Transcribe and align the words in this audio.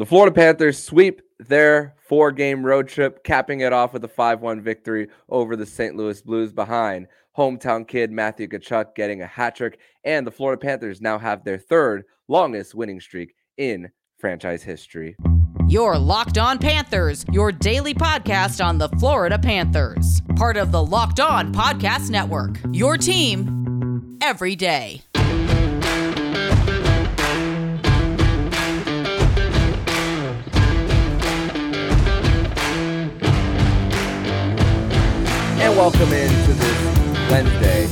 The 0.00 0.06
Florida 0.06 0.34
Panthers 0.34 0.82
sweep 0.82 1.20
their 1.38 1.94
four 2.08 2.32
game 2.32 2.64
road 2.64 2.88
trip, 2.88 3.22
capping 3.22 3.60
it 3.60 3.74
off 3.74 3.92
with 3.92 4.02
a 4.02 4.08
5 4.08 4.40
1 4.40 4.62
victory 4.62 5.08
over 5.28 5.56
the 5.56 5.66
St. 5.66 5.94
Louis 5.94 6.22
Blues 6.22 6.54
behind 6.54 7.06
hometown 7.36 7.86
kid 7.86 8.10
Matthew 8.10 8.48
Tkachuk 8.48 8.94
getting 8.94 9.20
a 9.20 9.26
hat 9.26 9.56
trick. 9.56 9.78
And 10.02 10.26
the 10.26 10.30
Florida 10.30 10.58
Panthers 10.58 11.02
now 11.02 11.18
have 11.18 11.44
their 11.44 11.58
third 11.58 12.04
longest 12.28 12.74
winning 12.74 12.98
streak 12.98 13.34
in 13.58 13.90
franchise 14.18 14.62
history. 14.62 15.16
Your 15.68 15.98
Locked 15.98 16.38
On 16.38 16.58
Panthers, 16.58 17.26
your 17.30 17.52
daily 17.52 17.92
podcast 17.92 18.64
on 18.64 18.78
the 18.78 18.88
Florida 19.00 19.38
Panthers, 19.38 20.22
part 20.34 20.56
of 20.56 20.72
the 20.72 20.82
Locked 20.82 21.20
On 21.20 21.52
Podcast 21.52 22.08
Network. 22.08 22.58
Your 22.72 22.96
team 22.96 24.16
every 24.22 24.56
day. 24.56 25.02
And 35.60 35.76
welcome 35.76 36.10
into 36.10 36.52
this 36.54 37.30
Wednesday, 37.30 37.86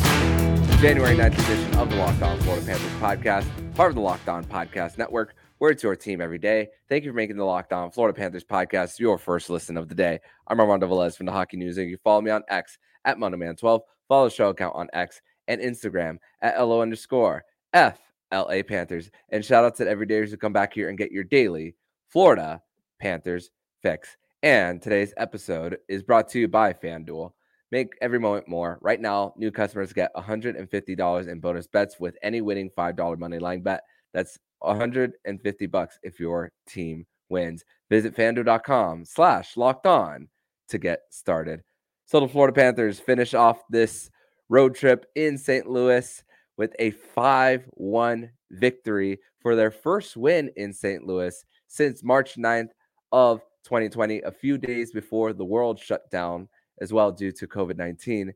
January 0.81 1.15
9th 1.15 1.35
edition 1.35 1.75
of 1.75 1.91
the 1.91 1.97
Locked 1.97 2.23
On 2.23 2.41
Florida 2.41 2.65
Panthers 2.65 2.93
podcast, 2.93 3.75
part 3.75 3.91
of 3.91 3.95
the 3.95 4.01
Locked 4.01 4.27
On 4.27 4.43
Podcast 4.43 4.97
Network, 4.97 5.35
where 5.59 5.71
it's 5.71 5.83
your 5.83 5.95
team 5.95 6.23
every 6.23 6.39
day. 6.39 6.69
Thank 6.89 7.05
you 7.05 7.11
for 7.11 7.17
making 7.17 7.37
the 7.37 7.45
Locked 7.45 7.75
On 7.75 7.91
Florida 7.91 8.17
Panthers 8.19 8.43
podcast 8.43 8.99
your 8.99 9.19
first 9.19 9.51
listen 9.51 9.77
of 9.77 9.91
the 9.91 9.95
day. 9.95 10.19
I'm 10.47 10.59
Armando 10.59 10.89
Velez 10.89 11.15
from 11.15 11.27
the 11.27 11.33
Hockey 11.33 11.59
News, 11.59 11.77
and 11.77 11.91
you 11.91 11.99
follow 11.99 12.23
me 12.23 12.31
on 12.31 12.43
X 12.49 12.79
at 13.05 13.19
Mandoman12. 13.19 13.81
Follow 14.09 14.29
the 14.31 14.35
show 14.35 14.49
account 14.49 14.75
on 14.75 14.89
X 14.95 15.21
and 15.47 15.61
Instagram 15.61 16.17
at 16.41 16.59
LO 16.59 16.81
underscore 16.81 17.45
FLA 17.75 18.65
Panthers. 18.67 19.11
And 19.29 19.45
shout 19.45 19.67
out 19.67 19.77
to 19.77 19.85
everydayers 19.85 20.31
who 20.31 20.39
come 20.39 20.55
back 20.55 20.73
here 20.73 20.89
and 20.89 20.97
get 20.97 21.13
your 21.13 21.25
daily 21.25 21.75
Florida 22.09 22.63
Panthers 22.99 23.51
fix. 23.83 24.17
And 24.43 24.81
today's 24.81 25.13
episode 25.19 25.77
is 25.87 26.03
brought 26.03 26.29
to 26.29 26.41
you 26.41 26.49
by 26.49 26.73
FanDuel. 26.73 27.33
Make 27.71 27.93
every 28.01 28.19
moment 28.19 28.49
more. 28.49 28.79
Right 28.81 29.01
now, 29.01 29.35
new 29.37 29.51
customers 29.51 29.93
get 29.93 30.15
$150 30.15 31.29
in 31.29 31.41
bonus 31.41 31.67
bets 31.67 32.01
with 32.01 32.17
any 32.23 32.41
winning 32.41 32.71
$5 32.77 33.19
money 33.19 33.39
line 33.39 33.63
bet. 33.63 33.83
That's 34.15 34.39
150 34.61 35.67
bucks 35.67 35.99
if 36.03 36.19
your 36.19 36.51
team 36.67 37.07
wins. 37.29 37.65
Visit 37.91 38.17
fanduel.com 38.17 39.05
slash 39.05 39.57
locked 39.57 39.87
on 39.87 40.29
to 40.69 40.79
get 40.79 41.01
started. 41.11 41.63
So 42.07 42.21
the 42.21 42.29
Florida 42.29 42.55
Panthers 42.55 42.99
finish 42.99 43.35
off 43.35 43.63
this 43.69 44.11
road 44.49 44.75
trip 44.75 45.07
in 45.15 45.37
St. 45.37 45.69
Louis 45.69 46.23
with 46.57 46.75
a 46.79 46.93
5-1 47.17 48.31
victory 48.51 49.19
for 49.41 49.55
their 49.55 49.71
first 49.71 50.17
win 50.17 50.51
in 50.57 50.73
St. 50.73 51.05
Louis 51.05 51.45
since 51.67 52.03
March 52.03 52.37
9th 52.37 52.71
of 53.13 53.41
2020, 53.65 54.23
a 54.23 54.33
few 54.33 54.57
days 54.57 54.91
before 54.93 55.33
the 55.33 55.45
world 55.45 55.79
shut 55.79 56.11
down 56.11 56.49
as 56.81 56.93
well 56.93 57.13
due 57.13 57.33
to 57.33 57.47
COVID 57.47 57.77
19. 57.77 58.33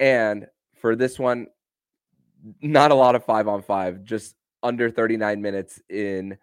And 0.00 0.46
for 0.80 0.96
this 0.96 1.18
one, 1.18 1.46
not 2.60 2.90
a 2.90 2.94
lot 2.94 3.14
of 3.14 3.24
five 3.24 3.48
on 3.48 3.62
five, 3.62 4.04
just 4.04 4.36
under 4.62 4.90
39 4.90 5.40
minutes 5.40 5.80
in 5.88 6.36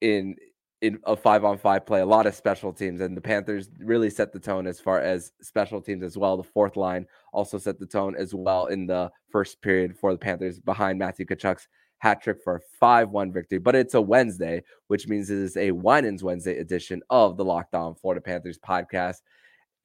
in 0.00 0.36
in 0.82 1.00
a 1.04 1.16
five 1.16 1.44
on 1.44 1.56
five 1.56 1.86
play, 1.86 2.00
a 2.00 2.06
lot 2.06 2.26
of 2.26 2.34
special 2.34 2.72
teams, 2.72 3.00
and 3.00 3.16
the 3.16 3.20
Panthers 3.20 3.70
really 3.78 4.10
set 4.10 4.32
the 4.32 4.38
tone 4.38 4.66
as 4.66 4.78
far 4.78 5.00
as 5.00 5.32
special 5.40 5.80
teams 5.80 6.02
as 6.02 6.18
well. 6.18 6.36
The 6.36 6.42
fourth 6.42 6.76
line 6.76 7.06
also 7.32 7.58
set 7.58 7.78
the 7.78 7.86
tone 7.86 8.14
as 8.14 8.34
well 8.34 8.66
in 8.66 8.86
the 8.86 9.10
first 9.30 9.62
period 9.62 9.96
for 9.96 10.12
the 10.12 10.18
Panthers 10.18 10.60
behind 10.60 10.98
Matthew 10.98 11.24
Tkachuk's 11.24 11.66
hat 11.98 12.22
trick 12.22 12.42
for 12.44 12.56
a 12.56 12.60
5 12.78 13.10
1 13.10 13.32
victory. 13.32 13.58
But 13.58 13.74
it's 13.74 13.94
a 13.94 14.00
Wednesday, 14.00 14.62
which 14.88 15.08
means 15.08 15.30
it 15.30 15.38
is 15.38 15.56
a 15.56 15.70
Winans 15.70 16.22
Wednesday 16.22 16.58
edition 16.58 17.02
of 17.08 17.36
the 17.36 17.44
Locked 17.44 17.74
On 17.74 17.94
Florida 17.94 18.20
Panthers 18.20 18.58
podcast 18.58 19.22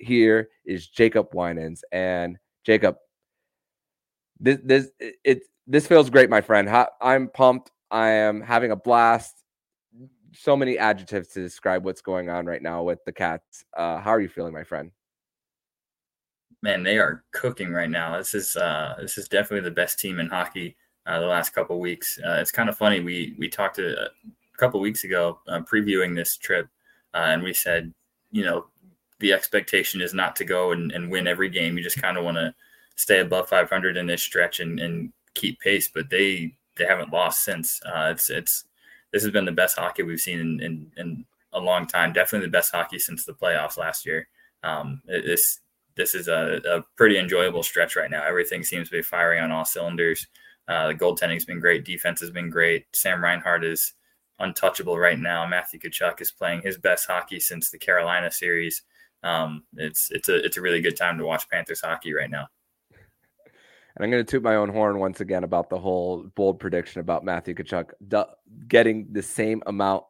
here 0.02 0.50
is 0.66 0.88
Jacob 0.88 1.34
Winans. 1.34 1.84
And 1.92 2.38
Jacob, 2.64 2.98
this 4.39 4.60
this 4.64 4.89
it 5.00 5.44
this 5.67 5.88
feels 5.88 6.10
great, 6.10 6.30
my 6.30 6.42
friend. 6.42 6.70
I'm 7.02 7.30
pumped. 7.30 7.72
I 7.92 8.10
am 8.10 8.42
having 8.42 8.72
a 8.72 8.76
blast. 8.76 9.44
So 10.34 10.56
many 10.56 10.78
adjectives 10.78 11.30
to 11.30 11.42
describe 11.42 11.84
what's 11.84 12.02
going 12.02 12.30
on 12.30 12.45
right 12.45 12.61
now 12.61 12.84
with 12.84 13.04
the 13.06 13.11
Cats. 13.11 13.66
Uh, 13.76 14.00
how 14.00 14.11
are 14.11 14.22
you 14.22 14.30
feeling, 14.30 14.54
my 14.54 14.64
friend? 14.64 14.92
Man, 16.61 16.84
they 16.84 16.98
are 17.00 17.23
cooking 17.32 17.72
right 17.72 17.90
now. 17.90 18.17
This 18.17 18.34
is 18.34 18.56
uh, 18.56 18.95
this 19.00 19.17
is 19.17 19.28
definitely 19.28 19.67
the 19.67 19.76
best 19.76 20.00
team 20.00 20.20
in 20.20 20.28
hockey 20.28 20.78
uh, 21.06 21.20
the 21.20 21.26
last 21.26 21.52
couple 21.52 21.80
weeks. 21.80 22.20
Uh, 22.26 22.38
it's 22.40 22.52
kind 22.52 22.70
of 22.70 22.78
funny. 22.78 23.00
We 23.00 23.36
we 23.38 23.50
talked 23.50 23.80
uh, 23.80 23.84
a 23.84 24.58
couple 24.58 24.80
weeks 24.80 25.04
ago 25.04 25.40
uh, 25.48 25.61
previewing 25.61 26.16
this 26.16 26.38
trip, 26.38 26.67
and 27.14 27.44
we 27.44 27.54
said, 27.54 27.94
you 28.32 28.44
know, 28.44 28.67
the 29.21 29.32
expectation 29.32 30.02
is 30.02 30.14
not 30.14 30.36
to 30.36 30.43
go 30.43 30.73
and, 30.73 30.92
and 30.92 31.09
win 31.09 31.27
every 31.27 31.49
game. 31.49 31.77
You 31.77 31.83
just 31.83 32.02
kind 32.02 32.17
of 32.17 32.26
want 32.26 32.37
to 32.37 32.54
stay 32.95 33.20
above 33.20 33.48
500 33.48 33.95
in 33.95 34.08
this 34.08 34.21
stretch 34.21 34.59
and, 34.59 34.80
and 34.80 35.14
keep 35.33 35.59
pace. 35.61 35.87
But 35.87 36.09
they 36.09 36.55
they 36.77 36.86
haven't 36.86 37.14
lost 37.14 37.43
since. 37.43 37.81
Uh, 37.86 38.10
it's 38.11 38.30
it's 38.30 38.65
this 39.14 39.23
has 39.23 39.31
been 39.31 39.45
the 39.45 39.52
best 39.52 39.77
hockey 39.77 40.04
we've 40.04 40.20
seen 40.20 40.39
in, 40.39 40.61
in, 40.61 40.92
in 40.98 41.26
a 41.54 41.60
long 41.60 41.86
time. 41.86 42.14
Definitely 42.14 42.48
the 42.48 42.52
best 42.52 42.71
hockey 42.71 42.98
since 42.99 43.26
the 43.26 43.33
playoffs 43.33 43.77
last 43.77 44.05
year. 44.05 44.27
Um, 44.64 45.02
this 45.05 45.60
this 45.95 46.15
is 46.15 46.27
a, 46.27 46.61
a, 46.65 46.81
pretty 46.95 47.17
enjoyable 47.17 47.64
stretch 47.64 47.98
right 47.98 48.10
now. 48.10 48.23
Everything 48.23 48.64
seems 48.64 48.89
to 48.89 48.95
be 48.95 49.02
firing 49.02 49.43
on 49.43 49.52
all 49.52 49.65
cylinders. 49.65 50.27
Uh, 50.67 50.87
the 50.87 50.95
goaltending's 50.95 51.43
been 51.43 51.60
great. 51.60 51.83
Defense 51.83 52.21
has 52.21 52.30
been 52.30 52.49
great. 52.49 52.86
Sam 52.93 53.21
Reinhart 53.21 53.65
is 53.65 53.93
untouchable 54.39 54.98
right 54.98 55.20
now. 55.20 55.45
Matthew 55.45 55.80
Tkachuk 55.80 56.21
is 56.21 56.31
playing 56.31 56.61
his 56.61 56.77
best 56.77 57.08
hockey 57.08 57.39
since 57.39 57.70
the 57.70 57.77
Carolina 57.77 58.31
series 58.31 58.83
um, 59.23 59.64
it's 59.76 60.09
it's 60.11 60.30
a 60.30 60.43
it's 60.43 60.58
a 60.58 60.61
really 60.61 60.82
good 60.82 60.98
time 60.98 61.17
to 61.17 61.26
watch 61.26 61.49
Panthers 61.49 61.82
hockey 61.82 62.14
right 62.14 62.30
now. 62.30 62.48
And 63.95 64.05
I'm 64.05 64.11
going 64.11 64.26
to 64.26 64.30
toot 64.30 64.43
my 64.43 64.55
own 64.55 64.70
horn 64.70 64.99
once 64.99 65.20
again 65.20 65.43
about 65.43 65.70
the 65.70 65.77
whole 65.77 66.23
bold 66.36 66.59
prediction 66.59 67.02
about 67.02 67.26
Matthew 67.26 67.54
Tkachuk 67.54 67.92
getting 68.67 69.08
the 69.11 69.21
same 69.21 69.61
amount 69.65 70.05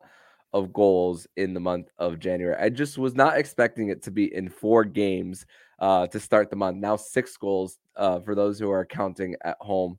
of 0.54 0.74
goals 0.74 1.28
in 1.38 1.54
the 1.54 1.60
month 1.60 1.88
of 1.98 2.20
January. 2.20 2.56
I 2.60 2.70
just 2.70 2.98
was 2.98 3.16
not 3.16 3.38
expecting 3.38 3.90
it 3.90 4.04
to 4.04 4.12
be 4.12 4.34
in 4.34 4.50
four 4.50 4.84
games 4.84 5.46
uh, 5.80 6.08
to 6.08 6.20
start 6.20 6.50
the 6.50 6.56
month. 6.56 6.78
Now 6.78 6.96
six 6.96 7.38
goals 7.38 7.80
uh, 7.96 8.20
for 8.20 8.36
those 8.36 8.60
who 8.60 8.70
are 8.70 8.86
counting 8.86 9.36
at 9.44 9.58
home, 9.60 9.98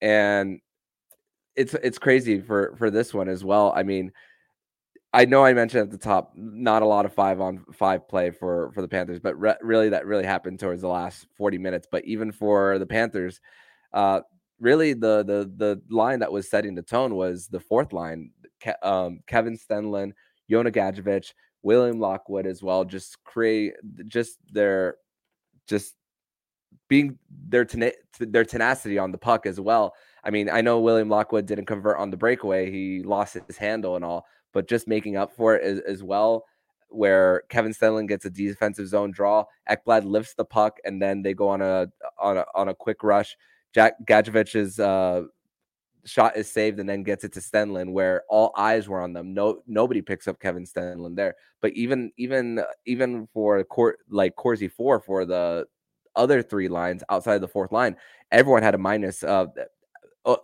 and 0.00 0.60
it's 1.54 1.74
it's 1.74 1.98
crazy 1.98 2.40
for 2.40 2.74
for 2.76 2.90
this 2.90 3.14
one 3.14 3.28
as 3.28 3.44
well. 3.44 3.72
I 3.76 3.82
mean, 3.82 4.12
I 5.14 5.26
know 5.26 5.44
I 5.44 5.52
mentioned 5.52 5.82
at 5.82 5.90
the 5.90 5.98
top, 5.98 6.32
not 6.34 6.82
a 6.82 6.86
lot 6.86 7.04
of 7.04 7.12
five 7.12 7.40
on 7.40 7.64
five 7.72 8.08
play 8.08 8.30
for 8.30 8.72
for 8.72 8.80
the 8.80 8.88
Panthers, 8.88 9.20
but 9.20 9.38
re- 9.38 9.56
really 9.60 9.90
that 9.90 10.06
really 10.06 10.24
happened 10.24 10.58
towards 10.58 10.80
the 10.80 10.88
last 10.88 11.26
40 11.36 11.58
minutes. 11.58 11.86
But 11.90 12.04
even 12.06 12.32
for 12.32 12.78
the 12.78 12.86
Panthers, 12.86 13.40
uh, 13.92 14.22
really 14.58 14.94
the 14.94 15.22
the 15.24 15.52
the 15.56 15.82
line 15.94 16.20
that 16.20 16.32
was 16.32 16.48
setting 16.48 16.74
the 16.74 16.82
tone 16.82 17.14
was 17.14 17.46
the 17.48 17.60
fourth 17.60 17.92
line, 17.92 18.30
Ke- 18.64 18.82
um, 18.82 19.20
Kevin 19.26 19.58
Stenlund, 19.58 20.12
Jonah 20.48 20.70
Gadjovich, 20.70 21.34
William 21.62 22.00
Lockwood 22.00 22.46
as 22.46 22.62
well. 22.62 22.84
Just 22.84 23.22
create 23.24 23.74
just 24.08 24.38
their 24.50 24.96
just 25.66 25.94
being 26.88 27.18
their 27.48 27.66
tena- 27.66 27.92
their 28.18 28.44
tenacity 28.44 28.98
on 28.98 29.12
the 29.12 29.18
puck 29.18 29.44
as 29.46 29.60
well. 29.60 29.94
I 30.24 30.30
mean, 30.30 30.48
I 30.48 30.62
know 30.62 30.80
William 30.80 31.08
Lockwood 31.10 31.46
didn't 31.46 31.66
convert 31.66 31.98
on 31.98 32.10
the 32.10 32.16
breakaway; 32.16 32.70
he 32.70 33.02
lost 33.02 33.36
his 33.46 33.58
handle 33.58 33.96
and 33.96 34.04
all 34.04 34.24
but 34.52 34.68
just 34.68 34.86
making 34.86 35.16
up 35.16 35.34
for 35.34 35.56
it 35.56 35.62
as, 35.62 35.80
as 35.80 36.02
well. 36.02 36.44
Where 36.88 37.44
Kevin 37.48 37.72
Stenlund 37.72 38.08
gets 38.08 38.26
a 38.26 38.30
defensive 38.30 38.86
zone 38.86 39.12
draw, 39.12 39.46
Ekblad 39.68 40.04
lifts 40.04 40.34
the 40.34 40.44
puck, 40.44 40.76
and 40.84 41.00
then 41.00 41.22
they 41.22 41.32
go 41.32 41.48
on 41.48 41.62
a 41.62 41.88
on 42.20 42.36
a 42.36 42.44
on 42.54 42.68
a 42.68 42.74
quick 42.74 43.02
rush. 43.02 43.34
Jack 43.72 43.94
Gadjovich's 44.06 44.78
uh, 44.78 45.22
shot 46.04 46.36
is 46.36 46.50
saved 46.50 46.78
and 46.80 46.86
then 46.86 47.02
gets 47.02 47.24
it 47.24 47.32
to 47.32 47.40
Stenlund, 47.40 47.92
where 47.92 48.24
all 48.28 48.52
eyes 48.58 48.88
were 48.88 49.00
on 49.00 49.14
them. 49.14 49.32
No, 49.32 49.62
nobody 49.66 50.02
picks 50.02 50.28
up 50.28 50.38
Kevin 50.38 50.66
Stenlund 50.66 51.16
there. 51.16 51.34
But 51.62 51.72
even 51.72 52.12
even 52.18 52.62
even 52.84 53.26
for 53.32 53.64
court 53.64 54.00
like 54.10 54.36
Corsi 54.36 54.68
four 54.68 55.00
for 55.00 55.24
the 55.24 55.66
other 56.14 56.42
three 56.42 56.68
lines 56.68 57.02
outside 57.08 57.36
of 57.36 57.40
the 57.40 57.48
fourth 57.48 57.72
line, 57.72 57.96
everyone 58.30 58.62
had 58.62 58.74
a 58.74 58.78
minus 58.78 59.24
uh, 59.24 59.46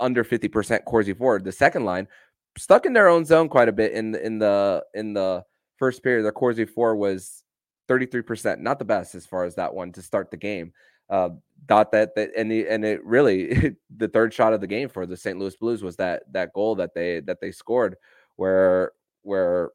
under 0.00 0.25
fifty 0.25 0.49
percent 0.49 0.87
Corsi 0.87 1.12
for. 1.12 1.38
The 1.38 1.53
second 1.53 1.85
line 1.85 2.09
stuck 2.56 2.87
in 2.87 2.93
their 2.93 3.09
own 3.09 3.25
zone 3.25 3.49
quite 3.49 3.69
a 3.69 3.73
bit 3.73 3.93
in 3.93 4.15
in 4.15 4.39
the 4.39 4.85
in 4.95 5.12
the 5.12 5.45
first 5.77 6.03
period. 6.03 6.25
Their 6.25 6.33
Corsi 6.33 6.65
for 6.65 6.97
was 6.97 7.45
33%, 7.89 8.59
not 8.61 8.79
the 8.79 8.85
best 8.85 9.15
as 9.15 9.27
far 9.27 9.45
as 9.45 9.55
that 9.55 9.75
one 9.75 9.93
to 9.93 10.03
start 10.03 10.31
the 10.31 10.37
game. 10.37 10.73
Uh, 11.11 11.31
thought 11.69 11.91
that 11.93 12.15
that 12.15 12.31
and 12.37 12.50
the, 12.50 12.69
and 12.69 12.85
it 12.85 13.05
really 13.05 13.75
the 13.97 14.09
third 14.09 14.33
shot 14.33 14.53
of 14.53 14.61
the 14.61 14.67
game 14.67 14.89
for 14.89 15.06
the 15.06 15.17
St. 15.17 15.39
Louis 15.39 15.56
Blues 15.56 15.83
was 15.83 15.97
that 15.97 16.23
that 16.33 16.53
goal 16.53 16.75
that 16.77 16.95
they 16.95 17.21
that 17.21 17.41
they 17.41 17.50
scored 17.50 17.97
where 18.37 18.93
where 19.23 19.71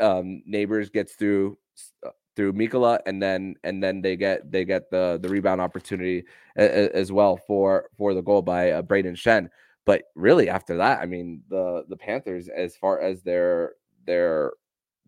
um, 0.00 0.42
Neighbours 0.46 0.90
gets 0.90 1.14
through 1.14 1.56
uh, 2.04 2.10
through 2.36 2.52
Mikkola 2.52 2.98
and 3.06 3.22
then 3.22 3.56
and 3.64 3.82
then 3.82 4.02
they 4.02 4.16
get 4.16 4.50
they 4.52 4.64
get 4.64 4.90
the 4.90 5.18
the 5.20 5.28
rebound 5.28 5.60
opportunity 5.60 6.24
as 6.56 7.10
well 7.10 7.38
for 7.46 7.86
for 7.96 8.12
the 8.12 8.22
goal 8.22 8.42
by 8.42 8.72
uh, 8.72 8.82
Brayden 8.82 9.16
Schenn. 9.16 9.48
But 9.86 10.02
really, 10.14 10.50
after 10.50 10.76
that, 10.76 11.00
I 11.00 11.06
mean, 11.06 11.42
the 11.48 11.84
the 11.88 11.96
Panthers, 11.96 12.48
as 12.48 12.76
far 12.76 13.00
as 13.00 13.22
their 13.22 13.72
their 14.04 14.52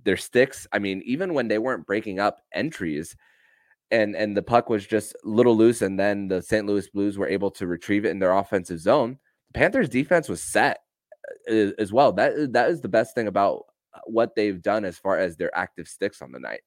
their 0.05 0.17
sticks. 0.17 0.67
I 0.73 0.79
mean, 0.79 1.03
even 1.05 1.35
when 1.35 1.49
they 1.49 1.59
weren't 1.59 1.87
breaking 1.87 2.21
up 2.21 2.41
entries, 2.53 3.17
and 3.91 4.15
and 4.15 4.37
the 4.37 4.43
puck 4.43 4.71
was 4.71 4.87
just 4.87 5.15
a 5.25 5.29
little 5.29 5.57
loose, 5.57 5.83
and 5.83 5.99
then 5.99 6.29
the 6.29 6.41
St. 6.41 6.67
Louis 6.67 6.89
Blues 6.89 7.19
were 7.19 7.29
able 7.29 7.51
to 7.53 7.67
retrieve 7.67 8.05
it 8.05 8.11
in 8.11 8.19
their 8.19 8.33
offensive 8.33 8.81
zone. 8.81 9.19
The 9.49 9.59
Panthers 9.59 9.89
defense 9.89 10.29
was 10.29 10.43
set 10.43 10.79
uh, 11.51 11.73
as 11.79 11.93
well. 11.93 12.13
That 12.13 12.53
that 12.53 12.71
is 12.71 12.81
the 12.81 12.89
best 12.89 13.15
thing 13.15 13.27
about 13.27 13.65
what 14.05 14.35
they've 14.37 14.63
done 14.63 14.85
as 14.85 14.99
far 14.99 15.19
as 15.19 15.37
their 15.37 15.55
active 15.57 15.89
sticks 15.89 16.23
on 16.23 16.33
the 16.33 16.39
night. 16.39 16.61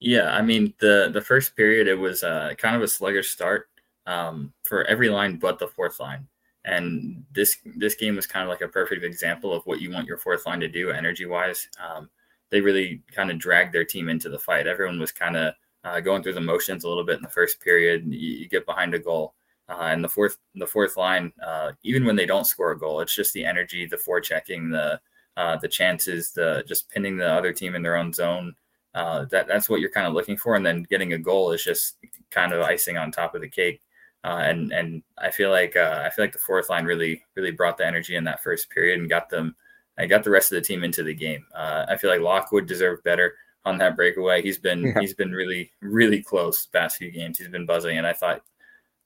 Yeah, 0.00 0.34
I 0.34 0.42
mean 0.42 0.74
the 0.80 1.10
the 1.12 1.20
first 1.20 1.56
period 1.56 1.88
it 1.88 1.98
was 1.98 2.22
uh, 2.22 2.54
kind 2.58 2.76
of 2.76 2.82
a 2.82 2.88
sluggish 2.88 3.30
start 3.30 3.68
um, 4.06 4.52
for 4.64 4.84
every 4.84 5.08
line 5.08 5.36
but 5.36 5.58
the 5.58 5.68
fourth 5.68 6.00
line, 6.00 6.26
and 6.64 7.24
this 7.32 7.58
this 7.76 7.94
game 7.94 8.16
was 8.16 8.26
kind 8.26 8.42
of 8.42 8.48
like 8.48 8.60
a 8.60 8.68
perfect 8.68 9.04
example 9.04 9.52
of 9.52 9.64
what 9.66 9.80
you 9.80 9.90
want 9.90 10.06
your 10.06 10.18
fourth 10.18 10.46
line 10.46 10.60
to 10.60 10.68
do 10.68 10.90
energy 10.90 11.26
wise. 11.26 11.68
Um, 11.84 12.10
they 12.50 12.60
really 12.60 13.02
kind 13.12 13.30
of 13.30 13.38
dragged 13.38 13.74
their 13.74 13.84
team 13.84 14.08
into 14.08 14.28
the 14.28 14.38
fight. 14.38 14.66
Everyone 14.66 15.00
was 15.00 15.12
kind 15.12 15.36
of 15.36 15.54
uh, 15.84 16.00
going 16.00 16.22
through 16.22 16.34
the 16.34 16.40
motions 16.40 16.84
a 16.84 16.88
little 16.88 17.04
bit 17.04 17.16
in 17.16 17.22
the 17.22 17.28
first 17.28 17.60
period. 17.60 18.04
You, 18.06 18.38
you 18.38 18.48
get 18.48 18.66
behind 18.66 18.94
a 18.94 18.98
goal, 18.98 19.34
uh, 19.68 19.82
and 19.82 20.02
the 20.02 20.08
fourth 20.08 20.36
the 20.54 20.66
fourth 20.66 20.96
line, 20.96 21.32
uh, 21.44 21.72
even 21.82 22.04
when 22.04 22.16
they 22.16 22.26
don't 22.26 22.46
score 22.46 22.72
a 22.72 22.78
goal, 22.78 23.00
it's 23.00 23.14
just 23.14 23.32
the 23.32 23.44
energy, 23.44 23.86
the 23.86 23.96
forechecking, 23.96 24.70
the 24.70 25.00
uh, 25.36 25.56
the 25.56 25.68
chances, 25.68 26.32
the 26.32 26.64
just 26.66 26.90
pinning 26.90 27.16
the 27.16 27.30
other 27.30 27.52
team 27.52 27.74
in 27.74 27.82
their 27.82 27.96
own 27.96 28.12
zone. 28.12 28.54
Uh, 28.94 29.26
that 29.26 29.46
that's 29.46 29.68
what 29.68 29.80
you're 29.80 29.90
kind 29.90 30.06
of 30.06 30.14
looking 30.14 30.36
for, 30.36 30.56
and 30.56 30.64
then 30.64 30.82
getting 30.84 31.12
a 31.12 31.18
goal 31.18 31.52
is 31.52 31.62
just 31.62 31.96
kind 32.30 32.52
of 32.52 32.62
icing 32.62 32.96
on 32.96 33.12
top 33.12 33.34
of 33.34 33.42
the 33.42 33.48
cake. 33.48 33.80
Uh, 34.26 34.42
and 34.42 34.72
and 34.72 35.02
I 35.18 35.30
feel 35.30 35.50
like 35.50 35.76
uh, 35.76 36.02
I 36.04 36.10
feel 36.10 36.24
like 36.24 36.32
the 36.32 36.38
fourth 36.38 36.68
line 36.68 36.84
really 36.84 37.24
really 37.36 37.52
brought 37.52 37.78
the 37.78 37.86
energy 37.86 38.16
in 38.16 38.24
that 38.24 38.42
first 38.42 38.68
period 38.70 38.98
and 38.98 39.08
got 39.08 39.30
them 39.30 39.54
I 39.98 40.06
got 40.06 40.24
the 40.24 40.30
rest 40.30 40.52
of 40.52 40.56
the 40.56 40.66
team 40.66 40.84
into 40.84 41.02
the 41.02 41.14
game. 41.14 41.46
Uh, 41.54 41.86
I 41.88 41.96
feel 41.96 42.10
like 42.10 42.20
Lockwood 42.20 42.66
deserved 42.66 43.04
better 43.04 43.34
on 43.64 43.78
that 43.78 43.96
breakaway. 43.96 44.42
He's 44.42 44.58
been 44.58 44.82
yeah. 44.82 45.00
he's 45.00 45.14
been 45.14 45.32
really 45.32 45.70
really 45.80 46.22
close 46.22 46.66
past 46.66 46.98
few 46.98 47.10
games. 47.10 47.38
He's 47.38 47.48
been 47.48 47.66
buzzing, 47.66 47.98
and 47.98 48.06
I 48.06 48.12
thought 48.12 48.42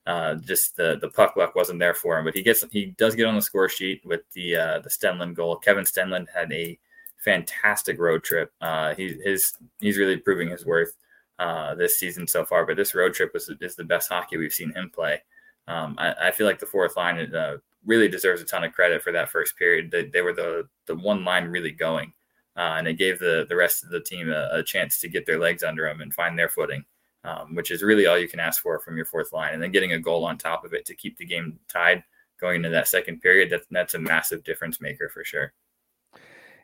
uh, 0.06 0.34
just 0.36 0.76
the 0.76 0.98
the 1.00 1.10
puck 1.10 1.36
luck 1.36 1.54
wasn't 1.54 1.78
there 1.78 1.94
for 1.94 2.18
him. 2.18 2.24
But 2.24 2.34
he 2.34 2.42
gets 2.42 2.64
he 2.70 2.86
does 2.86 3.14
get 3.14 3.26
on 3.26 3.36
the 3.36 3.42
score 3.42 3.68
sheet 3.68 4.02
with 4.04 4.22
the 4.32 4.56
uh, 4.56 4.78
the 4.80 4.90
Stenlund 4.90 5.34
goal. 5.34 5.56
Kevin 5.56 5.84
Stenlund 5.84 6.26
had 6.34 6.52
a 6.52 6.78
fantastic 7.18 7.98
road 7.98 8.24
trip. 8.24 8.52
Uh, 8.60 8.94
he 8.94 9.20
his 9.22 9.52
he's 9.80 9.98
really 9.98 10.16
proving 10.16 10.48
his 10.48 10.66
worth 10.66 10.96
uh, 11.40 11.74
this 11.74 11.98
season 11.98 12.26
so 12.26 12.44
far. 12.44 12.66
But 12.66 12.76
this 12.76 12.94
road 12.94 13.14
trip 13.14 13.32
was 13.32 13.50
is 13.60 13.74
the 13.74 13.82
best 13.82 14.10
hockey 14.10 14.36
we've 14.36 14.52
seen 14.52 14.72
him 14.72 14.90
play. 14.94 15.22
Um, 15.66 15.96
I, 15.98 16.14
I, 16.24 16.30
feel 16.32 16.46
like 16.46 16.58
the 16.58 16.66
fourth 16.66 16.96
line 16.96 17.18
uh, 17.34 17.56
really 17.86 18.08
deserves 18.08 18.42
a 18.42 18.44
ton 18.44 18.64
of 18.64 18.72
credit 18.72 19.02
for 19.02 19.12
that 19.12 19.30
first 19.30 19.56
period. 19.56 19.90
They, 19.90 20.04
they 20.04 20.20
were 20.20 20.34
the 20.34 20.68
the 20.86 20.96
one 20.96 21.24
line 21.24 21.46
really 21.46 21.70
going, 21.70 22.12
uh, 22.56 22.74
and 22.76 22.86
it 22.86 22.94
gave 22.94 23.18
the 23.18 23.46
the 23.48 23.56
rest 23.56 23.82
of 23.82 23.90
the 23.90 24.00
team 24.00 24.30
a, 24.30 24.48
a, 24.52 24.62
chance 24.62 25.00
to 25.00 25.08
get 25.08 25.24
their 25.24 25.38
legs 25.38 25.62
under 25.62 25.84
them 25.84 26.02
and 26.02 26.12
find 26.12 26.38
their 26.38 26.48
footing. 26.48 26.84
Um, 27.22 27.54
which 27.54 27.70
is 27.70 27.82
really 27.82 28.06
all 28.06 28.18
you 28.18 28.28
can 28.28 28.40
ask 28.40 28.62
for 28.62 28.78
from 28.78 28.96
your 28.96 29.04
fourth 29.04 29.32
line, 29.32 29.52
and 29.54 29.62
then 29.62 29.72
getting 29.72 29.92
a 29.92 29.98
goal 29.98 30.24
on 30.24 30.38
top 30.38 30.64
of 30.64 30.72
it 30.72 30.86
to 30.86 30.94
keep 30.94 31.18
the 31.18 31.26
game 31.26 31.58
tied 31.68 32.02
going 32.40 32.56
into 32.56 32.70
that 32.70 32.88
second 32.88 33.20
period. 33.20 33.50
That's 33.50 33.66
that's 33.70 33.94
a 33.94 33.98
massive 33.98 34.42
difference 34.42 34.80
maker 34.80 35.08
for 35.08 35.24
sure. 35.24 35.52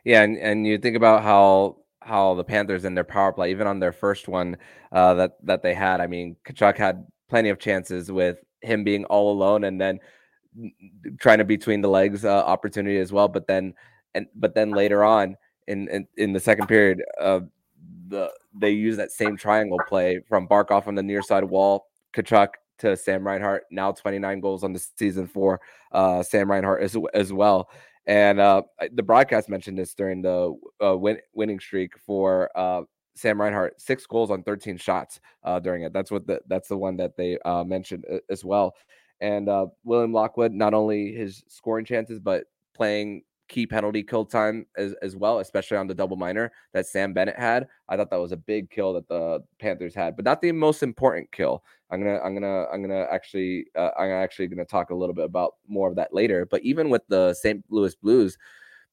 Yeah, 0.03 0.23
and, 0.23 0.37
and 0.37 0.65
you 0.65 0.77
think 0.77 0.95
about 0.95 1.23
how 1.23 1.77
how 2.01 2.35
the 2.35 2.43
Panthers 2.43 2.85
in 2.85 2.95
their 2.95 3.03
power 3.03 3.33
play, 3.33 3.51
even 3.51 3.67
on 3.67 3.79
their 3.79 3.91
first 3.91 4.27
one 4.27 4.57
uh, 4.91 5.13
that 5.15 5.37
that 5.43 5.61
they 5.63 5.73
had. 5.73 6.01
I 6.01 6.07
mean, 6.07 6.35
Tkachuk 6.45 6.77
had 6.77 7.05
plenty 7.29 7.49
of 7.49 7.59
chances 7.59 8.11
with 8.11 8.39
him 8.61 8.83
being 8.83 9.05
all 9.05 9.31
alone, 9.31 9.63
and 9.63 9.79
then 9.79 9.99
trying 11.19 11.37
to 11.39 11.45
between 11.45 11.81
the 11.81 11.89
legs 11.89 12.25
uh, 12.25 12.43
opportunity 12.45 12.97
as 12.97 13.11
well. 13.11 13.27
But 13.27 13.47
then 13.47 13.73
and 14.15 14.27
but 14.35 14.55
then 14.55 14.71
later 14.71 15.03
on 15.03 15.35
in 15.67 15.87
in, 15.89 16.07
in 16.17 16.33
the 16.33 16.39
second 16.39 16.67
period, 16.67 17.01
uh, 17.19 17.41
the 18.07 18.31
they 18.53 18.71
use 18.71 18.97
that 18.97 19.11
same 19.11 19.37
triangle 19.37 19.79
play 19.87 20.19
from 20.27 20.47
Barkov 20.47 20.87
on 20.87 20.95
the 20.95 21.03
near 21.03 21.21
side 21.21 21.43
wall, 21.43 21.87
Tkachuk 22.15 22.49
to 22.79 22.95
Sam 22.95 23.25
Reinhart. 23.25 23.63
Now 23.71 23.91
29 23.91 24.39
goals 24.39 24.63
on 24.63 24.73
the 24.73 24.79
season 24.97 25.27
for 25.27 25.59
uh, 25.91 26.23
Sam 26.23 26.49
Reinhart 26.49 26.81
as 26.81 26.95
as 27.13 27.33
well. 27.33 27.69
And 28.07 28.39
uh, 28.39 28.63
the 28.93 29.03
broadcast 29.03 29.49
mentioned 29.49 29.77
this 29.77 29.93
during 29.93 30.21
the 30.21 30.57
uh, 30.83 30.97
win- 30.97 31.19
winning 31.33 31.59
streak 31.59 31.91
for 31.99 32.49
uh, 32.55 32.83
Sam 33.15 33.39
Reinhart, 33.39 33.81
six 33.81 34.05
goals 34.07 34.31
on 34.31 34.43
13 34.43 34.77
shots 34.77 35.19
uh, 35.43 35.59
during 35.59 35.83
it. 35.83 35.91
That's 35.91 36.09
what 36.09 36.25
the, 36.25 36.39
that's 36.47 36.69
the 36.69 36.77
one 36.77 36.95
that 36.97 37.17
they 37.17 37.37
uh, 37.39 37.65
mentioned 37.65 38.05
as 38.29 38.45
well. 38.45 38.75
And 39.19 39.49
uh, 39.49 39.67
William 39.83 40.13
Lockwood, 40.13 40.53
not 40.53 40.73
only 40.73 41.11
his 41.11 41.43
scoring 41.49 41.85
chances, 41.85 42.19
but 42.19 42.45
playing 42.73 43.23
key 43.47 43.65
penalty 43.65 44.03
kill 44.03 44.25
time 44.25 44.65
as, 44.77 44.93
as 45.01 45.15
well, 45.15 45.39
especially 45.39 45.77
on 45.77 45.87
the 45.87 45.93
double 45.93 46.17
minor 46.17 46.51
that 46.73 46.85
Sam 46.85 47.13
Bennett 47.13 47.37
had. 47.37 47.67
I 47.89 47.95
thought 47.95 48.09
that 48.09 48.19
was 48.19 48.31
a 48.31 48.37
big 48.37 48.69
kill 48.69 48.93
that 48.93 49.07
the 49.07 49.43
Panthers 49.59 49.95
had, 49.95 50.15
but 50.15 50.25
not 50.25 50.41
the 50.41 50.51
most 50.51 50.83
important 50.83 51.31
kill. 51.31 51.63
I'm 51.89 52.01
gonna 52.01 52.19
I'm 52.19 52.33
gonna 52.33 52.65
I'm 52.71 52.81
gonna 52.81 53.07
actually 53.09 53.67
uh, 53.75 53.91
I'm 53.97 54.11
actually 54.11 54.47
gonna 54.47 54.65
talk 54.65 54.89
a 54.89 54.95
little 54.95 55.15
bit 55.15 55.25
about 55.25 55.55
more 55.67 55.89
of 55.89 55.95
that 55.95 56.13
later. 56.13 56.45
But 56.45 56.61
even 56.63 56.89
with 56.89 57.03
the 57.07 57.33
St. 57.33 57.63
Louis 57.69 57.95
Blues, 57.95 58.37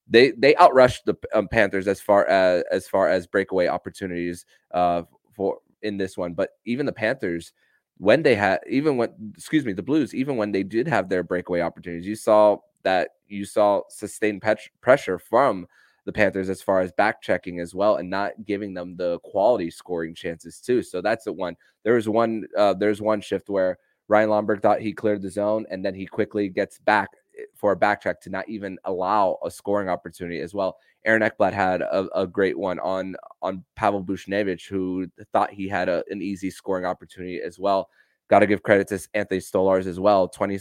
they 0.08 0.30
they 0.32 0.54
outrushed 0.54 1.04
the 1.04 1.16
um, 1.34 1.48
Panthers 1.48 1.88
as 1.88 2.00
far 2.00 2.26
as 2.26 2.62
as 2.70 2.86
far 2.86 3.08
as 3.08 3.26
breakaway 3.26 3.66
opportunities 3.66 4.46
uh, 4.72 5.02
for 5.34 5.58
in 5.82 5.96
this 5.96 6.16
one. 6.16 6.34
But 6.34 6.50
even 6.64 6.86
the 6.86 6.92
Panthers 6.92 7.52
when 7.98 8.22
they 8.22 8.34
had 8.34 8.60
even 8.68 8.96
when 8.96 9.10
excuse 9.36 9.64
me 9.64 9.72
the 9.72 9.82
blues 9.82 10.14
even 10.14 10.36
when 10.36 10.52
they 10.52 10.62
did 10.62 10.86
have 10.88 11.08
their 11.08 11.22
breakaway 11.22 11.60
opportunities 11.60 12.06
you 12.06 12.16
saw 12.16 12.56
that 12.82 13.10
you 13.34 13.44
saw 13.44 13.82
sustained 13.88 14.42
pet- 14.42 14.68
pressure 14.80 15.18
from 15.18 15.66
the 16.04 16.12
panthers 16.12 16.48
as 16.50 16.62
far 16.62 16.80
as 16.80 16.92
back 16.92 17.22
checking 17.22 17.60
as 17.60 17.74
well 17.74 17.96
and 17.96 18.08
not 18.08 18.32
giving 18.44 18.74
them 18.74 18.96
the 18.96 19.18
quality 19.20 19.70
scoring 19.70 20.14
chances 20.14 20.60
too. 20.60 20.82
So 20.82 21.00
that's 21.00 21.24
the 21.24 21.32
one. 21.32 21.56
There 21.82 21.94
was 21.94 22.08
one 22.08 22.44
uh, 22.56 22.74
there's 22.74 23.00
one 23.00 23.20
shift 23.20 23.48
where 23.48 23.78
ryan 24.08 24.28
lomberg 24.28 24.60
thought 24.60 24.82
he 24.82 24.92
cleared 24.92 25.22
the 25.22 25.30
zone 25.30 25.64
and 25.70 25.82
then 25.82 25.94
he 25.94 26.04
quickly 26.04 26.50
gets 26.50 26.78
back 26.78 27.08
eh, 27.38 27.44
for 27.54 27.72
a 27.72 27.76
back 27.76 28.02
check 28.02 28.20
to 28.20 28.28
not 28.28 28.46
even 28.50 28.78
allow 28.84 29.38
a 29.42 29.50
scoring 29.50 29.88
opportunity 29.88 30.40
as 30.40 30.54
well. 30.54 30.76
Aaron 31.06 31.22
Ekblad 31.22 31.52
had 31.52 31.82
a, 31.82 32.08
a, 32.14 32.26
great 32.26 32.58
one 32.58 32.78
on 32.80 33.14
on 33.42 33.62
Pavel 33.76 34.02
Buchnevich, 34.02 34.68
who 34.68 35.06
thought 35.32 35.52
he 35.52 35.68
had 35.68 35.88
a, 35.88 36.02
an 36.10 36.22
easy 36.22 36.50
scoring 36.50 36.86
opportunity 36.86 37.40
as 37.42 37.58
well. 37.58 37.90
Got 38.28 38.40
to 38.40 38.46
give 38.46 38.62
credit 38.62 38.88
to 38.88 39.08
Anthony 39.14 39.40
Stolarz 39.40 39.86
as 39.86 40.00
well. 40.00 40.28
Twenty 40.28 40.58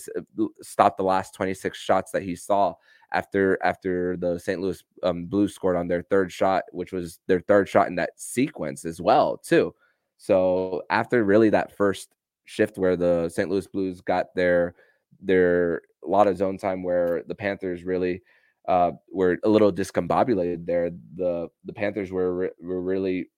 stopped 0.62 0.98
the 0.98 1.04
last 1.04 1.34
twenty 1.34 1.54
six 1.54 1.80
shots 1.80 2.12
that 2.12 2.24
he 2.24 2.36
saw 2.36 2.76
after 3.14 3.58
after 3.64 4.18
the 4.18 4.38
St. 4.38 4.60
Louis 4.60 4.84
um, 5.04 5.26
Blues 5.26 5.56
scored 5.56 5.78
on 5.78 5.88
their 5.88 6.02
third 6.02 6.32
shot, 6.32 6.64
which 6.72 6.92
was 6.92 7.20
their 7.28 7.40
third 7.40 7.70
shot 7.70 7.88
in 7.88 7.96
that 7.96 8.12
sequence 8.18 8.84
as 8.86 9.00
well 9.00 9.38
too. 9.38 9.74
So 10.18 10.84
after 10.90 11.24
really 11.24 11.50
that 11.52 11.76
first 11.76 12.10
shift 12.46 12.78
where 12.78 12.98
the 12.98 13.30
St. 13.30 13.50
Louis 13.50 13.68
Blues 13.68 14.02
got 14.02 14.36
their 14.36 14.76
their 15.22 15.82
a 16.04 16.08
lot 16.08 16.28
of 16.28 16.38
zone 16.38 16.58
time 16.58 16.84
where 16.84 17.24
the 17.28 17.36
Panthers 17.36 17.84
really 17.84 18.22
uh, 18.68 18.92
were 19.12 19.38
a 19.44 19.50
little 19.50 19.72
discombobulated 19.72 20.66
there. 20.66 20.90
The 21.16 21.48
the 21.66 21.74
Panthers 21.74 22.12
were 22.12 22.52
were 22.62 22.82
really 22.82 23.30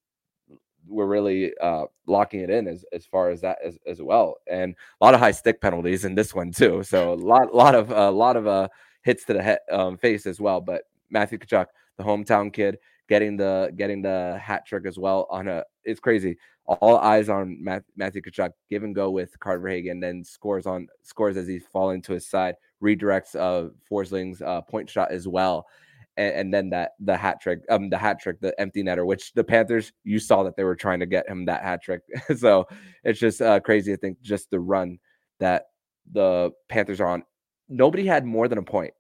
were 0.88 1.08
really 1.08 1.54
uh, 1.62 1.86
locking 2.08 2.42
it 2.42 2.50
in 2.50 2.68
as, 2.68 2.86
as 2.94 3.06
far 3.06 3.30
as 3.30 3.42
that 3.42 3.58
as, 3.64 3.78
as 3.88 4.02
well, 4.02 4.38
and 4.48 4.76
a 5.02 5.06
lot 5.06 5.14
of 5.14 5.20
high 5.20 5.32
stick 5.32 5.62
penalties 5.62 6.06
in 6.06 6.16
this 6.16 6.34
one 6.34 6.52
too. 6.52 6.84
So 6.84 7.14
a 7.14 7.16
lot 7.16 7.54
lot 7.54 7.76
of 7.76 7.92
a 7.92 8.04
uh, 8.04 8.12
lot 8.12 8.36
of 8.36 8.48
uh, 8.48 8.68
hits 9.04 9.26
to 9.26 9.34
the 9.34 9.44
head, 9.44 9.60
um, 9.72 9.98
face 9.98 10.26
as 10.26 10.40
well. 10.40 10.62
But 10.62 10.84
Matthew 11.10 11.38
Tkachuk, 11.38 11.68
the 11.98 12.04
hometown 12.04 12.52
kid, 12.52 12.78
getting 13.08 13.38
the 13.38 13.72
getting 13.76 14.02
the 14.02 14.40
hat 14.42 14.66
trick 14.66 14.86
as 14.86 14.98
well 14.98 15.28
on 15.30 15.48
a 15.48 15.64
it's 15.84 16.00
crazy. 16.00 16.38
All 16.68 16.98
eyes 16.98 17.30
on 17.30 17.64
Matthew 17.96 18.22
Tkachuk, 18.22 18.50
give 18.72 18.84
and 18.84 18.96
go 18.96 19.12
with 19.12 19.40
Carter 19.40 19.62
Verhaeghe, 19.62 20.02
then 20.02 20.24
scores 20.24 20.66
on 20.66 20.88
scores 21.04 21.38
as 21.38 21.48
he's 21.48 21.66
falling 21.72 22.02
to 22.04 22.14
his 22.14 22.28
side 22.28 22.56
redirects 22.84 23.36
uh 23.36 23.70
Forsling's 23.90 24.42
uh 24.42 24.62
point 24.62 24.90
shot 24.90 25.12
as 25.12 25.28
well. 25.28 25.68
And, 26.18 26.36
and, 26.36 26.54
then 26.54 26.70
that 26.70 26.92
the 27.00 27.18
hat 27.18 27.42
trick, 27.42 27.60
um, 27.70 27.90
the 27.90 27.98
hat 27.98 28.22
trick, 28.22 28.40
the 28.40 28.58
empty 28.60 28.84
netter, 28.84 29.06
which 29.06 29.34
the 29.34 29.44
Panthers, 29.44 29.92
you 30.06 30.18
saw 30.18 30.44
that 30.44 30.56
they 30.56 30.64
were 30.64 30.76
trying 30.76 31.02
to 31.02 31.06
get 31.06 31.28
him 31.28 31.46
that 31.46 31.62
hat 31.62 31.82
trick. 31.84 32.02
so 32.38 32.68
it's 33.04 33.20
just 33.20 33.42
uh, 33.42 33.60
crazy 33.60 33.92
to 33.92 33.98
think 33.98 34.22
just 34.22 34.50
the 34.50 34.60
run 34.60 34.98
that 35.40 35.66
the 36.12 36.52
Panthers 36.70 37.02
are 37.02 37.08
on. 37.08 37.24
Nobody 37.68 38.06
had 38.06 38.26
more 38.26 38.48
than 38.48 38.58
a 38.58 38.64
point 38.64 38.94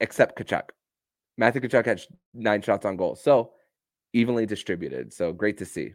except 0.00 0.38
Tkachuk. 0.38 0.70
Matthew 1.36 1.60
Tkachuk 1.60 1.86
had 1.86 2.00
nine 2.34 2.62
shots 2.62 2.84
on 2.84 2.96
goal. 2.96 3.16
So 3.16 3.52
evenly 4.12 4.46
distributed. 4.46 5.12
So 5.12 5.32
great 5.32 5.58
to 5.58 5.64
see. 5.64 5.94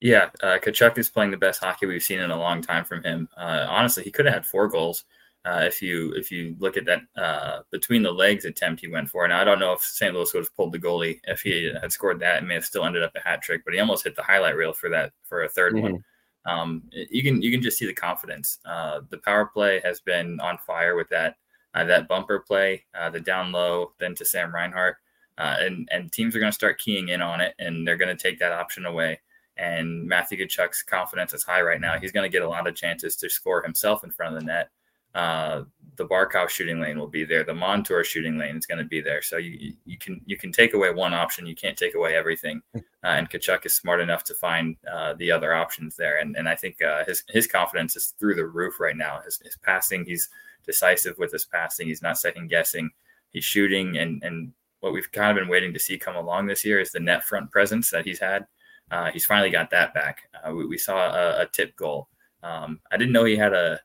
Yeah, 0.00 0.30
uh, 0.42 0.58
Tkachuk 0.58 0.96
is 0.98 1.08
playing 1.08 1.32
the 1.32 1.36
best 1.36 1.60
hockey 1.60 1.86
we've 1.86 2.02
seen 2.02 2.20
in 2.20 2.30
a 2.30 2.38
long 2.38 2.62
time 2.62 2.84
from 2.84 3.02
him. 3.02 3.28
Uh, 3.36 3.66
honestly, 3.68 4.04
he 4.04 4.12
could 4.12 4.26
have 4.26 4.34
had 4.34 4.46
four 4.46 4.68
goals 4.68 5.04
uh, 5.44 5.62
if 5.64 5.80
you 5.80 6.12
if 6.14 6.30
you 6.30 6.56
look 6.58 6.76
at 6.76 6.84
that 6.84 7.02
uh, 7.16 7.60
between 7.70 8.02
the 8.02 8.12
legs 8.12 8.44
attempt 8.44 8.80
he 8.80 8.88
went 8.88 9.08
for. 9.08 9.26
Now 9.26 9.40
I 9.40 9.44
don't 9.44 9.60
know 9.60 9.72
if 9.72 9.80
St. 9.80 10.14
Louis 10.14 10.32
would 10.34 10.44
have 10.44 10.56
pulled 10.56 10.72
the 10.72 10.78
goalie 10.78 11.20
if 11.24 11.40
he 11.40 11.72
had 11.80 11.92
scored 11.92 12.20
that. 12.20 12.42
It 12.42 12.46
may 12.46 12.54
have 12.54 12.64
still 12.64 12.84
ended 12.84 13.02
up 13.02 13.12
a 13.16 13.20
hat 13.20 13.42
trick, 13.42 13.62
but 13.64 13.74
he 13.74 13.80
almost 13.80 14.04
hit 14.04 14.16
the 14.16 14.22
highlight 14.22 14.56
reel 14.56 14.72
for 14.72 14.90
that 14.90 15.12
for 15.22 15.44
a 15.44 15.48
3rd 15.48 15.72
mm-hmm. 15.72 15.80
one. 15.80 16.04
Um, 16.44 16.82
you 16.92 17.22
can 17.22 17.40
you 17.42 17.50
can 17.50 17.62
just 17.62 17.78
see 17.78 17.86
the 17.86 17.94
confidence. 17.94 18.58
Uh, 18.64 19.00
the 19.10 19.18
power 19.18 19.46
play 19.46 19.80
has 19.84 20.00
been 20.00 20.40
on 20.40 20.58
fire 20.58 20.96
with 20.96 21.08
that. 21.10 21.36
uh, 21.74 21.84
that 21.84 22.08
bumper 22.08 22.40
play, 22.40 22.84
uh, 22.98 23.10
the 23.10 23.20
down 23.20 23.52
low, 23.52 23.92
then 23.98 24.14
to 24.16 24.24
Sam 24.24 24.54
Reinhart. 24.54 24.96
Uh, 25.36 25.56
and, 25.60 25.88
and 25.92 26.10
teams 26.12 26.34
are 26.34 26.40
going 26.40 26.50
to 26.50 26.54
start 26.54 26.80
keying 26.80 27.10
in 27.10 27.22
on 27.22 27.40
it 27.40 27.54
and 27.60 27.86
they're 27.86 27.96
going 27.96 28.14
to 28.14 28.20
take 28.20 28.40
that 28.40 28.52
option 28.52 28.86
away. 28.86 29.20
And 29.56 30.04
Matthew 30.06 30.38
Tkachuk's 30.38 30.82
confidence 30.82 31.32
is 31.32 31.44
high 31.44 31.62
right 31.62 31.80
now. 31.80 31.98
He's 31.98 32.12
going 32.12 32.28
to 32.28 32.32
get 32.32 32.42
a 32.42 32.48
lot 32.48 32.66
of 32.66 32.74
chances 32.74 33.16
to 33.16 33.30
score 33.30 33.62
himself 33.62 34.02
in 34.02 34.10
front 34.10 34.34
of 34.34 34.40
the 34.40 34.46
net. 34.46 34.70
Uh, 35.14 35.62
the 35.98 36.06
Barkov 36.06 36.48
shooting 36.48 36.80
lane 36.80 36.98
will 36.98 37.08
be 37.08 37.24
there. 37.24 37.44
The 37.44 37.52
Montour 37.52 38.04
shooting 38.04 38.38
lane 38.38 38.56
is 38.56 38.66
going 38.66 38.78
to 38.78 38.84
be 38.84 39.00
there. 39.00 39.20
So 39.20 39.36
you 39.36 39.74
you 39.84 39.98
can 39.98 40.20
you 40.24 40.36
can 40.36 40.52
take 40.52 40.72
away 40.72 40.90
one 40.92 41.12
option. 41.12 41.46
You 41.46 41.56
can't 41.56 41.76
take 41.76 41.94
away 41.94 42.16
everything. 42.16 42.62
Uh, 42.74 42.80
and 43.02 43.30
Tkachuk 43.30 43.64
is 43.64 43.74
smart 43.74 44.00
enough 44.00 44.24
to 44.24 44.34
find 44.34 44.76
uh, 44.90 45.14
the 45.14 45.30
other 45.30 45.54
options 45.54 45.96
there. 45.96 46.18
And 46.18 46.36
and 46.36 46.48
I 46.48 46.54
think 46.54 46.82
uh, 46.82 47.04
his 47.04 47.24
his 47.28 47.46
confidence 47.46 47.96
is 47.96 48.14
through 48.18 48.34
the 48.34 48.46
roof 48.46 48.80
right 48.80 48.96
now. 48.96 49.20
His, 49.24 49.38
his 49.38 49.56
passing, 49.56 50.04
he's 50.04 50.28
decisive 50.66 51.16
with 51.18 51.32
his 51.32 51.44
passing. 51.44 51.86
He's 51.86 52.02
not 52.02 52.18
second 52.18 52.48
guessing. 52.48 52.90
He's 53.30 53.44
shooting, 53.44 53.98
and 53.98 54.22
and 54.22 54.52
what 54.80 54.92
we've 54.92 55.10
kind 55.12 55.30
of 55.30 55.40
been 55.40 55.50
waiting 55.50 55.72
to 55.72 55.80
see 55.80 55.98
come 55.98 56.16
along 56.16 56.46
this 56.46 56.64
year 56.64 56.80
is 56.80 56.92
the 56.92 57.00
net 57.00 57.24
front 57.24 57.50
presence 57.50 57.90
that 57.90 58.04
he's 58.04 58.20
had. 58.20 58.46
Uh, 58.90 59.10
he's 59.10 59.26
finally 59.26 59.50
got 59.50 59.70
that 59.70 59.92
back. 59.92 60.28
Uh, 60.42 60.52
we, 60.54 60.66
we, 60.66 60.78
saw 60.78 61.10
a, 61.10 61.42
a 61.42 61.46
tip 61.52 61.76
goal. 61.76 62.08
Um, 62.42 62.80
I 62.90 62.96
didn't 62.96 63.12
know 63.12 63.24
he 63.24 63.36
had 63.36 63.52
a 63.52 63.80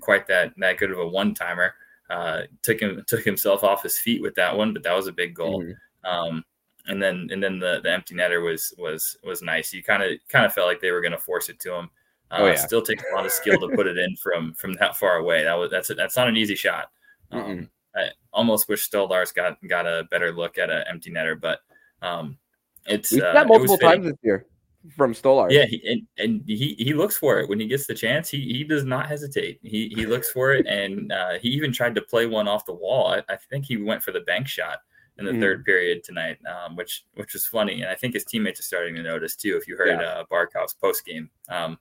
quite 0.00 0.26
that 0.26 0.52
that 0.56 0.78
good 0.78 0.90
of 0.90 0.98
a 0.98 1.06
one 1.06 1.34
timer. 1.34 1.74
Uh, 2.08 2.42
took 2.62 2.80
him 2.80 3.02
took 3.06 3.24
himself 3.24 3.64
off 3.64 3.82
his 3.82 3.98
feet 3.98 4.22
with 4.22 4.34
that 4.36 4.56
one, 4.56 4.72
but 4.72 4.82
that 4.82 4.94
was 4.94 5.06
a 5.06 5.12
big 5.12 5.34
goal. 5.34 5.62
Mm-hmm. 5.62 6.08
Um, 6.08 6.44
and 6.86 7.02
then 7.02 7.28
and 7.32 7.42
then 7.42 7.58
the, 7.58 7.80
the 7.82 7.92
empty 7.92 8.14
netter 8.14 8.44
was 8.44 8.72
was 8.78 9.16
was 9.24 9.42
nice. 9.42 9.72
You 9.72 9.82
kind 9.82 10.02
of 10.02 10.12
kind 10.28 10.46
of 10.46 10.52
felt 10.52 10.68
like 10.68 10.80
they 10.80 10.92
were 10.92 11.00
going 11.00 11.12
to 11.12 11.18
force 11.18 11.48
it 11.48 11.58
to 11.60 11.74
him. 11.74 11.90
Uh, 12.30 12.38
oh, 12.40 12.46
yeah. 12.46 12.54
Still 12.54 12.82
takes 12.82 13.04
a 13.10 13.14
lot 13.14 13.26
of 13.26 13.32
skill 13.32 13.58
to 13.58 13.74
put 13.74 13.86
it 13.86 13.98
in 13.98 14.16
from 14.16 14.54
from 14.54 14.72
that 14.74 14.96
far 14.96 15.16
away. 15.16 15.42
That 15.44 15.54
was 15.54 15.70
that's 15.70 15.90
a, 15.90 15.94
that's 15.94 16.16
not 16.16 16.28
an 16.28 16.36
easy 16.36 16.54
shot. 16.54 16.90
Um, 17.32 17.68
I 17.96 18.10
almost 18.32 18.68
wish 18.68 18.88
Stolarz 18.88 19.34
got 19.34 19.58
got 19.66 19.86
a 19.86 20.06
better 20.10 20.32
look 20.32 20.58
at 20.58 20.70
an 20.70 20.84
empty 20.88 21.10
netter, 21.10 21.40
but 21.40 21.60
um, 22.02 22.38
it's 22.86 23.12
uh, 23.12 23.44
multiple 23.46 23.78
times 23.78 24.06
this 24.06 24.16
year 24.22 24.46
from 24.94 25.14
Stolarz. 25.14 25.50
Yeah, 25.50 25.64
he, 25.64 25.82
and, 25.86 26.06
and 26.18 26.42
he 26.46 26.74
he 26.78 26.94
looks 26.94 27.16
for 27.16 27.40
it 27.40 27.48
when 27.48 27.58
he 27.60 27.66
gets 27.66 27.86
the 27.86 27.94
chance. 27.94 28.28
He 28.28 28.40
he 28.40 28.64
does 28.64 28.84
not 28.84 29.06
hesitate. 29.06 29.58
He 29.62 29.92
he 29.94 30.06
looks 30.06 30.30
for 30.30 30.52
it, 30.52 30.66
and 30.66 31.10
uh, 31.12 31.38
he 31.40 31.48
even 31.48 31.72
tried 31.72 31.94
to 31.94 32.02
play 32.02 32.26
one 32.26 32.48
off 32.48 32.66
the 32.66 32.74
wall. 32.74 33.08
I, 33.08 33.22
I 33.32 33.36
think 33.36 33.64
he 33.64 33.76
went 33.76 34.02
for 34.02 34.12
the 34.12 34.20
bank 34.20 34.48
shot 34.48 34.78
in 35.18 35.24
the 35.24 35.32
mm. 35.32 35.40
third 35.40 35.64
period 35.64 36.04
tonight, 36.04 36.38
um, 36.46 36.76
which 36.76 37.04
which 37.14 37.32
was 37.32 37.46
funny. 37.46 37.82
And 37.82 37.90
I 37.90 37.94
think 37.94 38.14
his 38.14 38.24
teammates 38.24 38.60
are 38.60 38.64
starting 38.64 38.94
to 38.96 39.02
notice 39.02 39.36
too. 39.36 39.56
If 39.56 39.66
you 39.66 39.76
heard 39.76 40.00
yeah. 40.00 40.06
uh, 40.06 40.24
Barkov's 40.30 40.74
post 40.74 41.04
game, 41.04 41.30
um, 41.48 41.78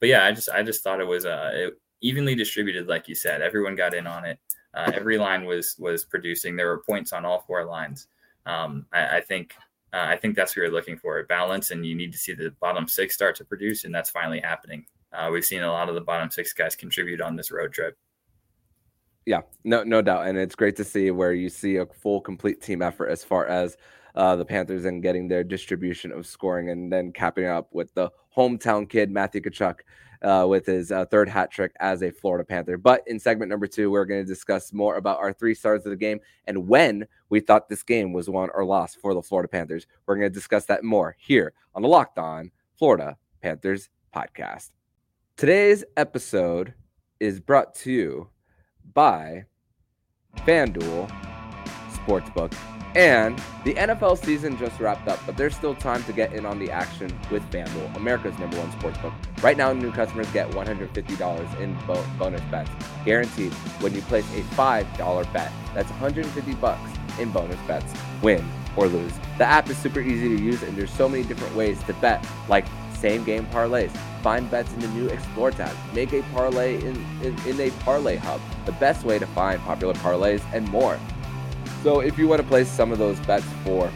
but 0.00 0.08
yeah, 0.08 0.24
I 0.24 0.32
just 0.32 0.48
I 0.48 0.62
just 0.62 0.82
thought 0.82 1.00
it 1.00 1.06
was 1.06 1.26
uh, 1.26 1.50
it, 1.52 1.80
evenly 2.00 2.34
distributed, 2.34 2.88
like 2.88 3.08
you 3.08 3.14
said. 3.14 3.42
Everyone 3.42 3.74
got 3.74 3.94
in 3.94 4.06
on 4.06 4.24
it. 4.24 4.38
Uh, 4.74 4.92
every 4.94 5.18
line 5.18 5.44
was 5.44 5.76
was 5.78 6.04
producing. 6.04 6.56
There 6.56 6.68
were 6.68 6.82
points 6.82 7.12
on 7.12 7.24
all 7.24 7.40
four 7.46 7.64
lines. 7.64 8.06
Um, 8.46 8.86
I, 8.92 9.18
I, 9.18 9.20
think 9.20 9.54
uh, 9.92 10.04
I 10.08 10.16
think 10.16 10.36
that's 10.36 10.52
what 10.52 10.62
you're 10.62 10.72
looking 10.72 10.98
for 10.98 11.18
A 11.18 11.24
balance, 11.24 11.70
and 11.70 11.84
you 11.84 11.94
need 11.94 12.12
to 12.12 12.18
see 12.18 12.34
the 12.34 12.50
bottom 12.60 12.86
six 12.86 13.14
start 13.14 13.36
to 13.36 13.44
produce, 13.44 13.84
and 13.84 13.94
that's 13.94 14.10
finally 14.10 14.40
happening. 14.40 14.84
Uh, 15.12 15.30
we've 15.32 15.44
seen 15.44 15.62
a 15.62 15.70
lot 15.70 15.88
of 15.88 15.94
the 15.94 16.00
bottom 16.00 16.30
six 16.30 16.52
guys 16.52 16.76
contribute 16.76 17.20
on 17.20 17.36
this 17.36 17.50
road 17.50 17.72
trip. 17.72 17.96
Yeah, 19.24 19.42
no, 19.64 19.84
no 19.84 20.02
doubt, 20.02 20.26
and 20.26 20.36
it's 20.38 20.54
great 20.54 20.76
to 20.76 20.84
see 20.84 21.10
where 21.10 21.32
you 21.32 21.48
see 21.48 21.76
a 21.76 21.86
full, 21.86 22.20
complete 22.20 22.60
team 22.60 22.82
effort 22.82 23.08
as 23.08 23.24
far 23.24 23.46
as 23.46 23.76
uh, 24.14 24.36
the 24.36 24.44
Panthers 24.44 24.84
and 24.84 25.02
getting 25.02 25.28
their 25.28 25.44
distribution 25.44 26.12
of 26.12 26.26
scoring, 26.26 26.70
and 26.70 26.92
then 26.92 27.12
capping 27.12 27.46
up 27.46 27.68
with 27.72 27.92
the 27.94 28.10
hometown 28.36 28.88
kid 28.88 29.10
Matthew 29.10 29.40
Tkachuk 29.40 29.80
uh, 30.22 30.46
with 30.48 30.66
his 30.66 30.90
uh, 30.90 31.04
third 31.06 31.28
hat 31.28 31.50
trick 31.50 31.72
as 31.80 32.02
a 32.02 32.10
Florida 32.10 32.44
Panther. 32.44 32.76
But 32.76 33.02
in 33.06 33.18
segment 33.18 33.50
number 33.50 33.66
two, 33.66 33.90
we're 33.90 34.04
going 34.04 34.24
to 34.24 34.26
discuss 34.26 34.72
more 34.72 34.96
about 34.96 35.18
our 35.18 35.32
three 35.32 35.54
stars 35.54 35.84
of 35.86 35.90
the 35.90 35.96
game 35.96 36.20
and 36.46 36.68
when 36.68 37.06
we 37.28 37.40
thought 37.40 37.68
this 37.68 37.82
game 37.82 38.12
was 38.12 38.28
won 38.28 38.48
or 38.54 38.64
lost 38.64 39.00
for 39.00 39.14
the 39.14 39.22
Florida 39.22 39.48
Panthers. 39.48 39.86
We're 40.06 40.16
going 40.16 40.30
to 40.30 40.34
discuss 40.34 40.64
that 40.66 40.84
more 40.84 41.16
here 41.18 41.52
on 41.74 41.82
the 41.82 41.88
Locked 41.88 42.18
On 42.18 42.50
Florida 42.78 43.16
Panthers 43.42 43.88
podcast. 44.14 44.70
Today's 45.36 45.84
episode 45.96 46.74
is 47.20 47.40
brought 47.40 47.74
to 47.76 47.92
you 47.92 48.28
by 48.94 49.44
FanDuel 50.38 51.08
Sportsbook. 51.92 52.54
And 52.94 53.40
the 53.64 53.74
NFL 53.74 54.24
season 54.24 54.56
just 54.56 54.80
wrapped 54.80 55.08
up, 55.08 55.20
but 55.26 55.36
there's 55.36 55.54
still 55.54 55.74
time 55.74 56.02
to 56.04 56.12
get 56.12 56.32
in 56.32 56.46
on 56.46 56.58
the 56.58 56.70
action 56.70 57.16
with 57.30 57.48
FanDuel, 57.50 57.94
America's 57.96 58.38
number 58.38 58.58
one 58.58 58.70
sportsbook. 58.72 59.12
Right 59.42 59.56
now, 59.56 59.72
new 59.72 59.92
customers 59.92 60.28
get 60.30 60.50
$150 60.50 61.60
in 61.60 61.74
bo- 61.86 62.04
bonus 62.18 62.40
bets, 62.50 62.70
guaranteed 63.04 63.52
when 63.80 63.94
you 63.94 64.00
place 64.02 64.24
a 64.34 64.42
$5 64.54 65.32
bet. 65.32 65.52
That's 65.74 65.90
150 65.90 66.54
bucks 66.54 66.90
in 67.18 67.30
bonus 67.30 67.60
bets, 67.66 67.92
win 68.22 68.44
or 68.76 68.88
lose. 68.88 69.12
The 69.36 69.44
app 69.44 69.68
is 69.68 69.76
super 69.76 70.00
easy 70.00 70.36
to 70.36 70.42
use, 70.42 70.62
and 70.62 70.76
there's 70.76 70.92
so 70.92 71.08
many 71.08 71.24
different 71.24 71.54
ways 71.54 71.82
to 71.84 71.92
bet, 71.94 72.26
like 72.48 72.64
same 72.98 73.22
game 73.22 73.46
parlays. 73.46 73.96
Find 74.22 74.50
bets 74.50 74.72
in 74.72 74.80
the 74.80 74.88
new 74.88 75.06
Explore 75.08 75.52
tab. 75.52 75.74
Make 75.94 76.12
a 76.12 76.22
parlay 76.34 76.76
in, 76.76 76.96
in, 77.22 77.36
in 77.46 77.60
a 77.60 77.70
parlay 77.82 78.16
hub, 78.16 78.40
the 78.66 78.72
best 78.72 79.04
way 79.04 79.18
to 79.18 79.26
find 79.26 79.60
popular 79.60 79.94
parlays 79.94 80.42
and 80.52 80.66
more. 80.68 80.98
So 81.82 82.00
if 82.00 82.18
you 82.18 82.26
want 82.28 82.42
to 82.42 82.46
place 82.48 82.68
some 82.68 82.92
of 82.92 82.98
those 82.98 83.18
bets 83.20 83.46
for 83.64 83.90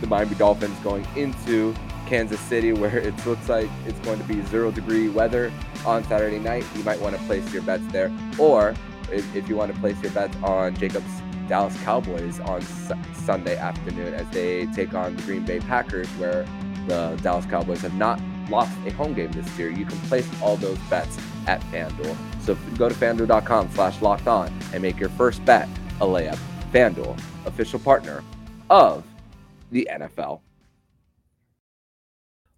the 0.00 0.06
Miami 0.06 0.34
Dolphins 0.34 0.78
going 0.80 1.06
into 1.16 1.74
Kansas 2.06 2.40
City, 2.40 2.72
where 2.72 2.98
it 2.98 3.14
looks 3.26 3.48
like 3.48 3.68
it's 3.86 3.98
going 4.00 4.18
to 4.18 4.24
be 4.24 4.42
zero 4.46 4.70
degree 4.70 5.08
weather 5.08 5.52
on 5.86 6.02
Saturday 6.04 6.38
night, 6.38 6.64
you 6.74 6.82
might 6.82 7.00
want 7.00 7.16
to 7.16 7.22
place 7.22 7.52
your 7.52 7.62
bets 7.62 7.86
there. 7.92 8.10
Or 8.38 8.74
if, 9.12 9.34
if 9.36 9.48
you 9.48 9.56
want 9.56 9.72
to 9.72 9.80
place 9.80 10.00
your 10.02 10.12
bets 10.12 10.36
on 10.42 10.74
Jacob's 10.76 11.22
Dallas 11.48 11.76
Cowboys 11.82 12.40
on 12.40 12.62
su- 12.62 12.94
Sunday 13.14 13.56
afternoon 13.56 14.14
as 14.14 14.28
they 14.30 14.66
take 14.66 14.94
on 14.94 15.16
the 15.16 15.22
Green 15.22 15.44
Bay 15.44 15.60
Packers, 15.60 16.08
where 16.10 16.46
the 16.86 17.18
Dallas 17.22 17.46
Cowboys 17.46 17.80
have 17.82 17.94
not 17.94 18.20
lost 18.48 18.76
a 18.86 18.90
home 18.90 19.14
game 19.14 19.30
this 19.32 19.58
year, 19.58 19.70
you 19.70 19.84
can 19.84 19.98
place 20.02 20.28
all 20.42 20.56
those 20.56 20.78
bets 20.90 21.16
at 21.46 21.60
FanDuel. 21.72 22.16
So 22.40 22.56
go 22.76 22.88
to 22.88 22.94
fanduel.com 22.94 23.70
slash 23.70 24.02
locked 24.02 24.26
on 24.26 24.52
and 24.72 24.82
make 24.82 24.98
your 24.98 25.10
first 25.10 25.44
bet 25.44 25.68
a 26.00 26.04
layup. 26.06 26.38
FanDuel, 26.72 27.20
official 27.46 27.80
partner 27.80 28.22
of 28.68 29.04
the 29.72 29.88
NFL. 29.90 30.40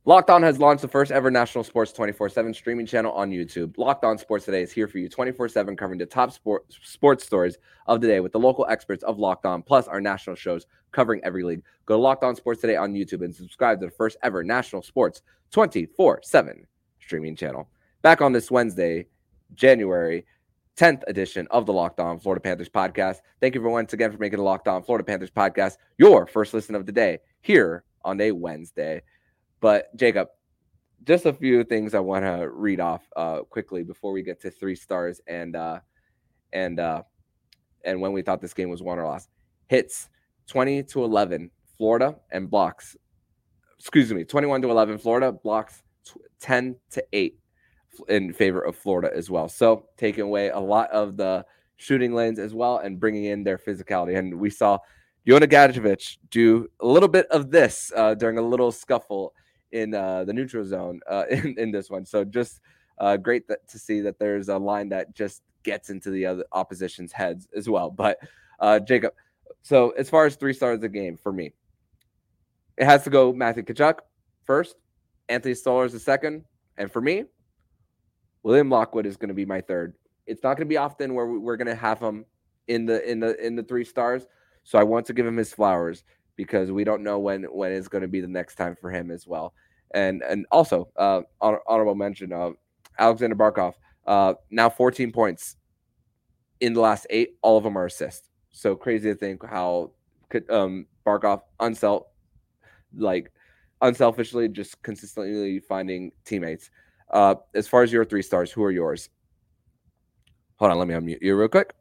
Locked 0.04 0.30
On 0.30 0.42
has 0.42 0.58
launched 0.58 0.82
the 0.82 0.88
first 0.88 1.12
ever 1.12 1.30
national 1.30 1.62
sports 1.62 1.92
24 1.92 2.28
7 2.28 2.52
streaming 2.52 2.86
channel 2.86 3.12
on 3.12 3.30
YouTube. 3.30 3.78
Locked 3.78 4.04
On 4.04 4.18
Sports 4.18 4.44
Today 4.44 4.62
is 4.62 4.72
here 4.72 4.88
for 4.88 4.98
you 4.98 5.08
24 5.08 5.48
7, 5.48 5.76
covering 5.76 5.98
the 5.98 6.06
top 6.06 6.32
sport, 6.32 6.64
sports 6.82 7.24
stories 7.24 7.56
of 7.86 8.00
the 8.00 8.08
day 8.08 8.18
with 8.18 8.32
the 8.32 8.38
local 8.38 8.66
experts 8.68 9.04
of 9.04 9.20
Locked 9.20 9.46
On, 9.46 9.62
plus 9.62 9.86
our 9.86 10.00
national 10.00 10.34
shows 10.34 10.66
covering 10.90 11.22
every 11.22 11.44
league. 11.44 11.62
Go 11.86 11.94
to 11.94 12.02
Locked 12.02 12.24
On 12.24 12.34
Sports 12.34 12.60
Today 12.60 12.76
on 12.76 12.92
YouTube 12.92 13.24
and 13.24 13.34
subscribe 13.34 13.78
to 13.78 13.86
the 13.86 13.92
first 13.92 14.16
ever 14.24 14.42
national 14.42 14.82
sports 14.82 15.22
24 15.52 16.20
7 16.24 16.66
streaming 17.00 17.36
channel. 17.36 17.68
Back 18.02 18.20
on 18.20 18.32
this 18.32 18.50
Wednesday, 18.50 19.06
January 19.54 20.26
10th 20.76 21.02
edition 21.06 21.46
of 21.50 21.66
the 21.66 21.72
Locked 21.72 22.00
On 22.00 22.18
Florida 22.18 22.40
Panthers 22.40 22.68
podcast. 22.68 23.16
Thank 23.40 23.54
you 23.54 23.60
for 23.60 23.68
once 23.68 23.92
again 23.92 24.10
for 24.10 24.18
making 24.18 24.38
the 24.38 24.44
Locked 24.44 24.68
On 24.68 24.82
Florida 24.82 25.04
Panthers 25.04 25.30
podcast 25.30 25.76
your 25.98 26.26
first 26.26 26.54
listen 26.54 26.74
of 26.74 26.86
the 26.86 26.92
day 26.92 27.18
here 27.42 27.84
on 28.04 28.20
a 28.20 28.32
Wednesday. 28.32 29.02
But 29.60 29.94
Jacob, 29.96 30.28
just 31.04 31.26
a 31.26 31.32
few 31.32 31.64
things 31.64 31.94
I 31.94 32.00
want 32.00 32.24
to 32.24 32.48
read 32.50 32.80
off 32.80 33.02
uh, 33.16 33.40
quickly 33.40 33.82
before 33.82 34.12
we 34.12 34.22
get 34.22 34.40
to 34.42 34.50
three 34.50 34.74
stars 34.74 35.20
and 35.26 35.56
uh, 35.56 35.80
and 36.52 36.80
uh, 36.80 37.02
and 37.84 38.00
when 38.00 38.12
we 38.12 38.22
thought 38.22 38.40
this 38.40 38.54
game 38.54 38.70
was 38.70 38.82
won 38.82 38.98
or 38.98 39.04
lost. 39.04 39.28
Hits 39.68 40.08
20 40.48 40.82
to 40.84 41.04
11 41.04 41.50
Florida 41.76 42.16
and 42.30 42.50
blocks. 42.50 42.96
Excuse 43.78 44.12
me, 44.12 44.24
21 44.24 44.62
to 44.62 44.70
11 44.70 44.98
Florida 44.98 45.32
blocks 45.32 45.82
10 46.40 46.76
to 46.90 47.04
8 47.12 47.38
in 48.08 48.32
favor 48.32 48.60
of 48.60 48.76
Florida 48.76 49.10
as 49.14 49.30
well. 49.30 49.48
So 49.48 49.86
taking 49.96 50.24
away 50.24 50.48
a 50.50 50.58
lot 50.58 50.90
of 50.90 51.16
the 51.16 51.44
shooting 51.76 52.14
lanes 52.14 52.38
as 52.38 52.54
well 52.54 52.78
and 52.78 53.00
bringing 53.00 53.24
in 53.24 53.44
their 53.44 53.58
physicality. 53.58 54.16
And 54.16 54.38
we 54.38 54.50
saw 54.50 54.78
Jonah 55.26 55.46
Gadjovich 55.46 56.18
do 56.30 56.68
a 56.80 56.86
little 56.86 57.08
bit 57.08 57.26
of 57.30 57.50
this 57.50 57.92
uh, 57.96 58.14
during 58.14 58.38
a 58.38 58.42
little 58.42 58.72
scuffle 58.72 59.34
in 59.72 59.94
uh, 59.94 60.24
the 60.24 60.32
neutral 60.32 60.64
zone 60.64 61.00
uh, 61.08 61.24
in, 61.30 61.58
in 61.58 61.70
this 61.70 61.90
one. 61.90 62.04
So 62.04 62.24
just 62.24 62.60
uh, 62.98 63.16
great 63.16 63.48
that, 63.48 63.66
to 63.68 63.78
see 63.78 64.00
that 64.00 64.18
there's 64.18 64.48
a 64.48 64.58
line 64.58 64.88
that 64.90 65.14
just 65.14 65.42
gets 65.62 65.90
into 65.90 66.10
the 66.10 66.26
other 66.26 66.44
opposition's 66.52 67.12
heads 67.12 67.48
as 67.56 67.68
well. 67.68 67.90
But 67.90 68.18
uh, 68.60 68.80
Jacob, 68.80 69.14
so 69.62 69.90
as 69.90 70.10
far 70.10 70.26
as 70.26 70.36
three 70.36 70.52
stars 70.52 70.80
the 70.80 70.88
game 70.88 71.16
for 71.16 71.32
me, 71.32 71.52
it 72.76 72.84
has 72.84 73.04
to 73.04 73.10
go 73.10 73.32
Matthew 73.32 73.62
Tkachuk 73.62 73.98
first, 74.44 74.76
Anthony 75.28 75.54
Stolarz 75.54 75.92
the 75.92 76.00
second, 76.00 76.44
and 76.78 76.90
for 76.90 77.00
me, 77.00 77.24
William 78.42 78.70
Lockwood 78.70 79.06
is 79.06 79.16
going 79.16 79.28
to 79.28 79.34
be 79.34 79.46
my 79.46 79.60
third. 79.60 79.94
It's 80.26 80.42
not 80.42 80.56
going 80.56 80.66
to 80.66 80.72
be 80.72 80.76
often 80.76 81.14
where 81.14 81.26
we're 81.26 81.56
going 81.56 81.66
to 81.66 81.74
have 81.74 82.00
him 82.00 82.24
in 82.68 82.86
the 82.86 83.08
in 83.10 83.20
the 83.20 83.44
in 83.44 83.56
the 83.56 83.62
three 83.62 83.84
stars. 83.84 84.26
So 84.64 84.78
I 84.78 84.84
want 84.84 85.06
to 85.06 85.12
give 85.12 85.26
him 85.26 85.36
his 85.36 85.52
flowers 85.52 86.04
because 86.36 86.70
we 86.70 86.84
don't 86.84 87.02
know 87.02 87.18
when 87.18 87.44
when 87.44 87.72
is 87.72 87.88
going 87.88 88.02
to 88.02 88.08
be 88.08 88.20
the 88.20 88.28
next 88.28 88.54
time 88.54 88.76
for 88.80 88.90
him 88.90 89.10
as 89.10 89.26
well. 89.26 89.54
And 89.94 90.22
and 90.22 90.46
also 90.50 90.88
uh, 90.96 91.22
honorable 91.40 91.94
mention 91.94 92.32
of 92.32 92.54
Alexander 92.98 93.36
Barkov. 93.36 93.74
Uh, 94.06 94.34
now 94.50 94.68
14 94.68 95.12
points 95.12 95.56
in 96.60 96.72
the 96.72 96.80
last 96.80 97.06
eight, 97.10 97.36
all 97.42 97.58
of 97.58 97.64
them 97.64 97.76
are 97.76 97.86
assists. 97.86 98.28
So 98.50 98.74
crazy 98.74 99.10
to 99.10 99.14
think 99.14 99.44
how 99.44 99.92
could 100.28 100.50
um, 100.50 100.86
Barkov 101.06 101.42
unself 101.60 102.04
like 102.94 103.32
unselfishly 103.80 104.48
just 104.48 104.80
consistently 104.82 105.60
finding 105.60 106.12
teammates. 106.24 106.70
Uh, 107.12 107.34
as 107.54 107.68
far 107.68 107.82
as 107.82 107.92
your 107.92 108.04
three 108.04 108.22
stars, 108.22 108.50
who 108.50 108.62
are 108.62 108.70
yours? 108.70 109.10
Hold 110.56 110.70
on, 110.72 110.78
let 110.78 110.88
me 110.88 110.94
unmute 110.94 111.22
you 111.22 111.36
real 111.36 111.48
quick. 111.48 111.74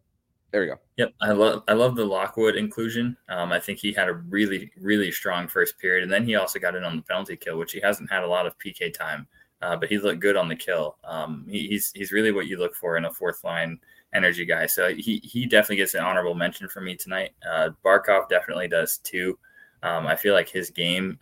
There 0.51 0.61
we 0.61 0.67
go. 0.67 0.75
Yep, 0.97 1.13
I 1.21 1.31
love 1.31 1.63
I 1.69 1.73
love 1.73 1.95
the 1.95 2.03
Lockwood 2.03 2.57
inclusion. 2.57 3.15
Um, 3.29 3.53
I 3.53 3.59
think 3.59 3.79
he 3.79 3.93
had 3.93 4.09
a 4.09 4.13
really 4.13 4.71
really 4.77 5.11
strong 5.11 5.47
first 5.47 5.79
period, 5.79 6.03
and 6.03 6.11
then 6.11 6.25
he 6.25 6.35
also 6.35 6.59
got 6.59 6.75
in 6.75 6.83
on 6.83 6.97
the 6.97 7.01
penalty 7.03 7.37
kill, 7.37 7.57
which 7.57 7.71
he 7.71 7.79
hasn't 7.79 8.11
had 8.11 8.23
a 8.23 8.27
lot 8.27 8.45
of 8.45 8.57
PK 8.59 8.93
time, 8.93 9.27
uh, 9.61 9.77
but 9.77 9.87
he 9.87 9.97
looked 9.97 10.19
good 10.19 10.35
on 10.35 10.49
the 10.49 10.55
kill. 10.55 10.97
Um, 11.05 11.45
he, 11.49 11.67
he's 11.67 11.93
he's 11.95 12.11
really 12.11 12.33
what 12.33 12.47
you 12.47 12.57
look 12.57 12.75
for 12.75 12.97
in 12.97 13.05
a 13.05 13.13
fourth 13.13 13.45
line 13.45 13.79
energy 14.13 14.45
guy. 14.45 14.65
So 14.65 14.93
he 14.93 15.21
he 15.23 15.45
definitely 15.45 15.77
gets 15.77 15.93
an 15.93 16.03
honorable 16.03 16.35
mention 16.35 16.67
for 16.67 16.81
me 16.81 16.95
tonight. 16.95 17.31
Uh, 17.49 17.69
Barkov 17.85 18.27
definitely 18.27 18.67
does 18.67 18.97
too. 18.97 19.39
Um, 19.83 20.05
I 20.05 20.15
feel 20.17 20.33
like 20.33 20.49
his 20.49 20.69
game, 20.69 21.17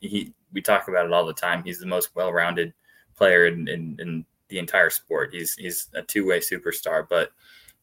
he 0.00 0.34
we 0.52 0.60
talk 0.60 0.88
about 0.88 1.06
it 1.06 1.12
all 1.12 1.24
the 1.24 1.32
time. 1.32 1.62
He's 1.62 1.78
the 1.78 1.86
most 1.86 2.10
well 2.16 2.32
rounded 2.32 2.74
player 3.16 3.46
in, 3.46 3.68
in, 3.68 3.96
in 3.98 4.24
the 4.48 4.58
entire 4.58 4.90
sport. 4.90 5.30
He's 5.32 5.54
he's 5.54 5.88
a 5.94 6.02
two 6.02 6.26
way 6.26 6.40
superstar, 6.40 7.06
but 7.08 7.30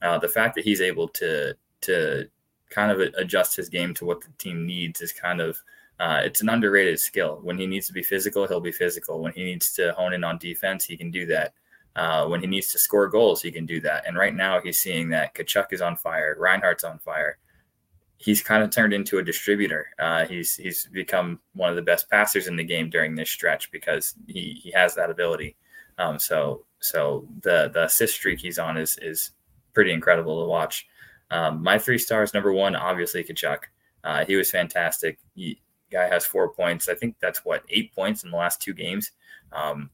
uh, 0.02 0.18
the 0.20 0.28
fact 0.28 0.56
that 0.56 0.64
he's 0.64 0.82
able 0.82 1.08
to 1.10 1.56
to 1.82 2.30
kind 2.70 2.92
of 2.92 3.00
adjust 3.18 3.56
his 3.56 3.70
game 3.70 3.94
to 3.96 4.06
what 4.06 4.22
the 4.22 4.30
team 4.38 4.66
needs 4.66 5.02
is 5.02 5.12
kind 5.12 5.42
of 5.42 5.58
uh, 6.00 6.22
it's 6.24 6.42
an 6.42 6.50
underrated 6.50 7.00
skill. 7.00 7.40
When 7.44 7.58
he 7.58 7.68
needs 7.68 7.88
to 7.88 7.94
be 7.94 8.04
physical, 8.04 8.48
he'll 8.48 8.62
be 8.62 8.72
physical. 8.72 9.20
When 9.20 9.34
he 9.34 9.44
needs 9.44 9.74
to 9.74 9.92
hone 9.94 10.14
in 10.14 10.24
on 10.24 10.38
defense, 10.38 10.86
he 10.86 10.96
can 10.96 11.12
do 11.12 11.26
that. 11.26 11.54
Uh, 11.96 12.26
when 12.28 12.40
he 12.40 12.48
needs 12.48 12.72
to 12.72 12.78
score 12.78 13.08
goals, 13.10 13.42
he 13.42 13.52
can 13.52 13.66
do 13.66 13.82
that. 13.82 14.08
And 14.08 14.16
right 14.16 14.34
now, 14.34 14.62
he's 14.62 14.80
seeing 14.80 15.10
that 15.10 15.36
Tkachuk 15.36 15.74
is 15.74 15.82
on 15.82 15.98
fire, 15.98 16.38
Reinhart's 16.40 16.86
on 16.86 17.00
fire. 17.00 17.38
He's 18.22 18.44
kind 18.44 18.62
of 18.62 18.70
turned 18.70 18.94
into 18.94 19.18
a 19.18 19.24
distributor. 19.24 19.88
Uh, 19.98 20.26
he's 20.26 20.56
he's 20.56 20.88
become 20.88 21.40
one 21.54 21.70
of 21.70 21.76
the 21.76 21.82
best 21.82 22.10
passers 22.10 22.48
in 22.48 22.58
the 22.58 22.64
game 22.64 22.90
during 22.90 23.16
this 23.16 23.30
stretch 23.30 23.72
because 23.72 24.14
he 24.28 24.60
he 24.62 24.72
has 24.72 24.94
that 24.96 25.10
ability. 25.10 25.56
Um, 25.98 26.20
so 26.20 26.66
so 26.80 27.28
the 27.42 27.72
the 27.74 27.86
assist 27.86 28.16
streak 28.16 28.40
he's 28.40 28.60
on 28.60 28.78
is 28.78 29.00
is 29.02 29.32
pretty 29.74 29.92
incredible 29.92 30.44
to 30.44 30.50
watch. 30.50 30.88
Um, 31.32 31.64
my 31.64 31.78
three 31.80 31.98
stars, 31.98 32.34
number 32.34 32.52
one, 32.52 32.76
obviously 32.76 33.24
Tkachuk. 33.24 33.60
Uh, 34.04 34.26
he 34.26 34.36
was 34.36 34.50
fantastic. 34.50 35.20
He, 35.36 35.62
guy 35.92 36.08
has 36.08 36.26
four 36.26 36.50
points. 36.54 36.90
I 36.90 36.96
think 36.96 37.16
that's 37.20 37.44
what 37.46 37.64
eight 37.70 37.94
points 37.94 38.24
in 38.24 38.32
the 38.32 38.38
last 38.38 38.62
two 38.62 38.74
games. 38.74 39.12
Um, 39.52 39.90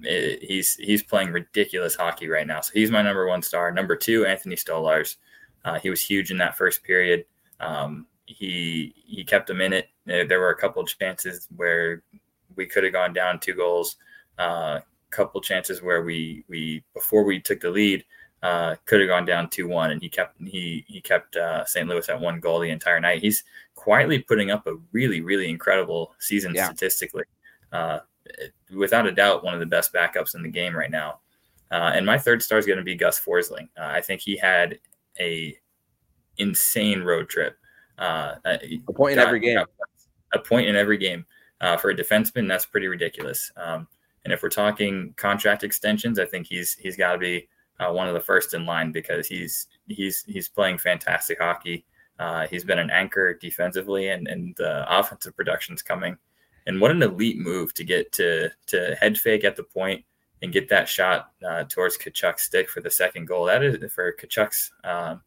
it, 0.00 0.42
he's 0.42 0.76
he's 0.76 1.02
playing 1.02 1.32
ridiculous 1.32 1.94
hockey 1.94 2.28
right 2.28 2.46
now. 2.46 2.60
So 2.60 2.72
he's 2.74 2.90
my 2.90 3.02
number 3.02 3.26
one 3.26 3.42
star. 3.42 3.70
Number 3.70 3.96
two, 3.96 4.26
Anthony 4.26 4.56
Stolarz. 4.56 5.16
Uh, 5.64 5.78
he 5.78 5.90
was 5.90 6.00
huge 6.00 6.30
in 6.30 6.38
that 6.38 6.56
first 6.56 6.82
period. 6.82 7.24
Um, 7.60 8.06
he 8.26 8.94
he 9.06 9.24
kept 9.24 9.50
him 9.50 9.60
in 9.60 9.72
it. 9.72 9.88
There 10.06 10.40
were 10.40 10.50
a 10.50 10.56
couple 10.56 10.82
of 10.82 10.88
chances 10.98 11.48
where 11.56 12.02
we 12.56 12.66
could 12.66 12.84
have 12.84 12.92
gone 12.92 13.12
down 13.12 13.40
two 13.40 13.54
goals. 13.54 13.96
A 14.38 14.42
uh, 14.42 14.80
couple 15.10 15.40
chances 15.40 15.82
where 15.82 16.02
we 16.02 16.44
we 16.48 16.82
before 16.94 17.24
we 17.24 17.40
took 17.40 17.60
the 17.60 17.70
lead 17.70 18.04
uh, 18.42 18.76
could 18.86 19.00
have 19.00 19.08
gone 19.08 19.26
down 19.26 19.50
two 19.50 19.68
one, 19.68 19.90
and 19.90 20.00
he 20.00 20.08
kept 20.08 20.36
he 20.40 20.84
he 20.88 21.00
kept 21.00 21.36
uh, 21.36 21.64
St. 21.64 21.88
Louis 21.88 22.08
at 22.08 22.20
one 22.20 22.40
goal 22.40 22.60
the 22.60 22.70
entire 22.70 23.00
night. 23.00 23.20
He's 23.20 23.44
quietly 23.74 24.20
putting 24.20 24.50
up 24.50 24.66
a 24.66 24.76
really 24.92 25.20
really 25.20 25.48
incredible 25.48 26.14
season 26.18 26.54
yeah. 26.54 26.66
statistically. 26.66 27.24
Uh, 27.72 28.00
without 28.74 29.06
a 29.06 29.12
doubt, 29.12 29.44
one 29.44 29.54
of 29.54 29.60
the 29.60 29.66
best 29.66 29.92
backups 29.92 30.34
in 30.34 30.42
the 30.42 30.48
game 30.48 30.74
right 30.74 30.90
now. 30.90 31.20
Uh, 31.70 31.92
and 31.94 32.04
my 32.04 32.18
third 32.18 32.42
star 32.42 32.58
is 32.58 32.66
going 32.66 32.78
to 32.78 32.84
be 32.84 32.96
Gus 32.96 33.20
Forsling. 33.20 33.68
Uh, 33.78 33.84
I 33.84 34.00
think 34.00 34.20
he 34.20 34.36
had 34.36 34.78
a 35.20 35.56
insane 36.38 37.02
road 37.02 37.28
trip. 37.28 37.56
Uh, 37.98 38.36
a 38.44 38.92
point 38.92 39.16
got, 39.16 39.22
in 39.22 39.28
every 39.28 39.40
game. 39.40 39.64
A 40.32 40.38
point 40.38 40.68
in 40.68 40.76
every 40.76 40.96
game 40.96 41.26
uh, 41.60 41.76
for 41.76 41.90
a 41.90 41.96
defenseman. 41.96 42.48
That's 42.48 42.66
pretty 42.66 42.88
ridiculous. 42.88 43.50
Um, 43.56 43.86
and 44.24 44.32
if 44.32 44.42
we're 44.42 44.48
talking 44.50 45.14
contract 45.16 45.64
extensions, 45.64 46.18
I 46.18 46.26
think 46.26 46.46
he's 46.46 46.74
he's 46.74 46.96
got 46.96 47.12
to 47.12 47.18
be 47.18 47.48
uh, 47.78 47.92
one 47.92 48.08
of 48.08 48.14
the 48.14 48.20
first 48.20 48.54
in 48.54 48.66
line 48.66 48.92
because 48.92 49.26
he's 49.26 49.66
he's 49.88 50.24
he's 50.24 50.48
playing 50.48 50.78
fantastic 50.78 51.38
hockey. 51.40 51.84
Uh, 52.18 52.46
he's 52.46 52.64
been 52.64 52.78
an 52.78 52.90
anchor 52.90 53.34
defensively, 53.34 54.08
and 54.08 54.28
and 54.28 54.54
the 54.56 54.84
offensive 54.98 55.36
production's 55.36 55.82
coming. 55.82 56.16
And 56.66 56.80
what 56.80 56.90
an 56.90 57.02
elite 57.02 57.38
move 57.38 57.72
to 57.74 57.84
get 57.84 58.12
to 58.12 58.50
to 58.66 58.94
head 59.00 59.18
fake 59.18 59.44
at 59.44 59.56
the 59.56 59.64
point 59.64 60.04
and 60.42 60.52
get 60.52 60.68
that 60.68 60.88
shot 60.88 61.32
uh, 61.46 61.64
towards 61.64 61.98
Tkachuk's 61.98 62.42
stick 62.42 62.68
for 62.68 62.80
the 62.80 62.90
second 62.90 63.26
goal. 63.26 63.44
That 63.44 63.62
is 63.62 63.92
for 63.92 64.12
Tkachuk's 64.12 64.72
um, 64.84 65.22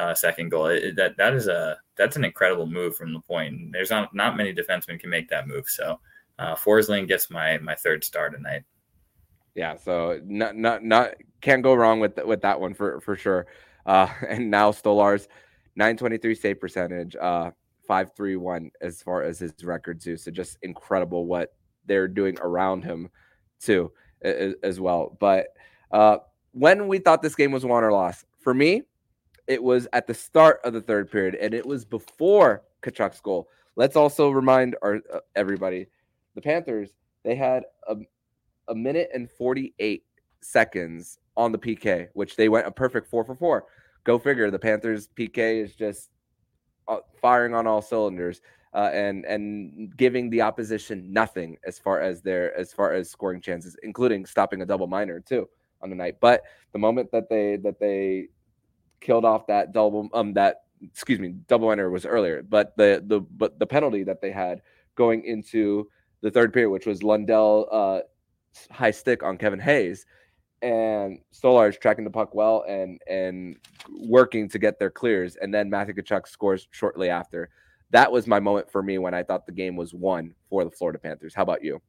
uh, 0.00 0.14
second 0.14 0.48
goal. 0.48 0.66
It, 0.66 0.96
that 0.96 1.16
that 1.18 1.34
is 1.34 1.46
a 1.46 1.78
that's 1.96 2.16
an 2.16 2.24
incredible 2.24 2.66
move 2.66 2.96
from 2.96 3.12
the 3.12 3.20
point. 3.20 3.72
There's 3.72 3.90
not 3.90 4.14
not 4.14 4.36
many 4.36 4.54
defensemen 4.54 4.98
can 4.98 5.10
make 5.10 5.28
that 5.28 5.46
move. 5.46 5.68
So 5.68 6.00
uh, 6.38 6.54
Forsling 6.54 7.06
gets 7.06 7.30
my 7.30 7.58
my 7.58 7.74
third 7.74 8.02
star 8.02 8.30
tonight. 8.30 8.62
Yeah, 9.54 9.76
so 9.76 10.20
not 10.24 10.56
not 10.56 10.82
not 10.82 11.14
can't 11.40 11.62
go 11.62 11.74
wrong 11.74 12.00
with 12.00 12.18
with 12.24 12.40
that 12.42 12.60
one 12.60 12.74
for 12.74 13.00
for 13.00 13.14
sure. 13.14 13.46
Uh, 13.84 14.08
and 14.28 14.50
now 14.50 14.70
Stolarz, 14.70 15.28
923 15.76 16.34
save 16.34 16.60
percentage. 16.60 17.14
Uh, 17.16 17.50
five 17.86 18.12
three 18.16 18.36
one 18.36 18.70
as 18.80 19.02
far 19.02 19.22
as 19.22 19.38
his 19.38 19.52
record 19.62 20.00
too. 20.00 20.16
So 20.16 20.30
just 20.30 20.58
incredible 20.62 21.26
what 21.26 21.54
they're 21.86 22.08
doing 22.08 22.38
around 22.40 22.84
him 22.84 23.10
too 23.60 23.92
as, 24.22 24.54
as 24.62 24.80
well. 24.80 25.16
But 25.20 25.48
uh, 25.90 26.18
when 26.52 26.88
we 26.88 26.98
thought 26.98 27.20
this 27.20 27.34
game 27.34 27.52
was 27.52 27.66
won 27.66 27.84
or 27.84 27.92
lost, 27.92 28.24
for 28.40 28.54
me, 28.54 28.82
it 29.50 29.60
was 29.60 29.88
at 29.92 30.06
the 30.06 30.14
start 30.14 30.60
of 30.62 30.72
the 30.72 30.80
third 30.80 31.10
period, 31.10 31.34
and 31.34 31.52
it 31.52 31.66
was 31.66 31.84
before 31.84 32.62
Tkachuk's 32.82 33.20
goal. 33.20 33.48
Let's 33.74 33.96
also 33.96 34.30
remind 34.30 34.76
our 34.80 35.00
uh, 35.12 35.18
everybody, 35.34 35.88
the 36.36 36.40
Panthers 36.40 36.90
they 37.24 37.34
had 37.34 37.64
a, 37.88 37.96
a 38.68 38.74
minute 38.76 39.10
and 39.12 39.28
forty 39.28 39.74
eight 39.80 40.04
seconds 40.40 41.18
on 41.36 41.50
the 41.50 41.58
PK, 41.58 42.08
which 42.12 42.36
they 42.36 42.48
went 42.48 42.68
a 42.68 42.70
perfect 42.70 43.08
four 43.08 43.24
for 43.24 43.34
four. 43.34 43.64
Go 44.04 44.20
figure. 44.20 44.52
The 44.52 44.58
Panthers 44.58 45.08
PK 45.08 45.64
is 45.64 45.74
just 45.74 46.10
uh, 46.86 46.98
firing 47.20 47.52
on 47.52 47.66
all 47.66 47.82
cylinders 47.82 48.42
uh, 48.72 48.90
and 48.92 49.24
and 49.24 49.96
giving 49.96 50.30
the 50.30 50.42
opposition 50.42 51.12
nothing 51.12 51.56
as 51.66 51.76
far 51.76 52.00
as 52.00 52.22
their 52.22 52.56
as 52.56 52.72
far 52.72 52.92
as 52.92 53.10
scoring 53.10 53.40
chances, 53.40 53.76
including 53.82 54.26
stopping 54.26 54.62
a 54.62 54.66
double 54.66 54.86
minor 54.86 55.18
too 55.18 55.48
on 55.82 55.90
the 55.90 55.96
night. 55.96 56.18
But 56.20 56.44
the 56.72 56.78
moment 56.78 57.10
that 57.10 57.28
they 57.28 57.56
that 57.56 57.80
they 57.80 58.28
killed 59.00 59.24
off 59.24 59.46
that 59.46 59.72
double 59.72 60.08
um 60.12 60.32
that 60.34 60.62
excuse 60.82 61.18
me 61.18 61.34
double 61.46 61.68
minor 61.68 61.90
was 61.90 62.06
earlier, 62.06 62.42
but 62.42 62.76
the 62.76 63.02
the 63.06 63.20
but 63.20 63.58
the 63.58 63.66
penalty 63.66 64.04
that 64.04 64.20
they 64.20 64.30
had 64.30 64.62
going 64.94 65.24
into 65.24 65.88
the 66.22 66.30
third 66.30 66.52
period, 66.52 66.70
which 66.70 66.86
was 66.86 67.02
Lundell 67.02 67.68
uh, 67.70 68.00
high 68.70 68.90
stick 68.90 69.22
on 69.22 69.36
Kevin 69.36 69.60
Hayes 69.60 70.04
and 70.62 71.18
Stolarz 71.32 71.80
tracking 71.80 72.04
the 72.04 72.10
puck 72.10 72.34
well 72.34 72.64
and 72.68 73.00
and 73.08 73.56
working 73.98 74.48
to 74.48 74.58
get 74.58 74.78
their 74.78 74.90
clears, 74.90 75.36
and 75.36 75.52
then 75.52 75.70
Matthew 75.70 75.94
Tkachuk 75.94 76.28
scores 76.28 76.68
shortly 76.70 77.08
after. 77.08 77.50
That 77.90 78.12
was 78.12 78.26
my 78.28 78.38
moment 78.38 78.70
for 78.70 78.82
me 78.82 78.98
when 78.98 79.14
I 79.14 79.24
thought 79.24 79.46
the 79.46 79.52
game 79.52 79.74
was 79.74 79.92
won 79.92 80.34
for 80.48 80.64
the 80.64 80.70
Florida 80.70 80.98
Panthers. 80.98 81.34
How 81.34 81.42
about 81.42 81.64
you? 81.64 81.82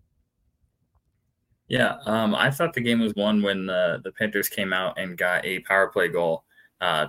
Yeah, 1.67 1.97
um, 2.05 2.33
I 2.33 2.49
thought 2.49 2.73
the 2.73 2.81
game 2.81 2.99
was 2.99 3.13
won 3.15 3.43
when 3.43 3.67
the, 3.67 4.01
the 4.03 4.11
Panthers 4.11 4.49
came 4.49 4.73
out 4.73 4.99
and 4.99 5.15
got 5.15 5.45
a 5.45 5.59
power 5.59 5.87
play 5.87 6.07
goal 6.07 6.43
uh, 6.81 7.07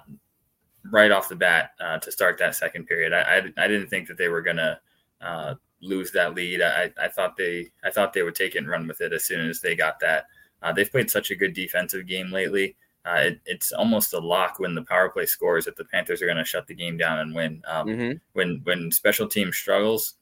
right 0.91 1.11
off 1.11 1.29
the 1.29 1.37
bat 1.37 1.71
uh, 1.81 1.99
to 1.99 2.13
start 2.13 2.39
that 2.39 2.55
second 2.55 2.87
period. 2.87 3.13
I, 3.13 3.21
I, 3.21 3.65
I 3.65 3.69
didn't 3.69 3.89
think 3.89 4.07
that 4.09 4.19
they 4.19 4.29
were 4.29 4.43
gonna 4.43 4.81
uh, 5.21 5.55
lose 5.81 6.13
that 6.13 6.35
lead. 6.35 6.63
I, 6.63 6.93
I 7.01 7.09
thought 7.09 7.37
they 7.37 7.71
I 7.85 7.91
thought 7.91 8.13
they 8.13 8.23
would 8.23 8.35
take 8.35 8.55
it 8.55 8.59
and 8.59 8.69
run 8.69 8.87
with 8.87 9.01
it 9.01 9.13
as 9.13 9.25
soon 9.25 9.49
as 9.49 9.61
they 9.61 9.75
got 9.75 9.99
that. 10.01 10.27
Uh, 10.63 10.73
they've 10.73 10.91
played 10.91 11.11
such 11.11 11.31
a 11.31 11.37
good 11.37 11.55
defensive 11.55 12.07
game 12.07 12.31
lately. 12.31 12.77
Uh, 13.05 13.19
it, 13.19 13.41
it's 13.47 13.73
almost 13.73 14.15
a 14.15 14.19
lock 14.19 14.61
when 14.61 14.75
the 14.75 14.83
power 14.83 15.09
play 15.09 15.27
scores 15.27 15.65
that 15.65 15.77
the 15.77 15.85
Panthers 15.85 16.23
are 16.23 16.27
going 16.27 16.37
to 16.37 16.45
shut 16.45 16.69
the 16.69 16.75
game 16.75 16.97
down 16.97 17.19
and 17.19 17.35
win. 17.35 17.61
Um, 17.67 17.89
mm-hmm. 17.89 18.13
When 18.35 18.61
when 18.63 18.93
special 18.93 19.27
team 19.27 19.53
struggles, 19.53 20.15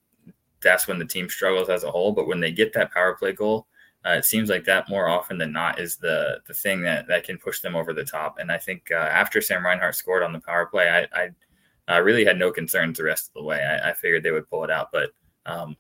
that's 0.63 0.89
when 0.89 0.99
the 0.99 1.05
team 1.05 1.29
struggles 1.29 1.69
as 1.69 1.85
a 1.85 1.91
whole. 1.91 2.13
But 2.13 2.27
when 2.27 2.41
they 2.41 2.53
get 2.53 2.73
that 2.73 2.93
power 2.93 3.15
play 3.15 3.33
goal, 3.33 3.67
uh, 4.07 4.11
it 4.11 4.25
seems 4.25 4.49
like 4.49 4.65
that 4.65 4.89
more 4.89 5.09
often 5.09 5.37
than 5.37 5.53
not 5.53 5.79
is 5.79 5.97
the 5.97 6.41
the 6.47 6.55
thing 6.55 6.83
that 6.83 7.07
that 7.09 7.25
can 7.25 7.37
push 7.37 7.61
them 7.61 7.77
over 7.77 7.93
the 7.93 8.05
top. 8.05 8.39
And 8.39 8.51
I 8.51 8.59
think 8.59 8.91
uh, 8.91 8.95
after 8.95 9.41
Sam 9.41 9.65
Reinhart 9.65 9.95
scored 9.95 10.23
on 10.23 10.33
the 10.33 10.41
power 10.41 10.67
play, 10.67 10.89
I, 10.89 11.23
I, 11.23 11.31
I 11.89 11.97
really 11.99 12.25
had 12.25 12.39
no 12.39 12.51
concerns 12.51 12.97
the 12.97 13.05
rest 13.05 13.29
of 13.29 13.35
the 13.35 13.43
way. 13.43 13.63
I, 13.63 13.91
I 13.91 13.93
figured 13.95 14.23
they 14.23 14.31
would 14.31 14.49
pull 14.49 14.65
it 14.65 14.71
out, 14.71 14.89
but 14.91 15.11
um, 15.45 15.77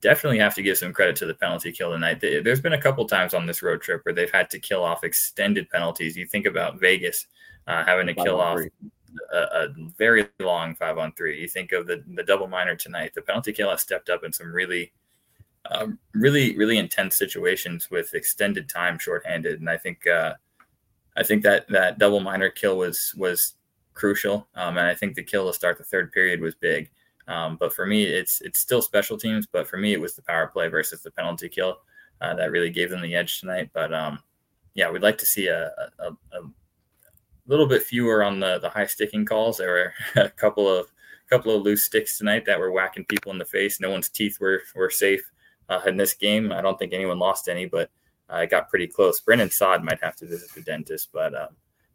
definitely 0.00 0.38
have 0.38 0.54
to 0.54 0.62
give 0.62 0.78
some 0.78 0.92
credit 0.92 1.16
to 1.16 1.26
the 1.26 1.34
penalty 1.34 1.72
kill 1.72 1.90
tonight. 1.90 2.20
There's 2.20 2.60
been 2.60 2.74
a 2.74 2.80
couple 2.80 3.04
times 3.06 3.34
on 3.34 3.46
this 3.46 3.62
road 3.62 3.82
trip 3.82 4.02
where 4.04 4.14
they've 4.14 4.30
had 4.30 4.50
to 4.50 4.60
kill 4.60 4.84
off 4.84 5.04
extended 5.04 5.68
penalties. 5.70 6.16
You 6.16 6.26
think 6.26 6.46
about 6.46 6.78
Vegas 6.78 7.26
uh, 7.66 7.84
having 7.84 8.06
to 8.06 8.14
kill 8.14 8.40
off 8.40 8.60
a, 9.32 9.36
a, 9.36 9.68
very 9.96 10.28
long 10.40 10.74
five 10.74 10.98
on 10.98 11.12
three. 11.12 11.40
You 11.40 11.48
think 11.48 11.72
of 11.72 11.86
the 11.86 12.02
the 12.14 12.22
double 12.22 12.46
minor 12.46 12.76
tonight. 12.76 13.12
The 13.14 13.22
penalty 13.22 13.52
kill 13.52 13.70
has 13.70 13.82
stepped 13.82 14.10
up 14.10 14.24
in 14.24 14.32
some 14.32 14.52
really, 14.52 14.92
um, 15.70 15.98
really, 16.14 16.56
really 16.56 16.78
intense 16.78 17.16
situations 17.16 17.90
with 17.90 18.14
extended 18.14 18.68
time 18.68 18.98
shorthanded, 18.98 19.60
and 19.60 19.70
I 19.70 19.76
think. 19.76 20.06
Uh, 20.06 20.34
I 21.18 21.24
think 21.24 21.42
that 21.42 21.68
that 21.70 21.98
double 21.98 22.20
minor 22.20 22.48
kill 22.48 22.78
was 22.78 23.12
was 23.16 23.54
crucial, 23.92 24.46
um, 24.54 24.78
and 24.78 24.86
I 24.86 24.94
think 24.94 25.14
the 25.14 25.22
kill 25.22 25.48
to 25.48 25.52
start 25.52 25.76
the 25.76 25.84
third 25.84 26.12
period 26.12 26.40
was 26.40 26.54
big. 26.54 26.90
Um, 27.26 27.56
but 27.58 27.74
for 27.74 27.86
me, 27.86 28.04
it's 28.04 28.40
it's 28.40 28.60
still 28.60 28.80
special 28.80 29.18
teams. 29.18 29.46
But 29.46 29.68
for 29.68 29.76
me, 29.76 29.92
it 29.92 30.00
was 30.00 30.14
the 30.14 30.22
power 30.22 30.46
play 30.46 30.68
versus 30.68 31.02
the 31.02 31.10
penalty 31.10 31.48
kill 31.48 31.78
uh, 32.20 32.34
that 32.34 32.52
really 32.52 32.70
gave 32.70 32.88
them 32.88 33.02
the 33.02 33.16
edge 33.16 33.40
tonight. 33.40 33.70
But 33.74 33.92
um, 33.92 34.20
yeah, 34.74 34.90
we'd 34.90 35.02
like 35.02 35.18
to 35.18 35.26
see 35.26 35.48
a, 35.48 35.72
a, 35.98 36.10
a, 36.10 36.40
little 37.46 37.66
bit 37.66 37.82
fewer 37.82 38.22
on 38.22 38.38
the 38.38 38.60
the 38.60 38.70
high 38.70 38.86
sticking 38.86 39.24
calls. 39.24 39.58
There 39.58 39.92
were 40.14 40.22
a 40.22 40.30
couple 40.30 40.68
of 40.72 40.86
couple 41.28 41.54
of 41.54 41.62
loose 41.62 41.82
sticks 41.82 42.16
tonight 42.16 42.46
that 42.46 42.60
were 42.60 42.70
whacking 42.72 43.04
people 43.06 43.32
in 43.32 43.38
the 43.38 43.44
face. 43.44 43.80
No 43.80 43.90
one's 43.90 44.08
teeth 44.08 44.38
were 44.40 44.62
were 44.76 44.88
safe 44.88 45.28
uh, 45.68 45.80
in 45.86 45.96
this 45.96 46.14
game. 46.14 46.52
I 46.52 46.60
don't 46.60 46.78
think 46.78 46.92
anyone 46.92 47.18
lost 47.18 47.48
any, 47.48 47.66
but 47.66 47.90
uh, 48.32 48.38
it 48.38 48.50
got 48.50 48.68
pretty 48.68 48.86
close. 48.86 49.20
Brandon 49.20 49.50
Saad 49.50 49.84
might 49.84 50.02
have 50.02 50.16
to 50.16 50.26
visit 50.26 50.50
the 50.54 50.62
dentist, 50.62 51.10
but 51.12 51.34
um, 51.34 51.48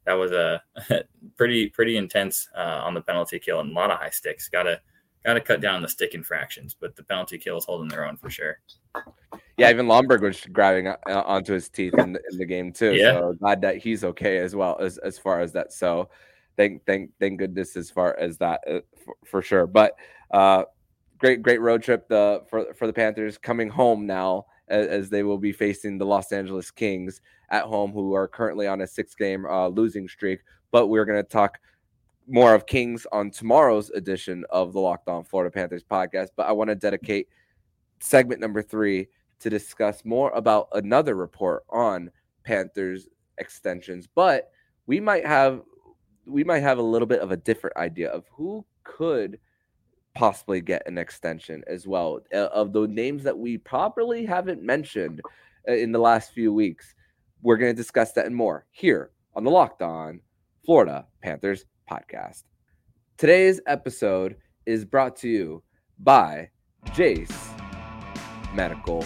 that 0.05 0.13
was 0.13 0.31
a 0.31 0.61
pretty 1.37 1.69
pretty 1.69 1.97
intense 1.97 2.47
uh, 2.55 2.81
on 2.83 2.93
the 2.93 3.01
penalty 3.01 3.39
kill 3.39 3.59
and 3.59 3.71
a 3.71 3.73
lot 3.73 3.91
of 3.91 3.99
high 3.99 4.09
sticks. 4.09 4.49
Got 4.49 4.63
to 4.63 4.79
got 5.25 5.33
to 5.33 5.41
cut 5.41 5.61
down 5.61 5.81
the 5.81 5.87
stick 5.87 6.13
infractions, 6.13 6.75
but 6.79 6.95
the 6.95 7.03
penalty 7.03 7.37
kill 7.37 7.57
is 7.57 7.65
holding 7.65 7.87
their 7.87 8.05
own 8.05 8.17
for 8.17 8.29
sure. 8.29 8.59
Yeah, 9.57 9.69
even 9.69 9.87
Lomberg 9.87 10.21
was 10.21 10.41
grabbing 10.51 10.87
uh, 10.87 10.97
onto 11.07 11.53
his 11.53 11.69
teeth 11.69 11.93
in 11.97 12.13
the, 12.13 12.21
in 12.31 12.37
the 12.37 12.45
game 12.45 12.73
too. 12.73 12.93
Yeah. 12.93 13.13
So 13.13 13.33
glad 13.33 13.61
that 13.61 13.77
he's 13.77 14.03
okay 14.03 14.37
as 14.37 14.55
well 14.55 14.77
as 14.79 14.97
as 14.99 15.17
far 15.17 15.41
as 15.41 15.51
that. 15.53 15.71
So 15.71 16.09
thank 16.57 16.85
thank 16.85 17.11
thank 17.19 17.39
goodness 17.39 17.75
as 17.77 17.89
far 17.89 18.17
as 18.17 18.37
that 18.39 18.61
uh, 18.69 18.79
for, 19.03 19.15
for, 19.25 19.41
sure. 19.41 19.67
But 19.67 19.93
uh, 20.31 20.63
great 21.23 21.41
great 21.41 21.61
road 21.61 21.81
trip 21.81 22.05
the 22.09 22.43
for 22.49 22.73
for 22.73 22.85
the 22.85 22.91
Panthers 22.91 23.37
coming 23.37 23.69
home 23.69 24.05
now 24.05 24.45
as, 24.67 24.87
as, 24.87 25.09
they 25.09 25.23
will 25.23 25.37
be 25.37 25.53
facing 25.53 25.97
the 25.97 26.05
Los 26.05 26.33
Angeles 26.33 26.69
Kings 26.69 27.21
at 27.49 27.63
home, 27.63 27.93
who 27.93 28.13
are 28.13 28.27
currently 28.27 28.67
on 28.67 28.81
a 28.81 28.87
six 28.87 29.15
game 29.15 29.45
uh, 29.45 29.69
losing 29.69 30.09
streak. 30.09 30.41
But 30.71 30.87
we're 30.87 31.05
going 31.05 31.23
to 31.23 31.29
talk 31.29 31.59
more 32.27 32.53
of 32.53 32.65
Kings 32.65 33.07
on 33.13 33.31
tomorrow's 33.31 33.89
edition 33.91 34.43
of 34.49 34.73
the 34.73 34.81
Locked 34.81 35.07
On 35.07 35.23
Florida 35.23 35.49
Panthers 35.49 35.83
podcast. 35.83 36.29
But 36.35 36.47
I 36.47 36.51
want 36.51 36.69
to 36.69 36.75
dedicate 36.75 37.29
segment 38.01 38.41
number 38.41 38.61
three 38.61 39.07
to 39.39 39.49
discuss 39.49 40.03
more 40.03 40.29
about 40.31 40.67
another 40.73 41.15
report 41.15 41.63
on 41.69 42.11
Panthers 42.43 43.07
extensions. 43.37 44.09
But 44.13 44.49
we 44.87 44.99
might 44.99 45.25
have 45.25 45.61
we 46.25 46.43
might 46.43 46.63
have 46.63 46.79
a 46.79 46.83
little 46.83 47.07
bit 47.07 47.21
of 47.21 47.31
a 47.31 47.37
different 47.37 47.77
idea 47.77 48.09
of 48.09 48.25
who 48.29 48.65
could 48.83 49.39
possibly 50.15 50.61
get 50.61 50.87
an 50.87 50.97
extension 50.97 51.63
as 51.67 51.87
well 51.87 52.19
uh, 52.33 52.49
of 52.53 52.73
the 52.73 52.87
names 52.87 53.23
that 53.23 53.37
we 53.37 53.57
properly 53.57 54.25
haven't 54.25 54.61
mentioned 54.61 55.21
uh, 55.67 55.73
in 55.73 55.91
the 55.91 55.99
last 55.99 56.31
few 56.31 56.53
weeks. 56.53 56.93
We're 57.41 57.57
going 57.57 57.71
to 57.71 57.81
discuss 57.81 58.13
that 58.13 58.25
and 58.25 58.35
more 58.35 58.65
here 58.71 59.11
on 59.35 59.43
the 59.43 59.51
Locked 59.51 59.81
On 59.81 60.19
Florida 60.65 61.05
Panthers 61.21 61.65
podcast. 61.89 62.43
Today's 63.17 63.59
episode 63.67 64.37
is 64.65 64.85
brought 64.85 65.15
to 65.17 65.27
you 65.27 65.63
by 65.99 66.49
Jace 66.87 67.33
Medical. 68.53 69.05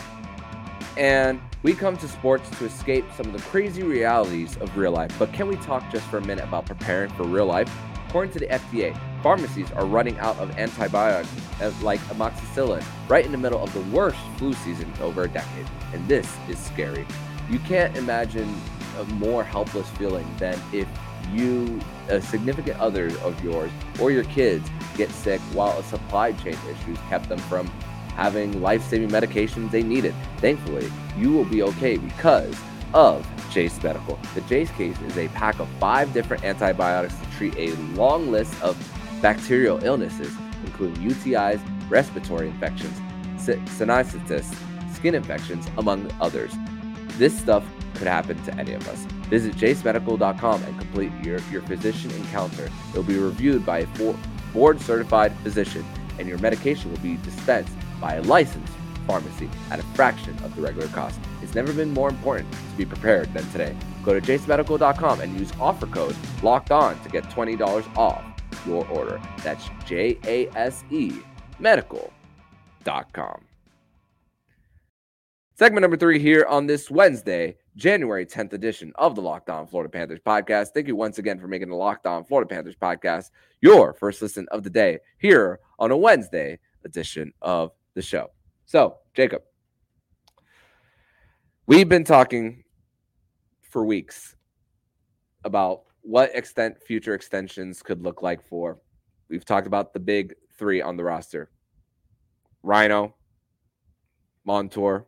And 0.97 1.39
we 1.63 1.73
come 1.73 1.97
to 1.97 2.07
sports 2.07 2.49
to 2.57 2.65
escape 2.65 3.05
some 3.15 3.27
of 3.27 3.33
the 3.33 3.49
crazy 3.49 3.83
realities 3.83 4.57
of 4.57 4.75
real 4.77 4.91
life. 4.91 5.11
But 5.19 5.33
can 5.33 5.47
we 5.47 5.55
talk 5.57 5.91
just 5.91 6.07
for 6.07 6.17
a 6.17 6.25
minute 6.25 6.43
about 6.43 6.65
preparing 6.65 7.11
for 7.11 7.23
real 7.23 7.45
life? 7.45 7.71
According 8.07 8.33
to 8.33 8.39
the 8.39 8.47
FDA, 8.47 8.99
pharmacies 9.27 9.69
are 9.73 9.85
running 9.85 10.17
out 10.19 10.37
of 10.37 10.57
antibiotics 10.57 11.29
uh, 11.61 11.69
like 11.81 11.99
amoxicillin 12.15 12.81
right 13.09 13.25
in 13.25 13.31
the 13.33 13.37
middle 13.37 13.61
of 13.61 13.73
the 13.73 13.81
worst 13.93 14.17
flu 14.37 14.53
season 14.53 14.89
over 15.01 15.23
a 15.23 15.27
decade. 15.27 15.65
And 15.91 16.07
this 16.07 16.33
is 16.47 16.57
scary. 16.57 17.05
You 17.49 17.59
can't 17.59 17.97
imagine 17.97 18.49
a 18.97 19.03
more 19.15 19.43
helpless 19.43 19.89
feeling 19.97 20.25
than 20.37 20.57
if 20.71 20.87
you, 21.33 21.77
a 22.07 22.21
significant 22.21 22.79
other 22.79 23.07
of 23.17 23.43
yours, 23.43 23.69
or 23.99 24.11
your 24.11 24.23
kids 24.23 24.65
get 24.95 25.11
sick 25.11 25.41
while 25.51 25.77
a 25.77 25.83
supply 25.83 26.31
chain 26.31 26.55
issues 26.69 26.97
kept 27.09 27.27
them 27.27 27.39
from 27.39 27.67
having 28.15 28.61
life 28.61 28.81
saving 28.87 29.09
medications 29.09 29.71
they 29.71 29.83
needed. 29.83 30.15
Thankfully, 30.37 30.89
you 31.17 31.33
will 31.33 31.43
be 31.43 31.63
okay 31.63 31.97
because 31.97 32.55
of 32.93 33.27
Jace 33.51 33.83
Medical. 33.83 34.17
The 34.35 34.41
Jace 34.41 34.73
case 34.77 34.97
is 35.01 35.17
a 35.17 35.27
pack 35.29 35.59
of 35.59 35.67
five 35.81 36.13
different 36.13 36.45
antibiotics 36.45 37.15
to 37.17 37.25
treat 37.31 37.57
a 37.57 37.75
long 37.91 38.31
list 38.31 38.53
of 38.63 38.77
bacterial 39.21 39.83
illnesses, 39.83 40.33
including 40.65 41.09
UTIs, 41.09 41.61
respiratory 41.89 42.47
infections, 42.47 42.97
sinusitis, 43.37 44.53
skin 44.93 45.15
infections, 45.15 45.67
among 45.77 46.11
others. 46.19 46.53
This 47.17 47.37
stuff 47.37 47.63
could 47.95 48.07
happen 48.07 48.41
to 48.43 48.53
any 48.55 48.73
of 48.73 48.87
us. 48.87 48.99
Visit 49.29 49.55
jacemedical.com 49.55 50.63
and 50.63 50.79
complete 50.79 51.11
your, 51.23 51.39
your 51.51 51.61
physician 51.63 52.11
encounter. 52.11 52.65
It 52.65 52.95
will 52.95 53.03
be 53.03 53.17
reviewed 53.17 53.65
by 53.65 53.79
a 53.79 53.87
board 54.53 54.79
certified 54.81 55.33
physician, 55.43 55.85
and 56.19 56.27
your 56.27 56.37
medication 56.39 56.91
will 56.91 56.99
be 56.99 57.17
dispensed 57.17 57.73
by 57.99 58.15
a 58.15 58.21
licensed 58.23 58.73
pharmacy 59.07 59.49
at 59.71 59.79
a 59.79 59.83
fraction 59.95 60.37
of 60.43 60.55
the 60.55 60.61
regular 60.61 60.87
cost. 60.89 61.19
It's 61.41 61.55
never 61.55 61.71
been 61.73 61.93
more 61.93 62.09
important 62.09 62.51
to 62.51 62.77
be 62.77 62.85
prepared 62.85 63.33
than 63.33 63.49
today. 63.51 63.75
Go 64.03 64.19
to 64.19 64.21
jacemedical.com 64.21 65.21
and 65.21 65.39
use 65.39 65.51
offer 65.59 65.87
code 65.87 66.15
locked 66.43 66.71
on 66.71 67.01
to 67.03 67.09
get 67.09 67.23
$20 67.25 67.97
off 67.97 68.23
your 68.65 68.87
order. 68.89 69.21
That's 69.43 69.69
J 69.85 70.17
A 70.25 70.47
S 70.57 70.83
E 70.89 71.13
medical.com. 71.59 72.11
Segment 75.55 75.81
number 75.81 75.97
three 75.97 76.19
here 76.19 76.45
on 76.47 76.67
this 76.67 76.91
Wednesday, 76.91 77.57
January 77.75 78.27
10th 78.27 78.53
edition 78.53 78.91
of 78.95 79.15
the 79.15 79.21
Locked 79.21 79.49
On 79.49 79.65
Florida 79.65 79.89
Panthers 79.89 80.19
podcast. 80.19 80.67
Thank 80.67 80.87
you 80.87 80.95
once 80.95 81.17
again 81.17 81.39
for 81.39 81.47
making 81.47 81.69
the 81.69 81.75
Locked 81.75 82.05
On 82.05 82.23
Florida 82.23 82.47
Panthers 82.47 82.75
podcast 82.75 83.31
your 83.59 83.93
first 83.93 84.21
listen 84.21 84.47
of 84.51 84.61
the 84.61 84.69
day 84.69 84.99
here 85.17 85.59
on 85.79 85.89
a 85.89 85.97
Wednesday 85.97 86.59
edition 86.85 87.33
of 87.41 87.71
the 87.95 88.03
show. 88.03 88.29
So, 88.67 88.97
Jacob, 89.15 89.41
we've 91.65 91.89
been 91.89 92.03
talking 92.03 92.63
for 93.63 93.83
weeks 93.83 94.35
about 95.43 95.86
what 96.07 96.33
extent 96.33 96.81
future 96.81 97.13
extensions 97.13 97.83
could 97.83 98.01
look 98.01 98.21
like 98.21 98.41
for. 98.41 98.79
We've 99.29 99.43
talked 99.43 99.67
about 99.67 99.91
the 99.91 99.99
big 99.99 100.35
three 100.57 100.81
on 100.81 100.95
the 100.95 101.03
roster 101.03 101.51
Rhino, 102.63 103.13
Montour, 104.45 105.05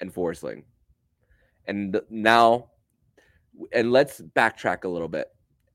and 0.00 0.14
Forsling. 0.14 0.62
And 1.66 2.00
now, 2.08 2.68
and 3.72 3.90
let's 3.90 4.20
backtrack 4.20 4.84
a 4.84 4.88
little 4.88 5.08
bit. 5.08 5.26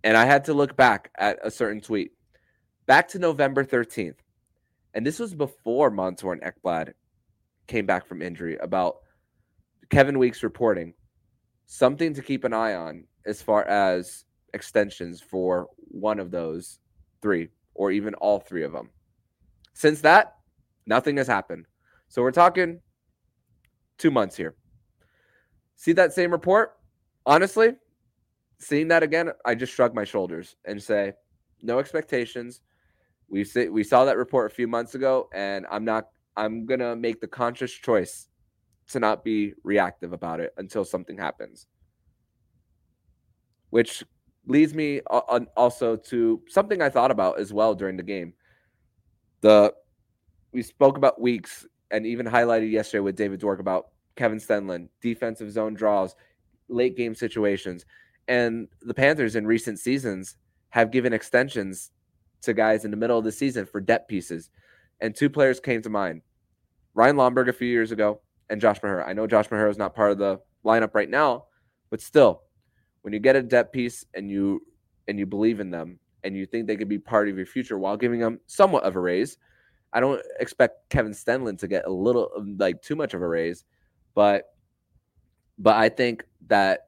And 0.05 0.15
I 0.15 0.23
had 0.23 0.45
to 0.45 0.53
look 0.53 0.77
back 0.77 1.11
at 1.17 1.37
a 1.43 1.51
certain 1.51 1.81
tweet 1.81 2.13
back 2.85 3.09
to 3.09 3.19
November 3.19 3.65
13th. 3.65 4.19
And 4.93 5.05
this 5.05 5.19
was 5.19 5.35
before 5.35 5.91
Montour 5.91 6.31
and 6.31 6.41
Ekblad 6.41 6.93
came 7.67 7.85
back 7.85 8.07
from 8.07 8.21
injury 8.21 8.55
about 8.55 8.99
Kevin 9.89 10.17
Weekes 10.17 10.43
reporting 10.43 10.93
something 11.65 12.13
to 12.13 12.21
keep 12.21 12.45
an 12.45 12.53
eye 12.53 12.75
on 12.75 13.03
as 13.25 13.41
far 13.41 13.65
as 13.65 14.23
extensions 14.55 15.21
for 15.21 15.67
one 15.77 16.19
of 16.19 16.31
those 16.31 16.79
three 17.21 17.49
or 17.75 17.91
even 17.91 18.15
all 18.15 18.39
three 18.39 18.63
of 18.63 18.71
them. 18.71 18.89
Since 19.73 20.01
that, 20.01 20.35
nothing 20.87 21.17
has 21.17 21.27
happened. 21.27 21.67
So 22.07 22.21
we're 22.21 22.31
talking 22.31 22.79
two 23.97 24.09
months 24.09 24.35
here. 24.35 24.55
See 25.75 25.91
that 25.93 26.13
same 26.13 26.31
report? 26.31 26.77
Honestly, 27.25 27.75
seeing 28.59 28.87
that 28.87 29.03
again, 29.03 29.31
I 29.45 29.53
just 29.55 29.73
shrug 29.73 29.93
my 29.93 30.05
shoulders 30.05 30.55
and 30.65 30.81
say, 30.81 31.13
no 31.61 31.79
expectations. 31.79 32.61
We 33.27 33.43
see, 33.43 33.69
we 33.69 33.83
saw 33.83 34.05
that 34.05 34.17
report 34.17 34.51
a 34.51 34.55
few 34.55 34.67
months 34.67 34.95
ago, 34.95 35.29
and 35.33 35.65
I'm 35.69 35.83
not 35.83 36.07
I'm 36.37 36.67
to 36.67 36.95
make 36.95 37.21
the 37.21 37.27
conscious 37.27 37.71
choice 37.71 38.27
to 38.89 38.99
not 38.99 39.23
be 39.23 39.53
reactive 39.63 40.13
about 40.13 40.39
it 40.39 40.53
until 40.57 40.85
something 40.85 41.17
happens. 41.17 41.67
Which 43.69 44.03
leads 44.47 44.73
me 44.73 45.01
uh, 45.09 45.39
also 45.57 45.95
to 45.95 46.41
something 46.47 46.81
I 46.81 46.89
thought 46.89 47.11
about 47.11 47.39
as 47.39 47.53
well 47.53 47.75
during 47.75 47.97
the 47.97 48.03
game. 48.03 48.33
The 49.41 49.73
we 50.51 50.63
spoke 50.63 50.97
about 50.97 51.19
weeks 51.19 51.65
and 51.91 52.05
even 52.05 52.25
highlighted 52.25 52.71
yesterday 52.71 53.01
with 53.01 53.15
David 53.15 53.41
Dwork 53.41 53.59
about 53.59 53.87
Kevin 54.15 54.39
Stenlund, 54.39 54.87
defensive 55.01 55.51
zone 55.51 55.73
draws, 55.73 56.15
late 56.69 56.95
game 56.95 57.13
situations. 57.13 57.85
And 58.27 58.67
the 58.81 58.93
Panthers 58.93 59.35
in 59.35 59.45
recent 59.45 59.79
seasons 59.79 60.37
have 60.69 60.91
given 60.91 61.13
extensions 61.13 61.91
to 62.41 62.53
guys 62.53 62.85
in 62.85 62.91
the 62.91 62.97
middle 62.97 63.17
of 63.17 63.23
the 63.23 63.31
season 63.31 63.65
for 63.65 63.81
depth 63.81 64.07
pieces. 64.07 64.49
And 65.01 65.15
two 65.15 65.29
players 65.29 65.59
came 65.59 65.81
to 65.81 65.89
mind 65.89 66.21
Ryan 66.93 67.17
Lomberg 67.17 67.49
a 67.49 67.53
few 67.53 67.67
years 67.67 67.91
ago 67.91 68.21
and 68.49 68.61
Josh 68.61 68.79
Mahura. 68.79 69.07
I 69.07 69.13
know 69.13 69.27
Josh 69.27 69.49
Mahura 69.49 69.69
is 69.69 69.77
not 69.77 69.95
part 69.95 70.11
of 70.11 70.17
the 70.17 70.39
lineup 70.65 70.95
right 70.95 71.09
now, 71.09 71.45
but 71.89 72.01
still, 72.01 72.43
when 73.05 73.13
you 73.13 73.19
get 73.19 73.35
a 73.35 73.43
depth 73.43 73.71
piece 73.71 74.03
and 74.15 74.31
you 74.31 74.59
and 75.07 75.19
you 75.19 75.27
believe 75.27 75.59
in 75.59 75.69
them 75.69 75.99
and 76.23 76.35
you 76.35 76.43
think 76.47 76.65
they 76.65 76.75
could 76.75 76.89
be 76.89 76.97
part 76.97 77.29
of 77.29 77.37
your 77.37 77.45
future 77.45 77.77
while 77.77 77.95
giving 77.95 78.19
them 78.19 78.39
somewhat 78.47 78.83
of 78.83 78.95
a 78.95 78.99
raise, 78.99 79.37
I 79.93 79.99
don't 79.99 80.19
expect 80.39 80.89
Kevin 80.89 81.11
Stenlund 81.11 81.59
to 81.59 81.67
get 81.67 81.85
a 81.85 81.91
little 81.91 82.31
um, 82.35 82.57
like 82.57 82.81
too 82.81 82.95
much 82.95 83.13
of 83.13 83.21
a 83.21 83.27
raise, 83.27 83.63
but 84.15 84.45
but 85.59 85.75
I 85.75 85.87
think 85.87 86.25
that 86.47 86.87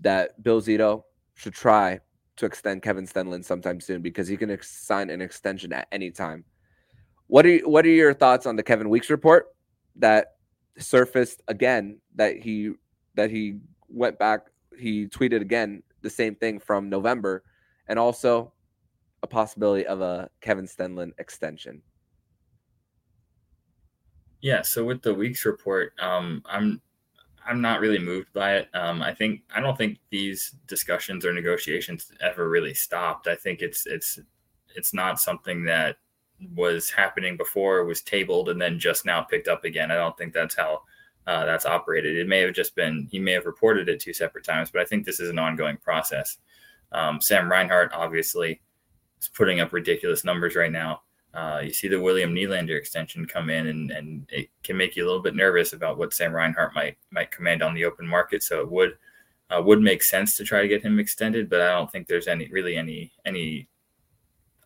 that 0.00 0.42
Bill 0.42 0.62
Zito 0.62 1.02
should 1.34 1.52
try 1.52 2.00
to 2.36 2.46
extend 2.46 2.80
Kevin 2.80 3.06
Stenlund 3.06 3.44
sometime 3.44 3.82
soon 3.82 4.00
because 4.00 4.28
he 4.28 4.36
can 4.38 4.50
ex- 4.50 4.70
sign 4.70 5.10
an 5.10 5.20
extension 5.20 5.74
at 5.74 5.88
any 5.92 6.10
time. 6.10 6.42
What 7.26 7.44
are 7.44 7.50
you, 7.50 7.68
what 7.68 7.84
are 7.84 7.90
your 7.90 8.14
thoughts 8.14 8.46
on 8.46 8.56
the 8.56 8.62
Kevin 8.62 8.88
Weekes 8.88 9.10
report 9.10 9.48
that 9.96 10.36
surfaced 10.78 11.42
again 11.48 11.98
that 12.14 12.38
he 12.38 12.72
that 13.14 13.30
he 13.30 13.58
went 13.90 14.18
back 14.18 14.46
he 14.78 15.06
tweeted 15.06 15.40
again 15.40 15.82
the 16.02 16.10
same 16.10 16.34
thing 16.34 16.58
from 16.58 16.88
November 16.88 17.44
and 17.88 17.98
also 17.98 18.52
a 19.22 19.26
possibility 19.26 19.86
of 19.86 20.00
a 20.00 20.30
Kevin 20.40 20.66
Stenlund 20.66 21.12
extension. 21.18 21.82
Yeah, 24.40 24.62
so 24.62 24.84
with 24.84 25.02
the 25.02 25.14
Weekes 25.14 25.44
report, 25.44 25.92
um, 25.98 26.42
I'm 26.46 26.80
I'm 27.44 27.60
not 27.60 27.80
really 27.80 27.98
moved 27.98 28.32
by 28.32 28.56
it. 28.56 28.68
Um, 28.74 29.02
I 29.02 29.14
think 29.14 29.40
I 29.54 29.60
don't 29.60 29.76
think 29.76 29.98
these 30.10 30.54
discussions 30.66 31.24
or 31.24 31.32
negotiations 31.32 32.12
ever 32.20 32.48
really 32.48 32.74
stopped. 32.74 33.26
I 33.26 33.34
think 33.34 33.62
it's 33.62 33.86
it's 33.86 34.20
it's 34.76 34.94
not 34.94 35.20
something 35.20 35.64
that 35.64 35.96
was 36.54 36.90
happening 36.90 37.36
before 37.36 37.84
was 37.84 38.02
tabled 38.02 38.48
and 38.48 38.60
then 38.60 38.78
just 38.78 39.04
now 39.04 39.22
picked 39.22 39.48
up 39.48 39.64
again. 39.64 39.90
I 39.90 39.96
don't 39.96 40.16
think 40.16 40.32
that's 40.32 40.54
how 40.54 40.82
uh, 41.28 41.44
that's 41.44 41.66
operated. 41.66 42.16
It 42.16 42.26
may 42.26 42.40
have 42.40 42.54
just 42.54 42.74
been 42.74 43.06
he 43.10 43.18
may 43.18 43.32
have 43.32 43.44
reported 43.44 43.90
it 43.90 44.00
two 44.00 44.14
separate 44.14 44.44
times, 44.44 44.70
but 44.70 44.80
I 44.80 44.86
think 44.86 45.04
this 45.04 45.20
is 45.20 45.28
an 45.28 45.38
ongoing 45.38 45.76
process. 45.76 46.38
Um, 46.90 47.20
Sam 47.20 47.50
Reinhart 47.50 47.92
obviously 47.92 48.62
is 49.20 49.28
putting 49.28 49.60
up 49.60 49.74
ridiculous 49.74 50.24
numbers 50.24 50.56
right 50.56 50.72
now. 50.72 51.02
Uh, 51.34 51.60
you 51.62 51.70
see 51.70 51.86
the 51.86 52.00
William 52.00 52.34
Nylander 52.34 52.78
extension 52.78 53.26
come 53.26 53.50
in, 53.50 53.66
and, 53.66 53.90
and 53.90 54.26
it 54.30 54.48
can 54.62 54.78
make 54.78 54.96
you 54.96 55.04
a 55.04 55.06
little 55.06 55.20
bit 55.20 55.36
nervous 55.36 55.74
about 55.74 55.98
what 55.98 56.14
Sam 56.14 56.32
Reinhart 56.32 56.74
might 56.74 56.96
might 57.10 57.30
command 57.30 57.62
on 57.62 57.74
the 57.74 57.84
open 57.84 58.06
market. 58.06 58.42
So 58.42 58.62
it 58.62 58.70
would 58.70 58.96
uh, 59.50 59.60
would 59.62 59.82
make 59.82 60.02
sense 60.02 60.34
to 60.38 60.44
try 60.44 60.62
to 60.62 60.68
get 60.68 60.82
him 60.82 60.98
extended, 60.98 61.50
but 61.50 61.60
I 61.60 61.72
don't 61.72 61.92
think 61.92 62.06
there's 62.06 62.26
any 62.26 62.48
really 62.48 62.78
any 62.78 63.12
any 63.26 63.68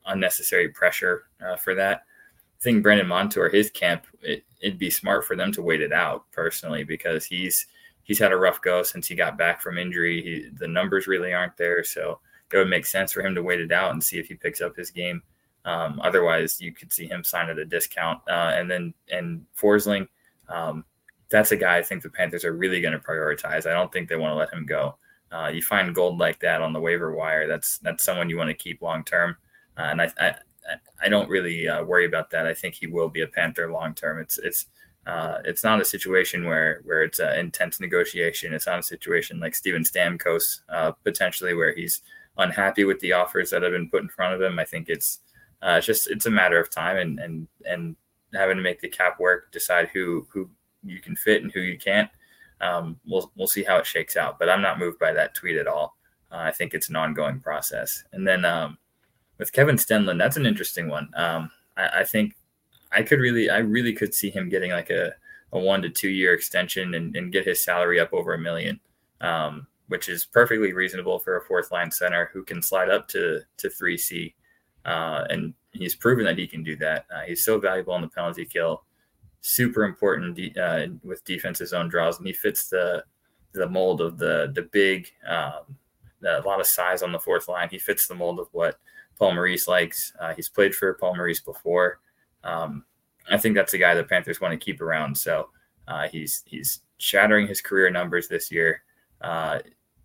unnecessary 0.07 0.69
pressure 0.69 1.25
uh, 1.45 1.57
for 1.57 1.75
that. 1.75 2.05
Think 2.63 2.83
Brandon 2.83 3.07
Montour, 3.07 3.49
his 3.49 3.71
camp, 3.71 4.07
it, 4.23 4.45
it'd 4.61 4.79
be 4.79 4.91
smart 4.91 5.25
for 5.25 5.37
them 5.37 5.53
to 5.53 5.63
wait 5.63 5.83
it 5.83 5.93
out 5.93 6.31
personally 6.31 6.85
because 6.85 7.25
he's 7.25 7.67
he's 8.05 8.19
had 8.19 8.33
a 8.33 8.37
rough 8.37 8.63
go 8.63 8.83
since 8.83 9.07
he 9.07 9.15
got 9.15 9.37
back 9.37 9.61
from 9.61 9.79
injury. 9.79 10.23
He, 10.23 10.49
the 10.57 10.69
numbers 10.69 11.07
really 11.07 11.33
aren't 11.33 11.57
there, 11.57 11.85
so 11.85 12.21
it 12.53 12.57
would 12.57 12.69
make 12.69 12.87
sense 12.87 13.13
for 13.13 13.25
him 13.25 13.35
to 13.35 13.43
wait 13.43 13.61
it 13.61 13.73
out 13.73 13.93
and 13.93 14.03
see 14.03 14.19
if 14.19 14.29
he 14.29 14.35
picks 14.35 14.61
up 14.61 14.77
his 14.77 14.91
game 14.91 15.23
um, 15.65 16.01
otherwise, 16.03 16.61
you 16.61 16.73
could 16.73 16.93
see 16.93 17.07
him 17.07 17.23
sign 17.23 17.49
at 17.49 17.59
a 17.59 17.65
discount. 17.65 18.21
Uh, 18.29 18.53
and 18.55 18.71
then 18.71 18.95
and 19.11 19.45
Forsling, 19.61 20.09
um, 20.49 20.85
that's 21.29 21.53
a 21.53 21.57
guy 21.57 21.79
I 21.79 21.83
think 21.83 22.03
the 22.03 22.11
Panthers 22.11 22.45
are 22.45 22.53
really 22.53 22.81
going 22.81 22.93
to 22.93 22.99
prioritize. 22.99 23.67
I 23.67 23.73
don't 23.73 23.93
think 23.93 24.09
they 24.09 24.17
want 24.17 24.33
to 24.33 24.37
let 24.37 24.53
him 24.53 24.67
go. 24.67 24.97
Uh, 25.31 25.49
you 25.49 25.63
find 25.63 25.95
gold 25.95 26.19
like 26.19 26.41
that 26.41 26.61
on 26.61 26.73
the 26.73 26.81
waiver 26.81 27.15
wire. 27.15 27.47
That's 27.47 27.79
that's 27.79 28.05
someone 28.05 28.29
you 28.29 28.37
want 28.37 28.51
to 28.51 28.55
keep 28.55 28.83
long 28.83 29.05
term. 29.05 29.37
Uh, 29.79 29.83
and 29.83 30.03
I, 30.03 30.11
I 30.19 30.35
I 31.03 31.09
don't 31.09 31.29
really 31.29 31.69
uh, 31.69 31.85
worry 31.85 32.07
about 32.07 32.31
that. 32.31 32.47
I 32.47 32.55
think 32.55 32.75
he 32.75 32.87
will 32.87 33.09
be 33.09 33.23
a 33.23 33.27
Panther 33.27 33.71
long 33.73 33.95
term. 33.95 34.21
It's 34.21 34.39
it's 34.39 34.67
uh, 35.07 35.39
it's 35.45 35.65
not 35.65 35.81
a 35.81 35.85
situation 35.85 36.45
where 36.45 36.81
where 36.85 37.03
it's 37.03 37.19
an 37.19 37.39
intense 37.39 37.81
negotiation. 37.81 38.55
It's 38.55 38.67
not 38.67 38.79
a 38.79 38.83
situation 38.83 39.41
like 39.41 39.55
Steven 39.55 39.83
Stamkos 39.83 40.61
uh, 40.69 40.93
potentially 41.05 41.55
where 41.55 41.75
he's 41.75 42.03
unhappy 42.39 42.85
with 42.85 43.01
the 43.01 43.13
offers 43.13 43.51
that 43.51 43.63
have 43.63 43.73
been 43.73 43.91
put 43.91 44.03
in 44.03 44.09
front 44.09 44.35
of 44.35 44.41
him. 44.41 44.59
I 44.59 44.65
think 44.65 44.89
it's 44.89 45.21
uh, 45.63 45.77
it's 45.79 45.87
just 45.87 46.11
it's 46.11 46.27
a 46.27 46.31
matter 46.31 46.61
of 46.61 46.71
time 46.71 46.97
and 46.97 47.19
and 47.19 47.49
and 47.65 47.97
having 48.35 48.57
to 48.57 48.63
make 48.63 48.81
the 48.81 48.89
cap 48.89 49.19
work, 49.21 49.51
decide 49.53 49.89
who 49.93 50.27
who 50.31 50.49
you 50.85 51.01
can 51.01 51.17
fit 51.17 51.43
and 51.43 51.53
who 51.53 51.61
you 51.61 51.79
can't. 51.79 52.11
Um, 52.61 52.99
we'll 53.05 53.33
we'll 53.37 53.49
see 53.49 53.65
how 53.65 53.79
it 53.79 53.87
shakes 53.87 54.17
out. 54.17 54.39
But 54.39 54.49
I'm 54.49 54.63
not 54.63 54.79
moved 54.79 54.99
by 54.99 55.13
that 55.13 55.35
tweet 55.35 55.57
at 55.57 55.67
all. 55.67 55.97
Uh, 56.31 56.37
I 56.39 56.51
think 56.51 56.75
it's 56.75 56.89
an 56.89 56.97
ongoing 56.97 57.41
process. 57.41 58.05
And 58.13 58.27
then 58.27 58.45
um, 58.45 58.79
with 59.43 59.53
Kevin 59.53 59.77
Stenlund, 59.77 60.19
that's 60.19 60.37
an 60.37 60.47
interesting 60.47 60.89
one. 60.89 61.11
Um, 61.15 61.51
I, 61.77 62.01
I, 62.01 62.05
think 62.05 62.37
I 62.93 63.03
could 63.03 63.19
really 63.19 63.51
I 63.51 63.59
really 63.59 63.93
could 63.93 64.15
see 64.15 64.31
him 64.31 64.49
getting 64.49 64.71
like 64.71 64.91
a, 64.91 65.13
a 65.53 65.59
one 65.59 65.83
to 65.83 65.91
two 65.91 66.11
year 66.11 66.33
extension 66.33 66.95
and, 66.95 67.17
and 67.17 67.33
get 67.33 67.47
his 67.47 67.63
salary 67.63 67.99
up 67.99 68.13
over 68.13 68.35
a 68.35 68.39
million. 68.39 68.79
Um, 69.21 69.67
which 69.89 70.09
is 70.09 70.25
perfectly 70.25 70.73
reasonable 70.73 71.19
for 71.19 71.37
a 71.37 71.45
fourth 71.45 71.71
line 71.71 71.91
center 71.91 72.31
who 72.33 72.45
can 72.45 72.63
slide 72.63 72.89
up 72.89 73.09
to 73.09 73.41
to 73.59 73.69
three 73.69 73.99
C 73.99 74.35
uh, 74.85 75.25
and 75.31 75.55
he's 75.73 75.95
proven 75.95 76.25
that 76.25 76.39
he 76.39 76.47
can 76.47 76.63
do 76.63 76.77
that. 76.77 77.07
Uh, 77.15 77.23
he's 77.23 77.45
so 77.45 77.59
valuable 77.59 77.93
on 77.93 78.03
the 78.03 78.09
penalty 78.09 78.45
kill, 78.45 78.85
super 79.41 79.85
important 79.85 80.35
de- 80.35 80.55
uh, 80.57 80.87
with 81.05 81.25
defensive 81.25 81.69
zone 81.69 81.89
draws, 81.89 82.19
and 82.19 82.27
he 82.27 82.33
fits 82.33 82.69
the 82.69 83.05
the 83.53 83.69
mold 83.69 84.01
of 84.01 84.19
the 84.19 84.51
the 84.55 84.63
big, 84.63 85.09
um, 85.27 85.77
a 86.27 86.41
lot 86.41 86.61
of 86.61 86.67
size 86.67 87.03
on 87.03 87.13
the 87.13 87.19
fourth 87.19 87.49
line. 87.49 87.69
He 87.71 87.79
fits 87.79 88.07
the 88.07 88.15
mold 88.15 88.41
of 88.41 88.49
what 88.53 88.79
Paul 89.23 89.35
Maurice 89.35 89.69
likes. 89.69 90.13
Uh, 90.19 90.35
he's 90.35 90.49
played 90.49 90.75
for 90.75 90.95
Paul 90.95 91.15
Maurice 91.15 91.39
before. 91.39 92.01
Um, 92.43 92.85
I 93.31 93.39
think 93.39 93.55
that's 93.55 93.73
a 93.73 93.79
guy 93.79 93.95
the 93.95 94.03
Panthers 94.03 94.41
want 94.41 94.51
to 94.51 94.65
keep 94.65 94.81
around. 94.81 95.17
So 95.17 95.51
uh, 95.87 96.09
he's 96.09 96.43
he's 96.45 96.81
shattering 96.99 97.47
his 97.47 97.61
career 97.61 97.89
numbers 97.89 98.27
this 98.27 98.51
year. 98.51 98.83
Uh, 99.21 99.61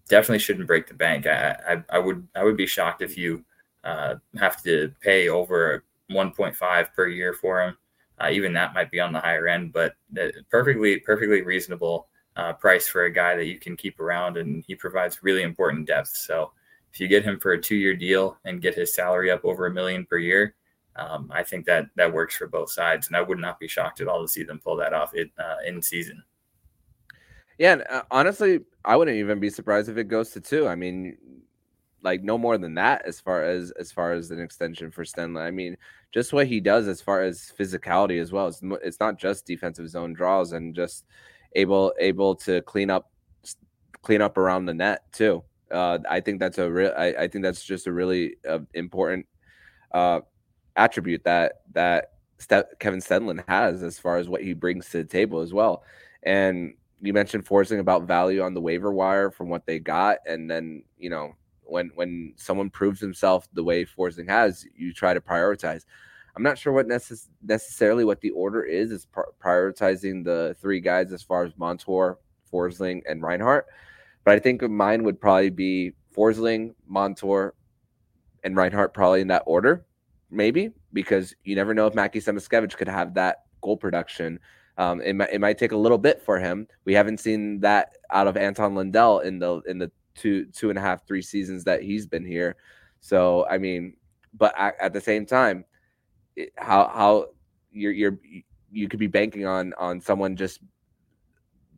definitely 0.08 0.38
shouldn't 0.38 0.68
break 0.68 0.86
the 0.86 0.94
bank. 0.94 1.26
I, 1.26 1.58
I, 1.68 1.84
I 1.94 1.98
would 1.98 2.28
I 2.36 2.44
would 2.44 2.58
be 2.58 2.68
shocked 2.68 3.02
if 3.02 3.18
you 3.18 3.44
uh, 3.84 4.18
have 4.40 4.62
to 4.62 4.94
pay 5.02 5.30
over 5.30 5.84
1.5 6.12 6.94
per 6.94 7.08
year 7.08 7.34
for 7.34 7.64
him. 7.64 7.78
Uh, 8.22 8.30
even 8.32 8.54
that 8.54 8.76
might 8.76 8.92
be 8.92 9.00
on 9.00 9.14
the 9.14 9.20
higher 9.20 9.48
end, 9.48 9.74
but 9.74 9.96
perfectly 10.52 11.00
perfectly 11.00 11.42
reasonable 11.42 12.08
uh, 12.36 12.54
price 12.54 12.88
for 12.88 13.06
a 13.06 13.12
guy 13.12 13.36
that 13.36 13.48
you 13.48 13.58
can 13.58 13.76
keep 13.76 14.00
around, 14.00 14.38
and 14.38 14.64
he 14.68 14.76
provides 14.76 15.24
really 15.24 15.42
important 15.42 15.88
depth. 15.88 16.10
So 16.10 16.52
if 16.98 17.02
you 17.02 17.08
get 17.08 17.24
him 17.24 17.40
for 17.40 17.52
a 17.52 17.62
two 17.62 17.76
year 17.76 17.96
deal 17.96 18.40
and 18.44 18.60
get 18.60 18.74
his 18.74 18.96
salary 18.96 19.30
up 19.30 19.46
over 19.46 19.68
a 19.68 19.72
million 19.72 20.04
per 20.04 20.18
year, 20.18 20.56
um, 20.96 21.30
I 21.32 21.44
think 21.44 21.64
that 21.68 21.86
that 21.96 22.12
works 22.12 22.36
for 22.36 22.48
both 22.48 22.72
sides, 22.72 23.06
and 23.06 23.16
I 23.16 23.22
would 23.22 23.38
not 23.38 23.60
be 23.60 23.68
shocked 23.68 24.02
at 24.02 24.08
all 24.08 24.24
to 24.24 24.28
see 24.28 24.42
them 24.42 24.60
pull 24.60 24.76
that 24.78 24.96
off 24.96 25.14
it, 25.14 25.30
uh, 25.38 25.58
in 25.68 25.80
season. 25.80 26.24
Yeah, 27.60 27.74
and, 27.74 27.84
uh, 27.88 28.02
honestly, 28.10 28.62
I 28.84 28.96
wouldn't 28.96 29.18
even 29.18 29.40
be 29.40 29.52
surprised 29.52 29.90
if 29.90 29.98
it 29.98 30.06
goes 30.06 30.32
to 30.32 30.42
two. 30.42 30.68
I 30.68 30.74
mean, 30.74 31.18
like 32.02 32.24
no 32.24 32.36
more 32.36 32.58
than 32.58 32.74
that 32.74 33.04
as 33.06 33.20
far 33.20 33.44
as 33.44 33.70
as 33.80 33.92
far 33.92 34.14
as 34.14 34.32
an 34.32 34.42
extension 34.42 34.90
for 34.90 35.04
Stenlund. 35.04 35.40
I 35.40 35.52
mean, 35.52 35.78
just 36.12 36.34
what 36.34 36.48
he 36.48 36.60
does 36.60 36.88
as 36.88 37.00
far 37.00 37.22
as 37.22 37.54
physicality 37.60 38.20
as 38.20 38.32
well. 38.32 38.48
It's, 38.48 38.62
it's 38.84 39.00
not 39.00 39.20
just 39.20 39.46
defensive 39.46 39.88
zone 39.88 40.14
draws 40.14 40.54
and 40.54 40.74
just 40.74 41.06
able 41.54 41.94
able 42.00 42.34
to 42.38 42.64
clean 42.64 42.90
up 42.90 43.12
clean 44.02 44.24
up 44.24 44.40
around 44.40 44.66
the 44.66 44.74
net 44.74 45.04
too. 45.12 45.44
Uh, 45.72 46.00
I 46.10 46.20
think 46.20 46.40
that's 46.40 46.58
a 46.58 46.70
real. 46.72 46.94
I, 46.98 47.08
I 47.08 47.28
think 47.28 47.44
that's 47.44 47.64
just 47.64 47.88
a 47.88 47.92
really 47.92 48.38
uh, 48.48 48.60
important 48.74 49.26
uh, 49.92 50.22
attribute 50.76 51.24
that 51.24 51.62
that 51.74 52.12
St- 52.40 52.66
Kevin 52.80 53.00
Stenlund 53.00 53.44
has 53.48 53.84
as 53.84 54.00
far 54.00 54.18
as 54.18 54.30
what 54.30 54.44
he 54.44 54.54
brings 54.54 54.90
to 54.90 55.00
the 55.00 55.04
table 55.04 55.42
as 55.42 55.54
well. 55.54 55.84
And 56.24 56.74
you 57.02 57.14
mentioned 57.14 57.46
Forsling 57.46 57.80
about 57.80 58.04
value 58.04 58.42
on 58.42 58.54
the 58.54 58.62
waiver 58.62 58.92
wire 58.92 59.30
from 59.32 59.50
what 59.50 59.66
they 59.66 59.80
got, 59.80 60.20
and 60.26 60.50
then 60.50 60.84
you 60.98 61.10
know 61.10 61.36
when 61.64 61.92
when 61.96 62.34
someone 62.38 62.70
proves 62.70 63.00
himself 63.00 63.48
the 63.54 63.64
way 63.64 63.86
Forsling 63.86 64.30
has, 64.30 64.66
you 64.76 64.94
try 64.94 65.14
to 65.14 65.22
prioritize. 65.22 65.86
I'm 66.36 66.44
not 66.44 66.58
sure 66.58 66.72
what 66.72 66.88
necess- 66.88 67.30
necessarily 67.44 68.06
what 68.06 68.22
the 68.22 68.30
order 68.32 68.64
is. 68.64 68.92
Is 68.92 69.06
pr- 69.06 69.22
prioritizing 69.44 70.24
the 70.24 70.56
three 70.62 70.80
guys 70.80 71.12
as 71.12 71.24
far 71.24 71.44
as 71.44 71.52
Montour, 71.58 72.20
Forsling, 72.52 73.02
and 73.10 73.22
Reinhart. 73.22 73.68
But 74.28 74.36
I 74.36 74.40
think 74.40 74.62
mine 74.62 75.06
would 75.06 75.22
probably 75.22 75.50
be 75.50 75.94
Forsling, 76.14 76.74
Montour, 76.86 77.54
and 78.44 78.58
Reinhart, 78.58 78.94
probably 78.94 79.22
in 79.22 79.30
that 79.30 79.44
order, 79.46 79.86
maybe 80.30 80.72
because 80.92 81.34
you 81.46 81.56
never 81.56 81.74
know 81.74 81.88
if 81.88 81.96
Mackie 81.96 82.20
Samoskevich 82.20 82.76
could 82.76 82.90
have 82.90 83.14
that 83.14 83.46
goal 83.62 83.78
production. 83.78 84.38
Um, 84.78 85.00
it, 85.00 85.14
might, 85.14 85.30
it 85.32 85.40
might 85.40 85.58
take 85.58 85.72
a 85.72 85.78
little 85.78 85.98
bit 85.98 86.22
for 86.22 86.40
him. 86.40 86.68
We 86.84 86.94
haven't 86.94 87.22
seen 87.22 87.62
that 87.62 87.96
out 88.12 88.28
of 88.28 88.36
Anton 88.36 88.76
Lundell 88.76 89.20
in 89.20 89.40
the 89.40 89.62
in 89.62 89.78
the 89.78 89.90
two 90.14 90.48
two 90.48 90.70
and 90.70 90.78
a 90.78 90.82
half 90.82 91.08
three 91.08 91.22
seasons 91.22 91.64
that 91.64 91.82
he's 91.82 92.06
been 92.06 92.26
here 92.26 92.58
so 93.00 93.46
i 93.50 93.58
mean 93.58 93.96
but 94.34 94.52
at, 94.58 94.74
at 94.82 94.92
the 94.92 95.00
same 95.00 95.28
time 95.28 95.64
it, 96.36 96.52
how 96.58 96.88
how 96.88 97.28
you're 97.72 97.94
you're 97.94 98.18
you 98.72 98.90
could 98.90 99.00
be 99.00 99.06
banking 99.06 99.46
on 99.46 99.76
on 99.78 100.02
someone 100.02 100.36
just 100.36 100.60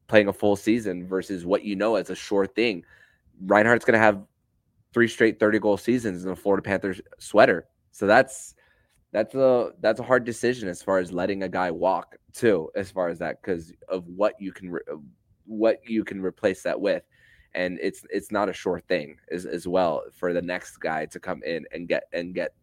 playing 0.09 0.27
a 0.27 0.33
full 0.33 0.57
season 0.57 1.07
versus 1.07 1.45
what 1.45 1.63
you 1.63 1.75
know 1.75 1.95
as 1.95 2.09
a 2.09 2.15
sure 2.15 2.45
thing. 2.45 2.83
Reinhart's 3.45 3.85
going 3.85 3.97
to 3.97 4.03
have 4.03 4.21
three 4.93 5.07
straight 5.07 5.39
30 5.39 5.59
goal 5.59 5.77
seasons 5.77 6.23
in 6.23 6.29
the 6.29 6.35
florida 6.35 6.61
panthers 6.61 6.99
sweater. 7.19 7.67
So 7.91 8.05
that's 8.07 8.55
that's 9.11 9.33
a 9.35 9.71
that's 9.79 9.99
a 9.99 10.03
hard 10.03 10.25
decision 10.25 10.67
as 10.67 10.81
far 10.81 10.97
as 10.97 11.11
letting 11.11 11.43
a 11.43 11.49
guy 11.49 11.71
walk 11.71 12.17
too 12.33 12.69
as 12.75 12.91
far 12.91 13.07
as 13.07 13.19
that 13.19 13.41
because 13.41 13.71
of 13.87 14.05
what 14.07 14.33
you 14.39 14.51
can 14.51 14.71
re- 14.71 14.81
what 15.45 15.79
you 15.87 16.03
can 16.03 16.21
replace 16.21 16.61
that 16.63 16.79
with. 16.79 17.03
And 17.55 17.79
it's 17.81 18.05
it's 18.11 18.31
not 18.31 18.49
a 18.49 18.53
sure 18.53 18.79
thing 18.79 19.17
as, 19.31 19.45
as 19.45 19.67
well 19.67 20.03
for 20.13 20.33
the 20.33 20.41
next 20.41 20.77
guy 20.77 21.05
to 21.07 21.19
come 21.19 21.41
in 21.43 21.65
and 21.71 21.87
get 21.87 22.03
and 22.13 22.35
get 22.35 22.53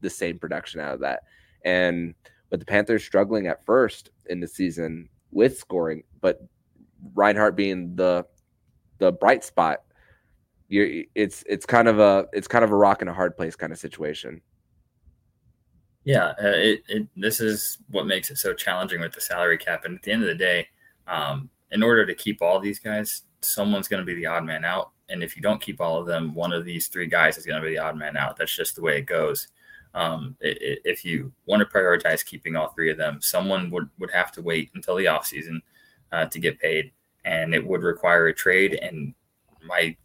the 0.00 0.10
same 0.10 0.38
production 0.38 0.80
out 0.80 0.94
of 0.94 1.00
that. 1.00 1.22
And 1.64 2.14
with 2.50 2.60
the 2.60 2.66
Panthers 2.66 3.04
struggling 3.04 3.48
at 3.48 3.64
first 3.64 4.10
in 4.26 4.38
the 4.38 4.46
season 4.46 5.08
with 5.32 5.58
scoring, 5.58 6.04
but 6.20 6.46
Reinhart 7.14 7.56
being 7.56 7.96
the 7.96 8.26
the 8.98 9.12
bright 9.12 9.44
spot, 9.44 9.82
you 10.68 11.06
it's 11.14 11.44
it's 11.48 11.66
kind 11.66 11.88
of 11.88 11.98
a 11.98 12.26
it's 12.32 12.48
kind 12.48 12.64
of 12.64 12.70
a 12.70 12.76
rock 12.76 13.00
and 13.02 13.10
a 13.10 13.14
hard 13.14 13.36
place 13.36 13.56
kind 13.56 13.72
of 13.72 13.78
situation. 13.78 14.40
Yeah, 16.04 16.34
uh, 16.40 16.54
it, 16.54 16.82
it 16.88 17.08
this 17.16 17.40
is 17.40 17.78
what 17.90 18.06
makes 18.06 18.30
it 18.30 18.38
so 18.38 18.54
challenging 18.54 19.00
with 19.00 19.12
the 19.12 19.20
salary 19.20 19.58
cap. 19.58 19.84
And 19.84 19.96
at 19.96 20.02
the 20.02 20.12
end 20.12 20.22
of 20.22 20.28
the 20.28 20.34
day, 20.34 20.68
um, 21.08 21.50
in 21.72 21.82
order 21.82 22.06
to 22.06 22.14
keep 22.14 22.40
all 22.40 22.60
these 22.60 22.78
guys, 22.78 23.22
someone's 23.40 23.88
going 23.88 24.00
to 24.00 24.06
be 24.06 24.14
the 24.14 24.26
odd 24.26 24.44
man 24.44 24.64
out. 24.64 24.92
And 25.08 25.22
if 25.22 25.36
you 25.36 25.42
don't 25.42 25.60
keep 25.60 25.80
all 25.80 25.98
of 25.98 26.06
them, 26.06 26.34
one 26.34 26.52
of 26.52 26.64
these 26.64 26.88
three 26.88 27.06
guys 27.06 27.38
is 27.38 27.46
going 27.46 27.60
to 27.60 27.66
be 27.66 27.74
the 27.74 27.82
odd 27.82 27.96
man 27.96 28.16
out. 28.16 28.36
That's 28.36 28.54
just 28.54 28.76
the 28.76 28.82
way 28.82 28.98
it 28.98 29.06
goes. 29.06 29.48
Um, 29.94 30.36
it, 30.40 30.60
it, 30.60 30.78
if 30.84 31.04
you 31.04 31.32
want 31.46 31.60
to 31.60 31.66
prioritize 31.66 32.24
keeping 32.24 32.54
all 32.54 32.68
three 32.68 32.90
of 32.90 32.98
them, 32.98 33.18
someone 33.20 33.70
would, 33.70 33.88
would 33.98 34.10
have 34.10 34.30
to 34.32 34.42
wait 34.42 34.70
until 34.74 34.94
the 34.96 35.06
offseason 35.06 35.60
uh, 36.12 36.26
to 36.26 36.38
get 36.38 36.60
paid, 36.60 36.92
and 37.24 37.54
it 37.54 37.66
would 37.66 37.82
require 37.82 38.28
a 38.28 38.34
trade. 38.34 38.74
And 38.74 39.14
my 39.64 39.96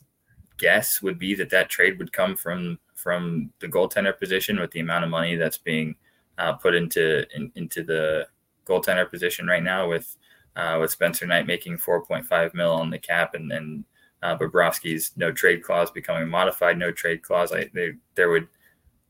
guess 0.57 1.01
would 1.01 1.19
be 1.19 1.33
that 1.35 1.49
that 1.49 1.69
trade 1.69 1.97
would 1.97 2.13
come 2.13 2.35
from 2.35 2.79
from 2.95 3.51
the 3.59 3.67
goaltender 3.67 4.17
position 4.17 4.59
with 4.59 4.69
the 4.71 4.79
amount 4.79 5.03
of 5.03 5.09
money 5.09 5.35
that's 5.35 5.57
being 5.57 5.95
uh, 6.37 6.53
put 6.53 6.75
into 6.75 7.25
in, 7.35 7.51
into 7.55 7.83
the 7.83 8.27
goaltender 8.65 9.09
position 9.09 9.47
right 9.47 9.63
now 9.63 9.89
with 9.89 10.15
uh, 10.55 10.77
with 10.79 10.91
Spencer 10.91 11.25
Knight 11.25 11.47
making 11.47 11.77
4.5 11.77 12.53
mil 12.53 12.71
on 12.71 12.89
the 12.89 12.99
cap 12.99 13.33
and 13.33 13.51
and 13.51 13.85
uh, 14.21 14.37
Bobrovsky's 14.37 15.13
no 15.15 15.31
trade 15.31 15.63
clause 15.63 15.89
becoming 15.89 16.29
modified 16.29 16.77
no 16.77 16.91
trade 16.91 17.23
clause. 17.23 17.51
I 17.51 17.69
they, 17.73 17.93
there 18.15 18.29
would 18.29 18.47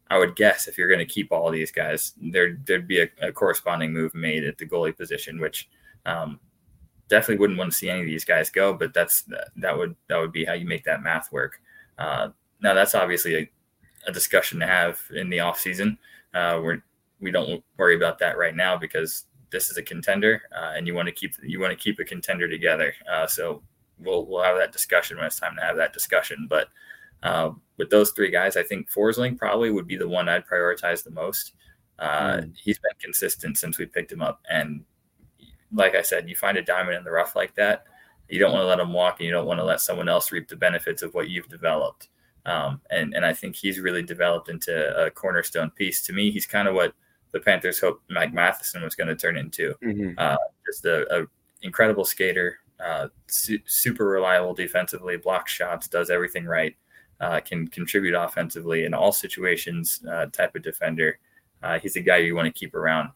I 0.09 0.17
would 0.17 0.35
guess 0.35 0.67
if 0.67 0.77
you're 0.77 0.89
going 0.89 1.05
to 1.05 1.05
keep 1.05 1.31
all 1.31 1.49
these 1.49 1.71
guys, 1.71 2.13
there 2.21 2.57
there'd 2.65 2.87
be 2.87 3.01
a, 3.01 3.09
a, 3.21 3.31
corresponding 3.31 3.93
move 3.93 4.13
made 4.13 4.43
at 4.43 4.57
the 4.57 4.65
goalie 4.65 4.95
position, 4.95 5.39
which 5.39 5.69
um, 6.05 6.39
definitely 7.11 7.37
wouldn't 7.37 7.59
want 7.59 7.71
to 7.71 7.77
see 7.77 7.89
any 7.89 7.99
of 7.99 8.07
these 8.07 8.25
guys 8.25 8.49
go. 8.49 8.73
But 8.73 8.93
that's 8.95 9.25
that 9.57 9.77
would 9.77 9.95
that 10.07 10.17
would 10.17 10.31
be 10.31 10.45
how 10.45 10.53
you 10.53 10.65
make 10.65 10.85
that 10.85 11.03
math 11.03 11.31
work. 11.31 11.61
Uh, 11.99 12.29
now 12.61 12.73
that's 12.73 12.95
obviously 12.95 13.35
a, 13.35 13.51
a 14.07 14.11
discussion 14.11 14.59
to 14.61 14.65
have 14.65 14.99
in 15.13 15.29
the 15.29 15.41
off 15.41 15.59
season. 15.59 15.99
Uh, 16.33 16.59
we're 16.63 16.81
we 17.19 17.29
don't 17.29 17.63
worry 17.77 17.95
about 17.95 18.17
that 18.19 18.37
right 18.37 18.55
now 18.55 18.75
because 18.75 19.25
this 19.51 19.69
is 19.69 19.77
a 19.77 19.83
contender, 19.83 20.41
uh, 20.55 20.71
and 20.75 20.87
you 20.87 20.95
want 20.95 21.07
to 21.07 21.13
keep 21.13 21.35
you 21.43 21.59
want 21.59 21.71
to 21.77 21.83
keep 21.83 21.99
a 21.99 22.05
contender 22.05 22.49
together. 22.49 22.93
Uh, 23.11 23.27
so 23.27 23.61
we'll 23.99 24.25
we'll 24.25 24.43
have 24.43 24.57
that 24.57 24.71
discussion 24.71 25.17
when 25.17 25.27
it's 25.27 25.39
time 25.39 25.55
to 25.55 25.61
have 25.61 25.77
that 25.77 25.93
discussion. 25.93 26.47
But 26.49 26.69
uh, 27.21 27.51
with 27.77 27.89
those 27.89 28.11
three 28.11 28.31
guys, 28.31 28.57
I 28.57 28.63
think 28.63 28.89
Forsling 28.89 29.37
probably 29.37 29.69
would 29.69 29.87
be 29.87 29.97
the 29.97 30.07
one 30.07 30.27
I'd 30.29 30.47
prioritize 30.47 31.03
the 31.03 31.11
most. 31.11 31.53
Uh, 31.99 32.37
mm. 32.37 32.53
He's 32.57 32.79
been 32.79 32.97
consistent 32.99 33.57
since 33.57 33.77
we 33.77 33.85
picked 33.85 34.11
him 34.11 34.21
up, 34.21 34.41
and 34.49 34.83
like 35.73 35.95
I 35.95 36.01
said, 36.01 36.29
you 36.29 36.35
find 36.35 36.57
a 36.57 36.61
diamond 36.61 36.97
in 36.97 37.03
the 37.03 37.11
rough 37.11 37.35
like 37.35 37.55
that, 37.55 37.85
you 38.29 38.39
don't 38.39 38.53
want 38.53 38.63
to 38.63 38.67
let 38.67 38.79
him 38.79 38.93
walk, 38.93 39.19
and 39.19 39.27
you 39.27 39.31
don't 39.31 39.45
want 39.45 39.59
to 39.59 39.63
let 39.63 39.81
someone 39.81 40.09
else 40.09 40.31
reap 40.31 40.47
the 40.47 40.55
benefits 40.55 41.01
of 41.01 41.13
what 41.13 41.29
you've 41.29 41.49
developed. 41.49 42.07
Um, 42.45 42.81
and 42.89 43.13
and 43.13 43.25
I 43.25 43.33
think 43.33 43.55
he's 43.55 43.79
really 43.79 44.01
developed 44.01 44.49
into 44.49 44.95
a 44.97 45.11
cornerstone 45.11 45.69
piece. 45.71 46.01
To 46.03 46.13
me, 46.13 46.31
he's 46.31 46.45
kind 46.45 46.67
of 46.67 46.73
what 46.73 46.93
the 47.31 47.39
Panthers 47.39 47.79
hoped 47.79 48.09
Mike 48.09 48.33
Matheson 48.33 48.83
was 48.83 48.95
going 48.95 49.09
to 49.09 49.15
turn 49.15 49.37
into. 49.37 49.75
Mm-hmm. 49.83 50.13
Uh, 50.17 50.37
just 50.65 50.85
a, 50.85 51.21
a, 51.21 51.25
incredible 51.61 52.03
skater, 52.03 52.57
uh, 52.83 53.07
su- 53.27 53.59
super 53.65 54.05
reliable 54.05 54.53
defensively, 54.53 55.17
blocks 55.17 55.51
shots, 55.51 55.87
does 55.87 56.09
everything 56.09 56.45
right, 56.45 56.75
uh, 57.19 57.39
can 57.39 57.67
contribute 57.67 58.15
offensively 58.15 58.85
in 58.85 58.93
all 58.93 59.11
situations. 59.11 60.03
Uh, 60.09 60.25
type 60.27 60.55
of 60.55 60.63
defender. 60.63 61.19
Uh, 61.61 61.79
he's 61.79 61.95
a 61.95 62.01
guy 62.01 62.17
you 62.17 62.35
want 62.35 62.47
to 62.47 62.59
keep 62.59 62.73
around. 62.73 63.09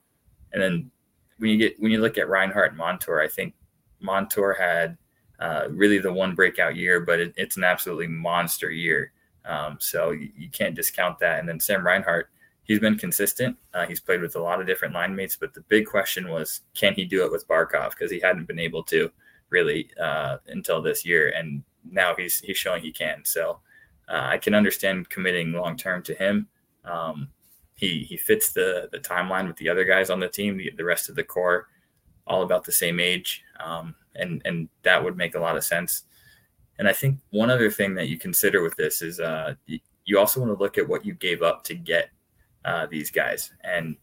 And 0.54 0.62
then 0.62 0.91
when 1.38 1.52
you 1.52 1.58
get 1.58 1.80
when 1.80 1.91
you 1.91 2.00
look 2.00 2.17
at 2.17 2.30
Reinhart 2.30 2.69
and 2.69 2.78
Montour, 2.78 3.19
I 3.19 3.28
think 3.28 3.54
Montour 4.00 4.54
had 4.54 4.98
uh, 5.39 5.67
really 5.69 6.00
the 6.00 6.13
one 6.13 6.36
breakout 6.36 6.76
year, 6.76 7.00
but 7.00 7.19
it, 7.19 7.34
it's 7.36 7.58
an 7.58 7.63
absolutely 7.63 8.08
monster 8.08 8.71
year. 8.71 9.12
Um, 9.43 9.78
so 9.80 10.12
you, 10.12 10.32
you, 10.36 10.50
can't 10.50 10.74
discount 10.74 11.19
that. 11.19 11.39
And 11.39 11.48
then 11.48 11.60
Sam 11.60 11.86
Reinhart 11.86 12.30
he's 12.65 12.80
been 12.80 12.98
consistent. 12.98 13.56
Uh, 13.74 13.86
he's 13.86 14.00
played 14.00 14.21
with 14.21 14.36
a 14.36 14.41
lot 14.41 14.60
of 14.60 14.67
different 14.67 14.93
line 14.93 15.15
mates, 15.15 15.38
but 15.38 15.54
the 15.54 15.62
big 15.62 15.86
question 15.86 16.30
was, 16.30 16.62
can 16.76 16.93
he 16.93 17.06
do 17.06 17.24
it 17.24 17.32
with 17.32 17.48
Barkov? 17.48 17.91
Because 17.91 18.12
he 18.12 18.19
hadn't 18.19 18.48
been 18.48 18.60
able 18.60 18.84
to 18.84 19.10
really 19.50 19.89
uh, 20.02 20.38
until 20.48 20.82
this 20.82 21.06
year, 21.06 21.30
and 21.36 21.63
now 21.89 22.15
he's 22.15 22.39
he's 22.39 22.58
showing 22.58 22.82
he 22.82 22.91
can. 22.91 23.24
So 23.24 23.60
uh, 24.10 24.24
I 24.24 24.38
can 24.38 24.54
understand 24.54 25.10
committing 25.10 25.54
long 25.54 25.78
term 25.78 26.04
to 26.04 26.15
him. 26.15 26.48
Um, 26.84 27.30
he 27.76 28.00
he 28.00 28.18
fits 28.18 28.52
the 28.52 28.90
the 28.92 29.00
timeline 29.00 29.48
with 29.48 29.58
the 29.58 29.70
other 29.70 29.86
guys 29.86 30.10
on 30.10 30.20
the 30.20 30.28
team, 30.28 30.58
the, 30.58 30.72
the 30.76 30.84
rest 30.84 31.10
of 31.10 31.16
the 31.16 31.24
core, 31.24 31.68
all 32.26 32.42
about 32.42 32.64
the 32.64 32.72
same 32.72 33.00
age, 33.00 33.44
um, 33.64 33.96
and 34.16 34.42
and 34.46 34.70
that 34.84 35.04
would 35.04 35.18
make 35.18 35.36
a 35.36 35.40
lot 35.40 35.58
of 35.58 35.64
sense. 35.64 36.04
And 36.80 36.88
I 36.88 36.94
think 36.94 37.20
one 37.30 37.50
other 37.50 37.72
thing 37.72 37.96
that 37.96 38.10
you 38.10 38.18
consider 38.18 38.62
with 38.62 38.76
this 38.76 39.02
is 39.02 39.20
uh, 39.20 39.56
you 40.06 40.20
also 40.20 40.40
want 40.40 40.58
to 40.58 40.62
look 40.62 40.78
at 40.78 40.88
what 40.88 41.06
you 41.06 41.14
gave 41.14 41.42
up 41.42 41.64
to 41.66 41.76
get 41.76 42.10
uh, 42.64 42.86
these 42.88 43.12
guys. 43.12 43.52
And 43.64 43.96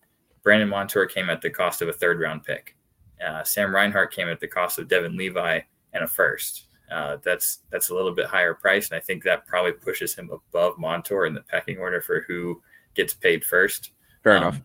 Brandon 0.43 0.69
Montour 0.69 1.07
came 1.07 1.31
at 1.31 1.43
the 1.43 1.51
cost 1.51 1.83
of 1.83 1.89
a 1.89 1.93
third 1.93 2.21
round 2.21 2.45
pick. 2.45 2.77
Uh, 3.25 3.45
Sam 3.45 3.75
Reinhart 3.75 4.13
came 4.13 4.29
at 4.29 4.41
the 4.41 4.49
cost 4.49 4.79
of 4.79 4.89
Devon 4.89 5.17
Levi 5.17 5.61
and 5.93 6.05
a 6.05 6.09
first. 6.09 6.67
Uh, 6.91 7.17
that's 7.23 7.61
that's 7.71 7.89
a 7.89 7.95
little 7.95 8.13
bit 8.13 8.27
higher 8.27 8.53
price, 8.53 8.91
and 8.91 8.97
I 8.97 9.01
think 9.01 9.23
that 9.23 9.47
probably 9.47 9.73
pushes 9.73 10.15
him 10.15 10.31
above 10.31 10.79
Montour 10.79 11.25
in 11.25 11.33
the 11.33 11.41
pecking 11.41 11.79
order 11.79 12.03
for 12.03 12.25
who 12.29 12.61
gets 12.95 13.15
paid 13.15 13.45
first. 13.45 13.93
Fair 14.23 14.37
um, 14.37 14.43
enough. 14.43 14.61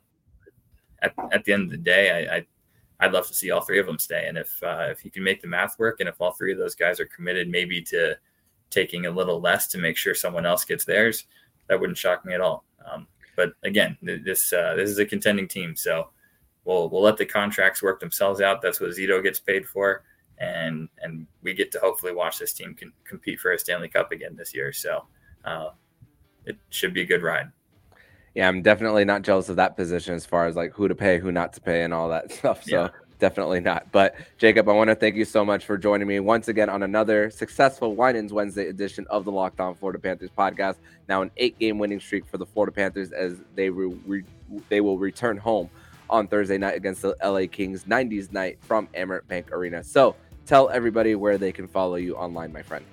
At, 1.01 1.13
at 1.31 1.45
the 1.45 1.53
end 1.53 1.63
of 1.65 1.71
the 1.71 1.77
day, 1.77 2.27
I, 2.27 2.45
I 2.99 3.07
would 3.07 3.13
love 3.13 3.27
to 3.27 3.33
see 3.33 3.51
all 3.51 3.61
three 3.61 3.79
of 3.79 3.85
them 3.85 3.99
stay, 3.99 4.27
and 4.27 4.37
if 4.37 4.61
uh, 4.63 4.87
if 4.89 5.05
you 5.05 5.11
can 5.11 5.23
make 5.23 5.41
the 5.41 5.47
math 5.47 5.77
work, 5.77 5.99
and 5.99 6.09
if 6.09 6.19
all 6.19 6.31
three 6.31 6.51
of 6.51 6.57
those 6.57 6.75
guys 6.75 6.99
are 6.99 7.05
committed, 7.05 7.49
maybe 7.49 7.81
to 7.83 8.17
taking 8.69 9.05
a 9.05 9.11
little 9.11 9.39
less 9.39 9.67
to 9.67 9.77
make 9.77 9.95
sure 9.95 10.15
someone 10.15 10.45
else 10.45 10.65
gets 10.65 10.85
theirs, 10.85 11.25
that 11.67 11.79
wouldn't 11.79 11.97
shock 11.97 12.25
me 12.25 12.33
at 12.33 12.41
all. 12.41 12.65
Um, 12.89 13.07
but 13.35 13.53
again, 13.63 13.97
this 14.01 14.51
uh, 14.51 14.73
this 14.75 14.89
is 14.89 14.97
a 14.97 15.05
contending 15.05 15.47
team, 15.47 15.75
so 15.75 16.09
we'll 16.65 16.89
we'll 16.89 17.03
let 17.03 17.17
the 17.17 17.25
contracts 17.25 17.83
work 17.83 17.99
themselves 17.99 18.41
out. 18.41 18.61
That's 18.61 18.81
what 18.81 18.89
Zito 18.89 19.21
gets 19.21 19.39
paid 19.39 19.67
for, 19.67 20.03
and 20.39 20.89
and 21.03 21.27
we 21.43 21.53
get 21.53 21.71
to 21.73 21.79
hopefully 21.79 22.13
watch 22.13 22.39
this 22.39 22.53
team 22.53 22.73
can 22.73 22.91
compete 23.03 23.39
for 23.39 23.51
a 23.51 23.59
Stanley 23.59 23.89
Cup 23.89 24.11
again 24.11 24.35
this 24.35 24.55
year. 24.55 24.73
So 24.73 25.05
uh, 25.45 25.69
it 26.45 26.57
should 26.69 26.95
be 26.95 27.01
a 27.01 27.05
good 27.05 27.21
ride. 27.21 27.51
Yeah, 28.37 28.47
I'm 28.47 28.61
definitely 28.61 29.03
not 29.03 29.23
jealous 29.23 29.49
of 29.49 29.55
that 29.55 29.75
position 29.75 30.13
as 30.13 30.23
far 30.23 30.45
as 30.45 30.55
like 30.55 30.71
who 30.71 30.87
to 30.87 30.93
pay, 30.93 31.17
who 31.17 31.31
not 31.31 31.53
to 31.53 31.61
pay, 31.61 31.81
and 31.81 31.91
all 31.91 32.09
that 32.09 32.31
stuff. 32.39 32.63
So. 32.63 32.83
Yeah 32.83 32.89
definitely 33.19 33.59
not. 33.59 33.91
But 33.91 34.13
Jacob, 34.37 34.69
I 34.69 34.73
want 34.73 34.91
to 34.91 34.95
thank 34.95 35.15
you 35.15 35.25
so 35.25 35.43
much 35.43 35.65
for 35.65 35.75
joining 35.75 36.07
me 36.07 36.19
once 36.19 36.49
again 36.49 36.69
on 36.69 36.83
another 36.83 37.31
successful 37.31 37.95
Winans 37.95 38.31
Wednesday 38.31 38.67
edition 38.67 39.07
of 39.09 39.25
the 39.25 39.31
Locked 39.31 39.59
On 39.59 39.73
Florida 39.73 39.97
Panthers 39.97 40.29
podcast. 40.37 40.75
Now 41.09 41.23
an 41.23 41.31
eight-game 41.37 41.79
winning 41.79 41.99
streak 41.99 42.27
for 42.27 42.37
the 42.37 42.45
Florida 42.45 42.71
Panthers 42.71 43.11
as 43.11 43.37
they 43.55 43.71
re- 43.71 43.97
re- 44.05 44.23
they 44.69 44.81
will 44.81 44.99
return 44.99 45.35
home 45.35 45.67
on 46.11 46.27
Thursday 46.27 46.59
night 46.59 46.75
against 46.75 47.01
the 47.01 47.15
LA 47.23 47.47
Kings 47.51 47.85
90s 47.85 48.31
night 48.31 48.59
from 48.61 48.87
Amerant 48.93 49.27
Bank 49.27 49.51
Arena. 49.51 49.83
So 49.83 50.15
tell 50.45 50.69
everybody 50.69 51.15
where 51.15 51.39
they 51.39 51.51
can 51.51 51.67
follow 51.67 51.95
you 51.95 52.15
online, 52.15 52.53
my 52.53 52.61
friend. 52.61 52.85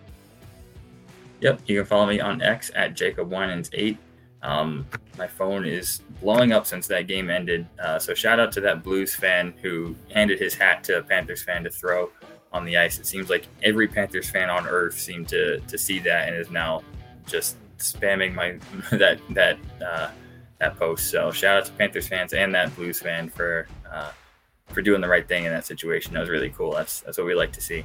Yep, 1.42 1.61
you 1.66 1.76
can 1.80 1.85
follow 1.85 2.07
me 2.07 2.18
on 2.20 2.40
X 2.40 2.70
at 2.74 2.94
Jacob 2.94 3.30
Winans 3.30 3.68
8 3.74 3.98
um, 4.44 4.87
my 5.18 5.26
phone 5.26 5.64
is 5.64 6.02
blowing 6.20 6.52
up 6.52 6.66
since 6.66 6.87
that 6.88 7.07
game 7.07 7.30
ended. 7.30 7.66
Uh, 7.83 7.98
so 7.98 8.14
shout 8.14 8.38
out 8.38 8.52
to 8.52 8.61
that 8.61 8.83
Blues 8.83 9.14
fan 9.14 9.54
who 9.62 9.96
handed 10.12 10.38
his 10.38 10.54
hat 10.54 10.85
to 10.85 10.98
a 10.98 11.02
Panthers 11.02 11.42
fan 11.42 11.64
to 11.64 11.70
throw 11.70 12.11
on 12.52 12.64
the 12.64 12.76
ice. 12.76 12.98
It 12.98 13.07
seems 13.07 13.30
like 13.30 13.46
every 13.62 13.88
Panthers 13.88 14.28
fan 14.30 14.50
on 14.50 14.66
earth 14.66 14.98
seemed 14.98 15.28
to 15.28 15.61
to 15.61 15.78
see 15.78 15.98
that 16.00 16.28
and 16.28 16.37
is 16.37 16.50
now 16.50 16.83
just 17.26 17.57
spamming 17.78 18.35
my 18.35 18.59
that 18.96 19.18
that 19.30 19.59
uh, 19.85 20.11
that 20.59 20.76
post. 20.78 21.11
So 21.11 21.33
shout 21.33 21.57
out 21.57 21.64
to 21.66 21.72
Panthers 21.72 22.07
fans 22.07 22.35
and 22.35 22.54
that 22.54 22.74
Blues 22.76 23.00
fan 23.00 23.30
for 23.30 23.66
uh, 23.90 24.12
for 24.68 24.83
doing 24.83 25.00
the 25.00 25.09
right 25.09 25.26
thing 25.26 25.44
in 25.44 25.52
that 25.52 25.64
situation. 25.64 26.12
That 26.12 26.20
was 26.20 26.28
really 26.28 26.50
cool. 26.50 26.72
That's 26.72 27.00
that's 27.00 27.16
what 27.16 27.26
we 27.26 27.35
like 27.35 27.52
to 27.52 27.62
see. 27.62 27.85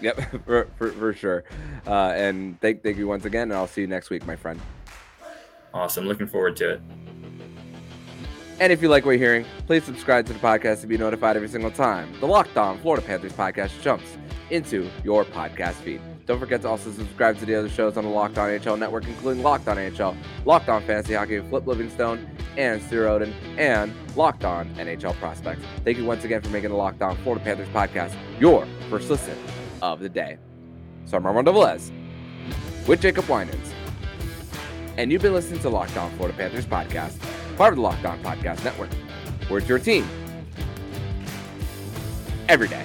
Yep, 0.00 0.44
for, 0.44 0.68
for, 0.76 0.90
for 0.90 1.12
sure. 1.14 1.44
Uh, 1.86 2.12
and 2.14 2.60
thank 2.60 2.82
thank 2.82 2.98
you 2.98 3.06
once 3.06 3.24
again, 3.24 3.44
and 3.44 3.54
I'll 3.54 3.68
see 3.68 3.82
you 3.82 3.86
next 3.86 4.10
week, 4.10 4.26
my 4.26 4.36
friend. 4.36 4.60
Awesome. 5.76 6.06
Looking 6.06 6.26
forward 6.26 6.56
to 6.56 6.70
it. 6.70 6.80
And 8.58 8.72
if 8.72 8.80
you 8.80 8.88
like 8.88 9.04
what 9.04 9.12
you're 9.12 9.18
hearing, 9.18 9.44
please 9.66 9.84
subscribe 9.84 10.24
to 10.26 10.32
the 10.32 10.38
podcast 10.38 10.80
to 10.80 10.86
be 10.86 10.96
notified 10.96 11.36
every 11.36 11.48
single 11.48 11.70
time 11.70 12.18
the 12.20 12.26
Locked 12.26 12.56
On 12.56 12.78
Florida 12.78 13.06
Panthers 13.06 13.34
podcast 13.34 13.82
jumps 13.82 14.16
into 14.48 14.88
your 15.04 15.26
podcast 15.26 15.74
feed. 15.74 16.00
Don't 16.24 16.40
forget 16.40 16.62
to 16.62 16.68
also 16.68 16.90
subscribe 16.90 17.38
to 17.38 17.44
the 17.44 17.54
other 17.54 17.68
shows 17.68 17.98
on 17.98 18.04
the 18.04 18.10
Locked 18.10 18.38
On 18.38 18.48
NHL 18.48 18.78
network, 18.78 19.06
including 19.06 19.42
Locked 19.42 19.68
On 19.68 19.76
NHL, 19.76 20.16
Locked 20.46 20.70
On 20.70 20.82
Fantasy 20.84 21.12
Hockey 21.12 21.40
Flip 21.40 21.66
Livingstone 21.66 22.26
and 22.56 22.82
Stu 22.82 23.02
Roden, 23.02 23.34
and 23.58 23.92
Locked 24.16 24.44
On 24.46 24.66
NHL 24.76 25.12
Prospects. 25.16 25.60
Thank 25.84 25.98
you 25.98 26.06
once 26.06 26.24
again 26.24 26.40
for 26.40 26.48
making 26.48 26.70
the 26.70 26.76
Locked 26.76 27.02
On 27.02 27.14
Florida 27.18 27.44
Panthers 27.44 27.68
podcast 27.68 28.14
your 28.40 28.66
first 28.88 29.10
listen 29.10 29.36
of 29.82 30.00
the 30.00 30.08
day. 30.08 30.38
So 31.04 31.18
I'm 31.18 31.26
Armando 31.26 31.52
Velez 31.52 31.92
with 32.88 33.02
Jacob 33.02 33.28
Winans 33.28 33.75
and 34.96 35.12
you've 35.12 35.22
been 35.22 35.34
listening 35.34 35.60
to 35.60 35.68
Locked 35.68 35.96
On 35.96 36.10
Florida 36.16 36.36
Panthers 36.36 36.66
podcast, 36.66 37.18
part 37.56 37.72
of 37.72 37.76
the 37.76 37.82
Locked 37.82 38.04
On 38.04 38.18
Podcast 38.22 38.64
Network. 38.64 38.90
Where's 39.48 39.68
your 39.68 39.78
team 39.78 40.08
every 42.48 42.68
day. 42.68 42.84